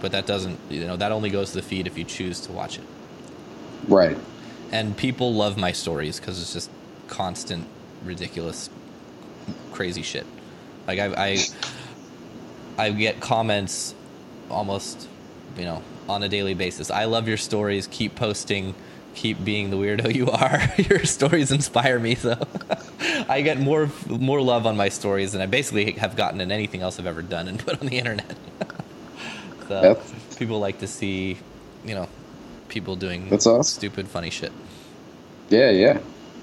[0.00, 2.52] But that doesn't, you know, that only goes to the feed if you choose to
[2.52, 2.84] watch it.
[3.88, 4.16] Right.
[4.72, 6.70] and people love my stories because it's just
[7.08, 7.66] constant
[8.04, 8.68] ridiculous
[9.72, 10.26] crazy shit
[10.90, 11.38] like I, I
[12.78, 13.94] i get comments
[14.50, 15.08] almost
[15.56, 18.74] you know on a daily basis i love your stories keep posting
[19.14, 22.36] keep being the weirdo you are your stories inspire me so
[23.28, 26.80] i get more more love on my stories than i basically have gotten in anything
[26.82, 28.36] else i've ever done and put on the internet
[29.68, 30.02] so Yep.
[30.38, 31.36] people like to see
[31.84, 32.08] you know
[32.68, 33.62] people doing That's awesome.
[33.80, 34.52] stupid funny shit
[35.50, 35.70] Yeah.
[35.70, 35.98] Yeah.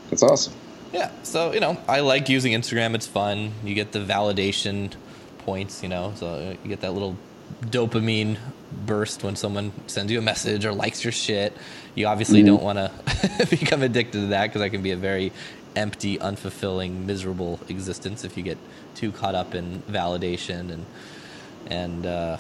[0.10, 0.54] That's awesome.
[0.94, 2.96] Yeah so you know i like using instagram.
[2.96, 3.52] It's fun.
[3.64, 4.94] You get the validation
[5.40, 7.16] points you know so you get that little
[7.62, 8.38] dopamine
[8.72, 11.54] burst when someone sends you a message or likes your shit.
[11.96, 15.32] You obviously don't want to become addicted to that because that can be a very
[15.76, 18.58] empty unfulfilling miserable existence if you get
[18.96, 20.86] too caught up in validation and
[21.68, 22.38] and uh,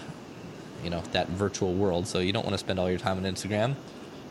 [0.84, 2.07] you know that virtual world.
[2.07, 3.76] So you don't want to spend all your time on instagram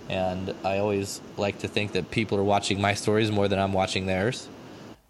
[0.08, 3.72] and i always like to think that people are watching my stories more than i'm
[3.72, 4.48] watching theirs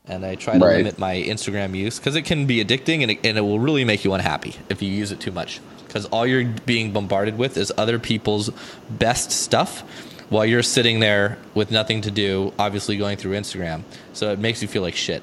[0.06, 0.76] and i try to Right.
[0.78, 3.84] limit my instagram use because it can be addicting and it, and it will really
[3.84, 7.56] make you unhappy if you use it too much because all you're being bombarded with
[7.56, 8.50] is other people's
[8.90, 9.80] best stuff
[10.28, 13.82] while you're sitting there with nothing to do obviously going through instagram
[14.12, 15.22] so it makes you feel like shit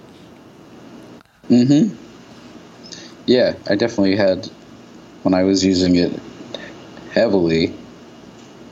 [1.50, 1.94] Mm-hmm.
[3.26, 4.48] Yeah, I definitely had
[5.24, 6.18] when I was using it
[7.12, 7.74] heavily.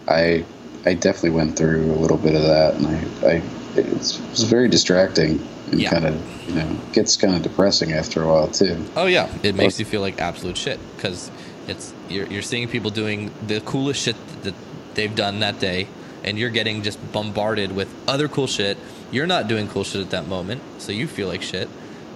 [0.08, 0.46] I
[0.86, 3.42] I definitely went through a little bit of that, and I, I
[3.78, 5.40] it was, very distracting
[5.72, 5.90] and Yeah.
[5.92, 8.84] kind of you know gets kind of depressing after a while too.
[8.96, 11.30] Oh yeah, it makes you feel like absolute shit because
[11.68, 14.54] it's you're you're seeing people doing the coolest shit that
[14.96, 15.88] they've done that day,
[16.24, 18.78] and you're getting just bombarded with other cool shit.
[19.12, 21.70] You're not doing cool shit at that moment, so you feel like shit,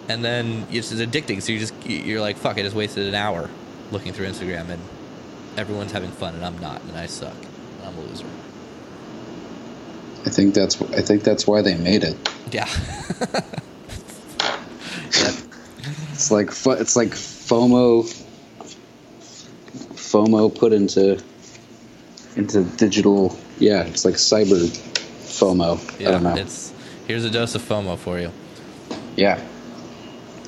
[0.10, 1.42] and then it's addicting.
[1.42, 3.50] So you just you're like, fuck, I just wasted an hour
[3.92, 4.82] looking through Instagram, and
[5.56, 7.36] everyone's having fun, and I'm not, and I suck.
[7.86, 8.26] I'm a loser.
[10.26, 12.16] I think that's I think that's why they made it.
[12.52, 12.68] Yeah.
[15.12, 15.32] yeah.
[16.14, 18.04] It's like it's like FOMO
[19.94, 21.22] FOMO put into
[22.36, 23.38] into digital.
[23.60, 24.66] Yeah, it's like cyber
[25.26, 25.80] FOMO.
[26.02, 26.36] I don't know.
[26.36, 26.42] Yeah.
[26.42, 26.74] It's
[27.08, 28.32] here's a dose of FOMO for you.
[29.16, 29.40] Yeah.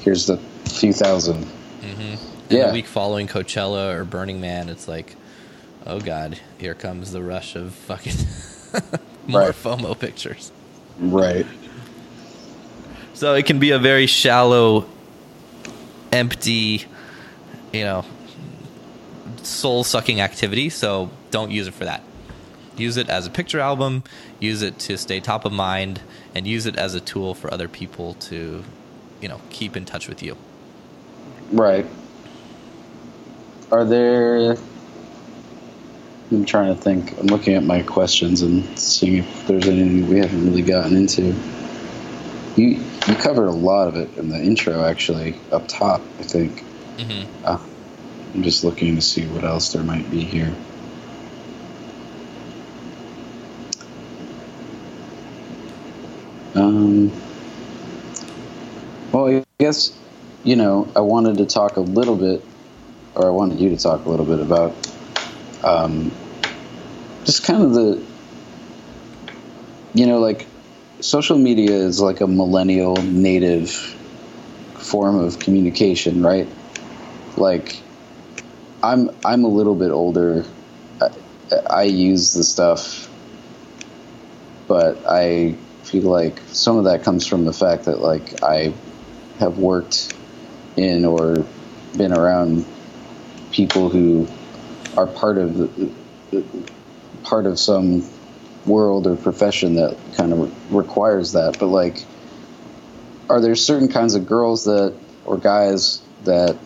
[0.01, 1.43] Here's the few thousand.
[1.81, 2.01] Mm-hmm.
[2.01, 2.67] And Yeah.
[2.67, 5.15] the week following Coachella or Burning Man, it's like,
[5.85, 8.13] oh god, here comes the rush of fucking
[9.31, 9.53] more Right.
[9.53, 10.51] FOMO pictures.
[10.99, 11.45] Right.
[13.13, 14.85] So it can be a very shallow,
[16.11, 16.85] empty,
[17.73, 18.05] you know,
[19.43, 20.69] soul sucking activity.
[20.69, 22.03] So don't use it for that.
[22.77, 24.03] Use it as a picture album,
[24.39, 26.01] use it to stay top of mind,
[26.35, 28.63] and use it as a tool for other people to,
[29.19, 30.37] you know, keep in touch with you.
[31.51, 31.87] Right.
[33.71, 34.57] Are there
[36.31, 37.17] I'm trying to think.
[37.17, 41.33] I'm looking at my questions and seeing if there's anything we haven't really gotten into.
[42.57, 46.59] You you covered a lot of it in the intro actually up top, I think.
[46.99, 47.59] hmm Uh,
[48.33, 50.53] I'm just looking to see what else there might be here.
[56.55, 57.11] Um,
[59.11, 59.97] well, I guess,
[60.43, 62.43] you know, I wanted to talk a little bit,
[63.15, 64.75] or I wanted you to talk a little bit about
[65.63, 66.11] um,
[67.25, 68.05] just kind of the,
[69.93, 70.47] you know, like
[70.99, 73.71] social media is like a millennial native
[74.75, 76.47] form of communication, right?
[77.35, 77.81] Like,
[78.81, 80.45] I'm I'm a little bit older.
[81.01, 81.09] I,
[81.69, 83.09] I use the stuff,
[84.67, 88.73] but I feel like some of that comes from the fact that like I
[89.39, 90.13] have worked
[90.75, 91.45] in or
[91.95, 92.65] been around
[93.51, 94.27] people who
[94.97, 95.93] are part of
[97.23, 98.03] part of some
[98.65, 101.57] world or profession that kind of requires that.
[101.59, 102.03] But like,
[103.29, 104.93] are there certain kinds of girls that
[105.25, 106.57] or guys that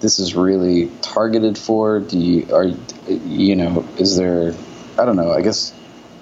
[0.00, 2.00] this is really targeted for?
[2.00, 2.66] Do you are
[3.06, 4.54] you know is there?
[4.98, 5.30] I don't know.
[5.30, 5.72] I guess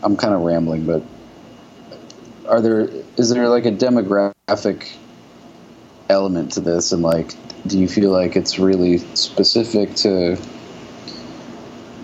[0.02, 1.02] I'm kind of rambling, but
[2.48, 4.92] are there is there like a demographic
[6.08, 7.34] element to this, and like,
[7.66, 10.36] do you feel like it's really specific to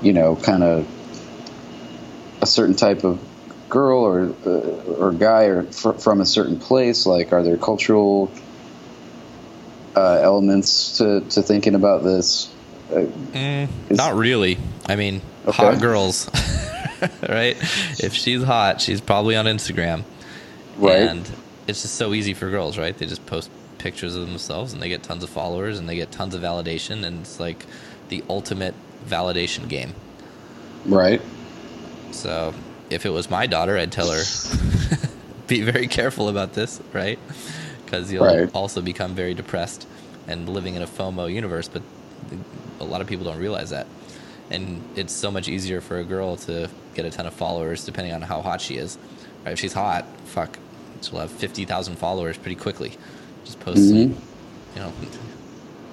[0.02, 0.88] you know kind of
[2.42, 3.20] a certain type of
[3.68, 7.06] girl or uh, or guy or fr- from a certain place?
[7.06, 8.30] Like, are there cultural
[9.96, 12.52] uh, elements to, to thinking about this?
[12.90, 14.58] Uh, mm, not really.
[14.86, 15.52] I mean, okay.
[15.52, 16.28] hot girls,
[17.28, 17.56] right?
[17.98, 20.02] If she's hot, she's probably on Instagram,
[20.76, 21.08] right?
[21.08, 21.30] And
[21.66, 22.96] it's just so easy for girls, right?
[22.96, 26.10] They just post pictures of themselves and they get tons of followers and they get
[26.10, 27.64] tons of validation, and it's like
[28.08, 28.74] the ultimate
[29.06, 29.94] validation game,
[30.86, 31.20] right?
[32.12, 32.54] So
[32.90, 34.22] if it was my daughter, I'd tell her
[35.46, 37.18] be very careful about this, right?
[37.84, 38.50] Because you'll right.
[38.54, 39.86] also become very depressed
[40.26, 41.68] and living in a FOMO universe.
[41.68, 41.82] But
[42.80, 43.86] a lot of people don't realize that,
[44.50, 48.14] and it's so much easier for a girl to get a ton of followers depending
[48.14, 48.98] on how hot she is.
[49.44, 49.52] Right?
[49.52, 50.58] If she's hot, fuck,
[51.02, 52.96] she'll have fifty thousand followers pretty quickly.
[53.44, 54.12] Just post, mm-hmm.
[54.76, 54.92] you know.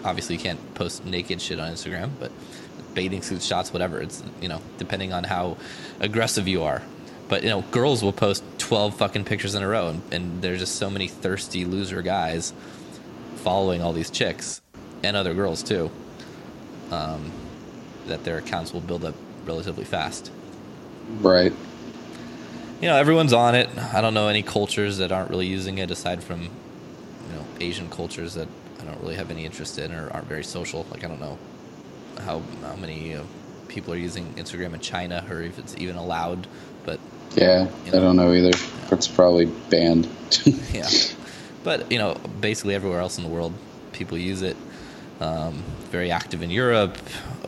[0.04, 2.32] Obviously, you can't post naked shit on Instagram, but
[2.98, 4.02] bathing suit shots, whatever.
[4.02, 5.56] It's you know depending on how
[6.00, 6.82] aggressive you are.
[7.30, 10.60] But you know, girls will post twelve fucking pictures in a row, and, and there's
[10.60, 12.54] just so many thirsty loser guys
[13.36, 14.62] following all these chicks
[15.04, 15.92] and other girls too.
[16.90, 17.32] Um,
[18.08, 19.14] that their accounts will build up
[19.46, 20.32] relatively fast.
[21.20, 21.54] Right.
[22.82, 23.70] You know, everyone's on it.
[23.94, 27.90] I don't know any cultures that aren't really using it aside from, you know, Asian
[27.90, 28.48] cultures that
[28.80, 30.86] I don't really have any interest in or aren't very social.
[30.90, 31.38] Like I don't know
[32.20, 33.24] how how many uh,
[33.68, 36.48] people are using Instagram in China or if it's even allowed.
[36.86, 37.00] But
[37.36, 38.50] yeah, you know, I don't know either.
[38.58, 38.88] Yeah.
[38.92, 40.10] It's probably banned.
[40.74, 40.90] yeah,
[41.64, 43.54] but you know, basically everywhere else in the world,
[43.94, 44.58] people use it.
[45.20, 46.98] Um, very active in Europe,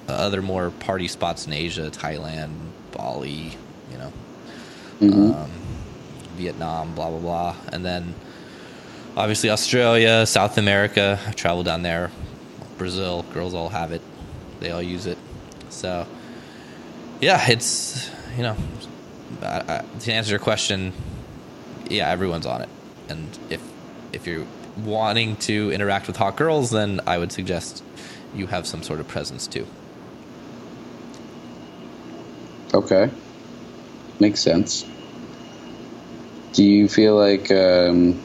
[0.08, 2.52] other more party spots in Asia, Thailand,
[2.92, 3.56] Bali,
[3.92, 4.14] you know,
[5.02, 5.32] mm-hmm.
[5.34, 5.52] um,
[6.36, 8.16] Vietnam, blah blah blah, and then
[9.16, 11.20] obviously Australia, South America.
[11.28, 12.12] I've traveled down there,
[12.78, 13.24] Brazil.
[13.34, 14.02] Girls all have it.
[14.60, 15.18] They all use it.
[15.70, 16.06] So,
[17.22, 18.56] yeah, it's you know,
[19.42, 20.94] I, I, to answer your question,
[21.90, 22.70] yeah, everyone's on it,
[23.08, 23.62] and if
[24.14, 24.46] if you're
[24.78, 27.84] wanting to interact with hot girls, then I would suggest
[28.34, 29.66] you have some sort of presence too.
[32.74, 33.10] Okay,
[34.20, 34.86] makes sense.
[36.54, 37.52] Do you feel like?
[37.52, 38.20] Um,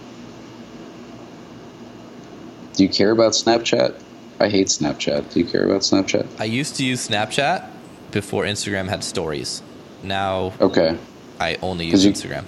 [2.75, 4.04] do you care about Snapchat?
[4.45, 5.33] I hate Snapchat.
[5.33, 6.27] Do you care about Snapchat?
[6.39, 7.67] I used to use Snapchat
[8.11, 9.63] before Instagram had stories.
[10.03, 10.99] Now, okay,
[11.41, 12.45] I only use you, Instagram.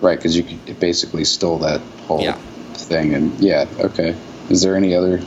[0.00, 2.36] Right, because you basically stole that whole yeah.
[2.74, 4.16] thing, and yeah, okay.
[4.48, 5.18] Is there any other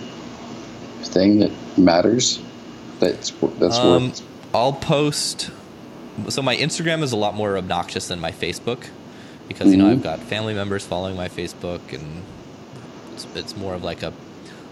[1.03, 2.41] thing that matters?
[3.01, 4.21] That's that's um, worth.
[4.53, 5.51] I'll post.
[6.29, 8.87] So my Instagram is a lot more obnoxious than my Facebook
[9.49, 9.71] because mm-hmm.
[9.71, 9.93] you know mm-hmm.
[9.95, 12.23] I've got family members following my Facebook, and
[13.13, 14.13] it's, it's more of like a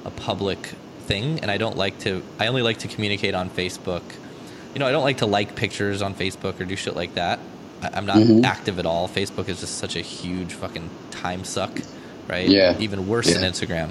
[0.05, 0.69] a public
[1.10, 2.23] thing, and I don't like to.
[2.40, 4.03] I only like to communicate on Facebook.
[4.73, 7.40] You know, I don't like to like pictures on Facebook or do shit like that.
[7.81, 8.45] I, am not mm-hmm.
[8.45, 9.10] active at all.
[9.10, 11.77] Facebook is just such a huge fucking time suck,
[12.27, 12.48] right?
[12.48, 12.77] Yeah.
[12.80, 13.40] Even worse yeah.
[13.40, 13.90] than Instagram.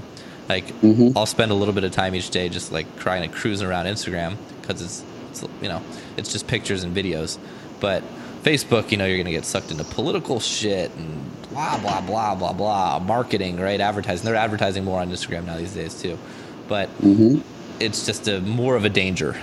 [0.48, 1.18] Like, mm-hmm.
[1.18, 3.86] I'll spend a little bit of time each day just like trying to cruising around
[3.86, 5.82] Instagram because it's, it's, you know,
[6.16, 7.38] it's just pictures and videos.
[7.80, 8.04] But
[8.44, 12.52] Facebook, you know, you're gonna get sucked into political shit and blah blah blah blah
[12.52, 13.80] blah marketing, right?
[13.80, 14.24] Advertising.
[14.24, 16.16] They're advertising more on Instagram now these days too
[16.68, 17.40] but mm-hmm.
[17.80, 19.36] it's just a more of a danger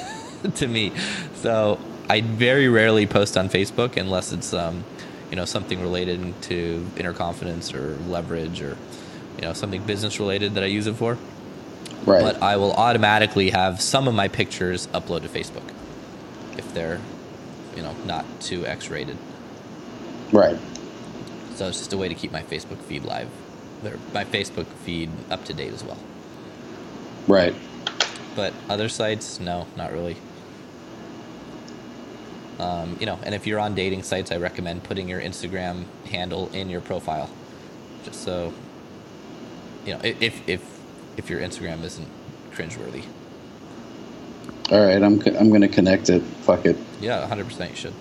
[0.54, 0.92] to me.
[1.36, 4.84] So I very rarely post on Facebook unless it's um,
[5.30, 8.76] you know something related to inner confidence or leverage or
[9.36, 11.18] you know something business related that I use it for.
[12.04, 12.22] Right.
[12.22, 15.68] But I will automatically have some of my pictures upload to Facebook
[16.56, 17.00] if they're
[17.74, 19.16] you know not too X rated.
[20.32, 20.58] Right.
[21.54, 23.28] So it's just a way to keep my Facebook feed live,
[24.12, 25.98] my Facebook feed up to date as well.
[27.26, 27.54] Right.
[28.34, 30.16] But other sites, no, not really.
[32.58, 36.48] Um, you know, and if you're on dating sites, I recommend putting your Instagram handle
[36.52, 37.28] in your profile,
[38.04, 38.52] just so
[39.84, 40.62] you know if if
[41.16, 42.08] if your Instagram isn't
[42.52, 43.04] cringeworthy.
[44.70, 46.22] All right, I'm I'm gonna connect it.
[46.22, 46.76] Fuck it.
[47.00, 47.94] Yeah, 100 percent you should.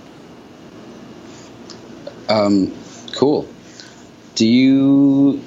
[2.30, 2.74] Um,
[3.14, 3.48] cool.
[4.36, 5.42] Do you?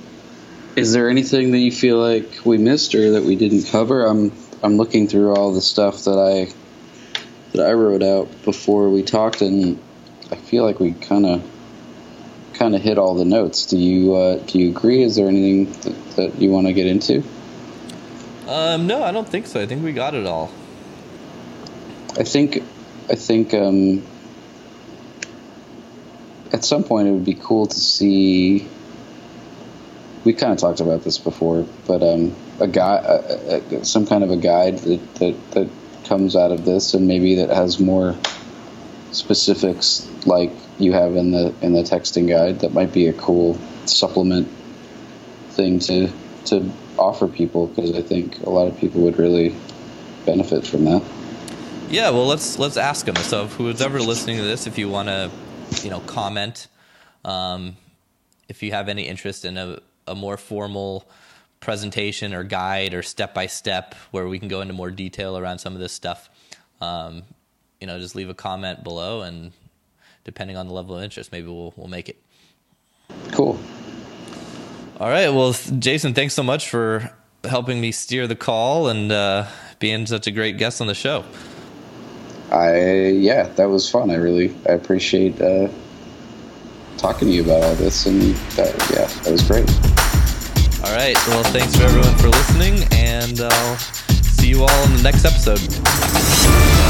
[0.76, 4.04] Is there anything that you feel like we missed or that we didn't cover?
[4.06, 4.32] I'm
[4.62, 6.52] I'm looking through all the stuff that I
[7.56, 9.80] that I wrote out before we talked, and
[10.30, 11.42] I feel like we kind of
[12.54, 13.66] kind of hit all the notes.
[13.66, 15.02] Do you uh, do you agree?
[15.02, 17.22] Is there anything that, that you want to get into?
[18.48, 19.60] Um, no, I don't think so.
[19.60, 20.50] I think we got it all.
[22.18, 22.62] I think
[23.08, 24.04] I think um,
[26.52, 28.66] at some point it would be cool to see.
[30.28, 34.36] We kind of talked about this before, but um, a guy, some kind of a
[34.36, 35.70] guide that, that that
[36.04, 38.14] comes out of this, and maybe that has more
[39.10, 42.60] specifics like you have in the in the texting guide.
[42.60, 44.46] That might be a cool supplement
[45.52, 46.12] thing to
[46.44, 49.56] to offer people because I think a lot of people would really
[50.26, 51.02] benefit from that.
[51.88, 53.16] Yeah, well, let's let's ask them.
[53.16, 55.30] So, if who's ever listening to this, if you want to,
[55.82, 56.66] you know, comment,
[57.24, 57.78] um,
[58.46, 59.78] if you have any interest in a,
[60.08, 61.08] a more formal
[61.60, 65.58] presentation or guide or step by step where we can go into more detail around
[65.58, 66.30] some of this stuff,
[66.80, 67.22] um,
[67.80, 69.52] you know, just leave a comment below, and
[70.24, 72.16] depending on the level of interest, maybe we'll we'll make it.
[73.32, 73.58] Cool.
[75.00, 75.28] All right.
[75.28, 77.10] Well, Jason, thanks so much for
[77.44, 79.46] helping me steer the call and uh,
[79.78, 81.24] being such a great guest on the show.
[82.50, 84.10] I yeah, that was fun.
[84.10, 85.68] I really I appreciate uh,
[86.96, 88.20] talking to you about all this, and
[88.56, 89.97] that, yeah, that was great.
[90.84, 91.16] All right.
[91.26, 96.87] Well, thanks for everyone for listening, and I'll see you all in the next episode.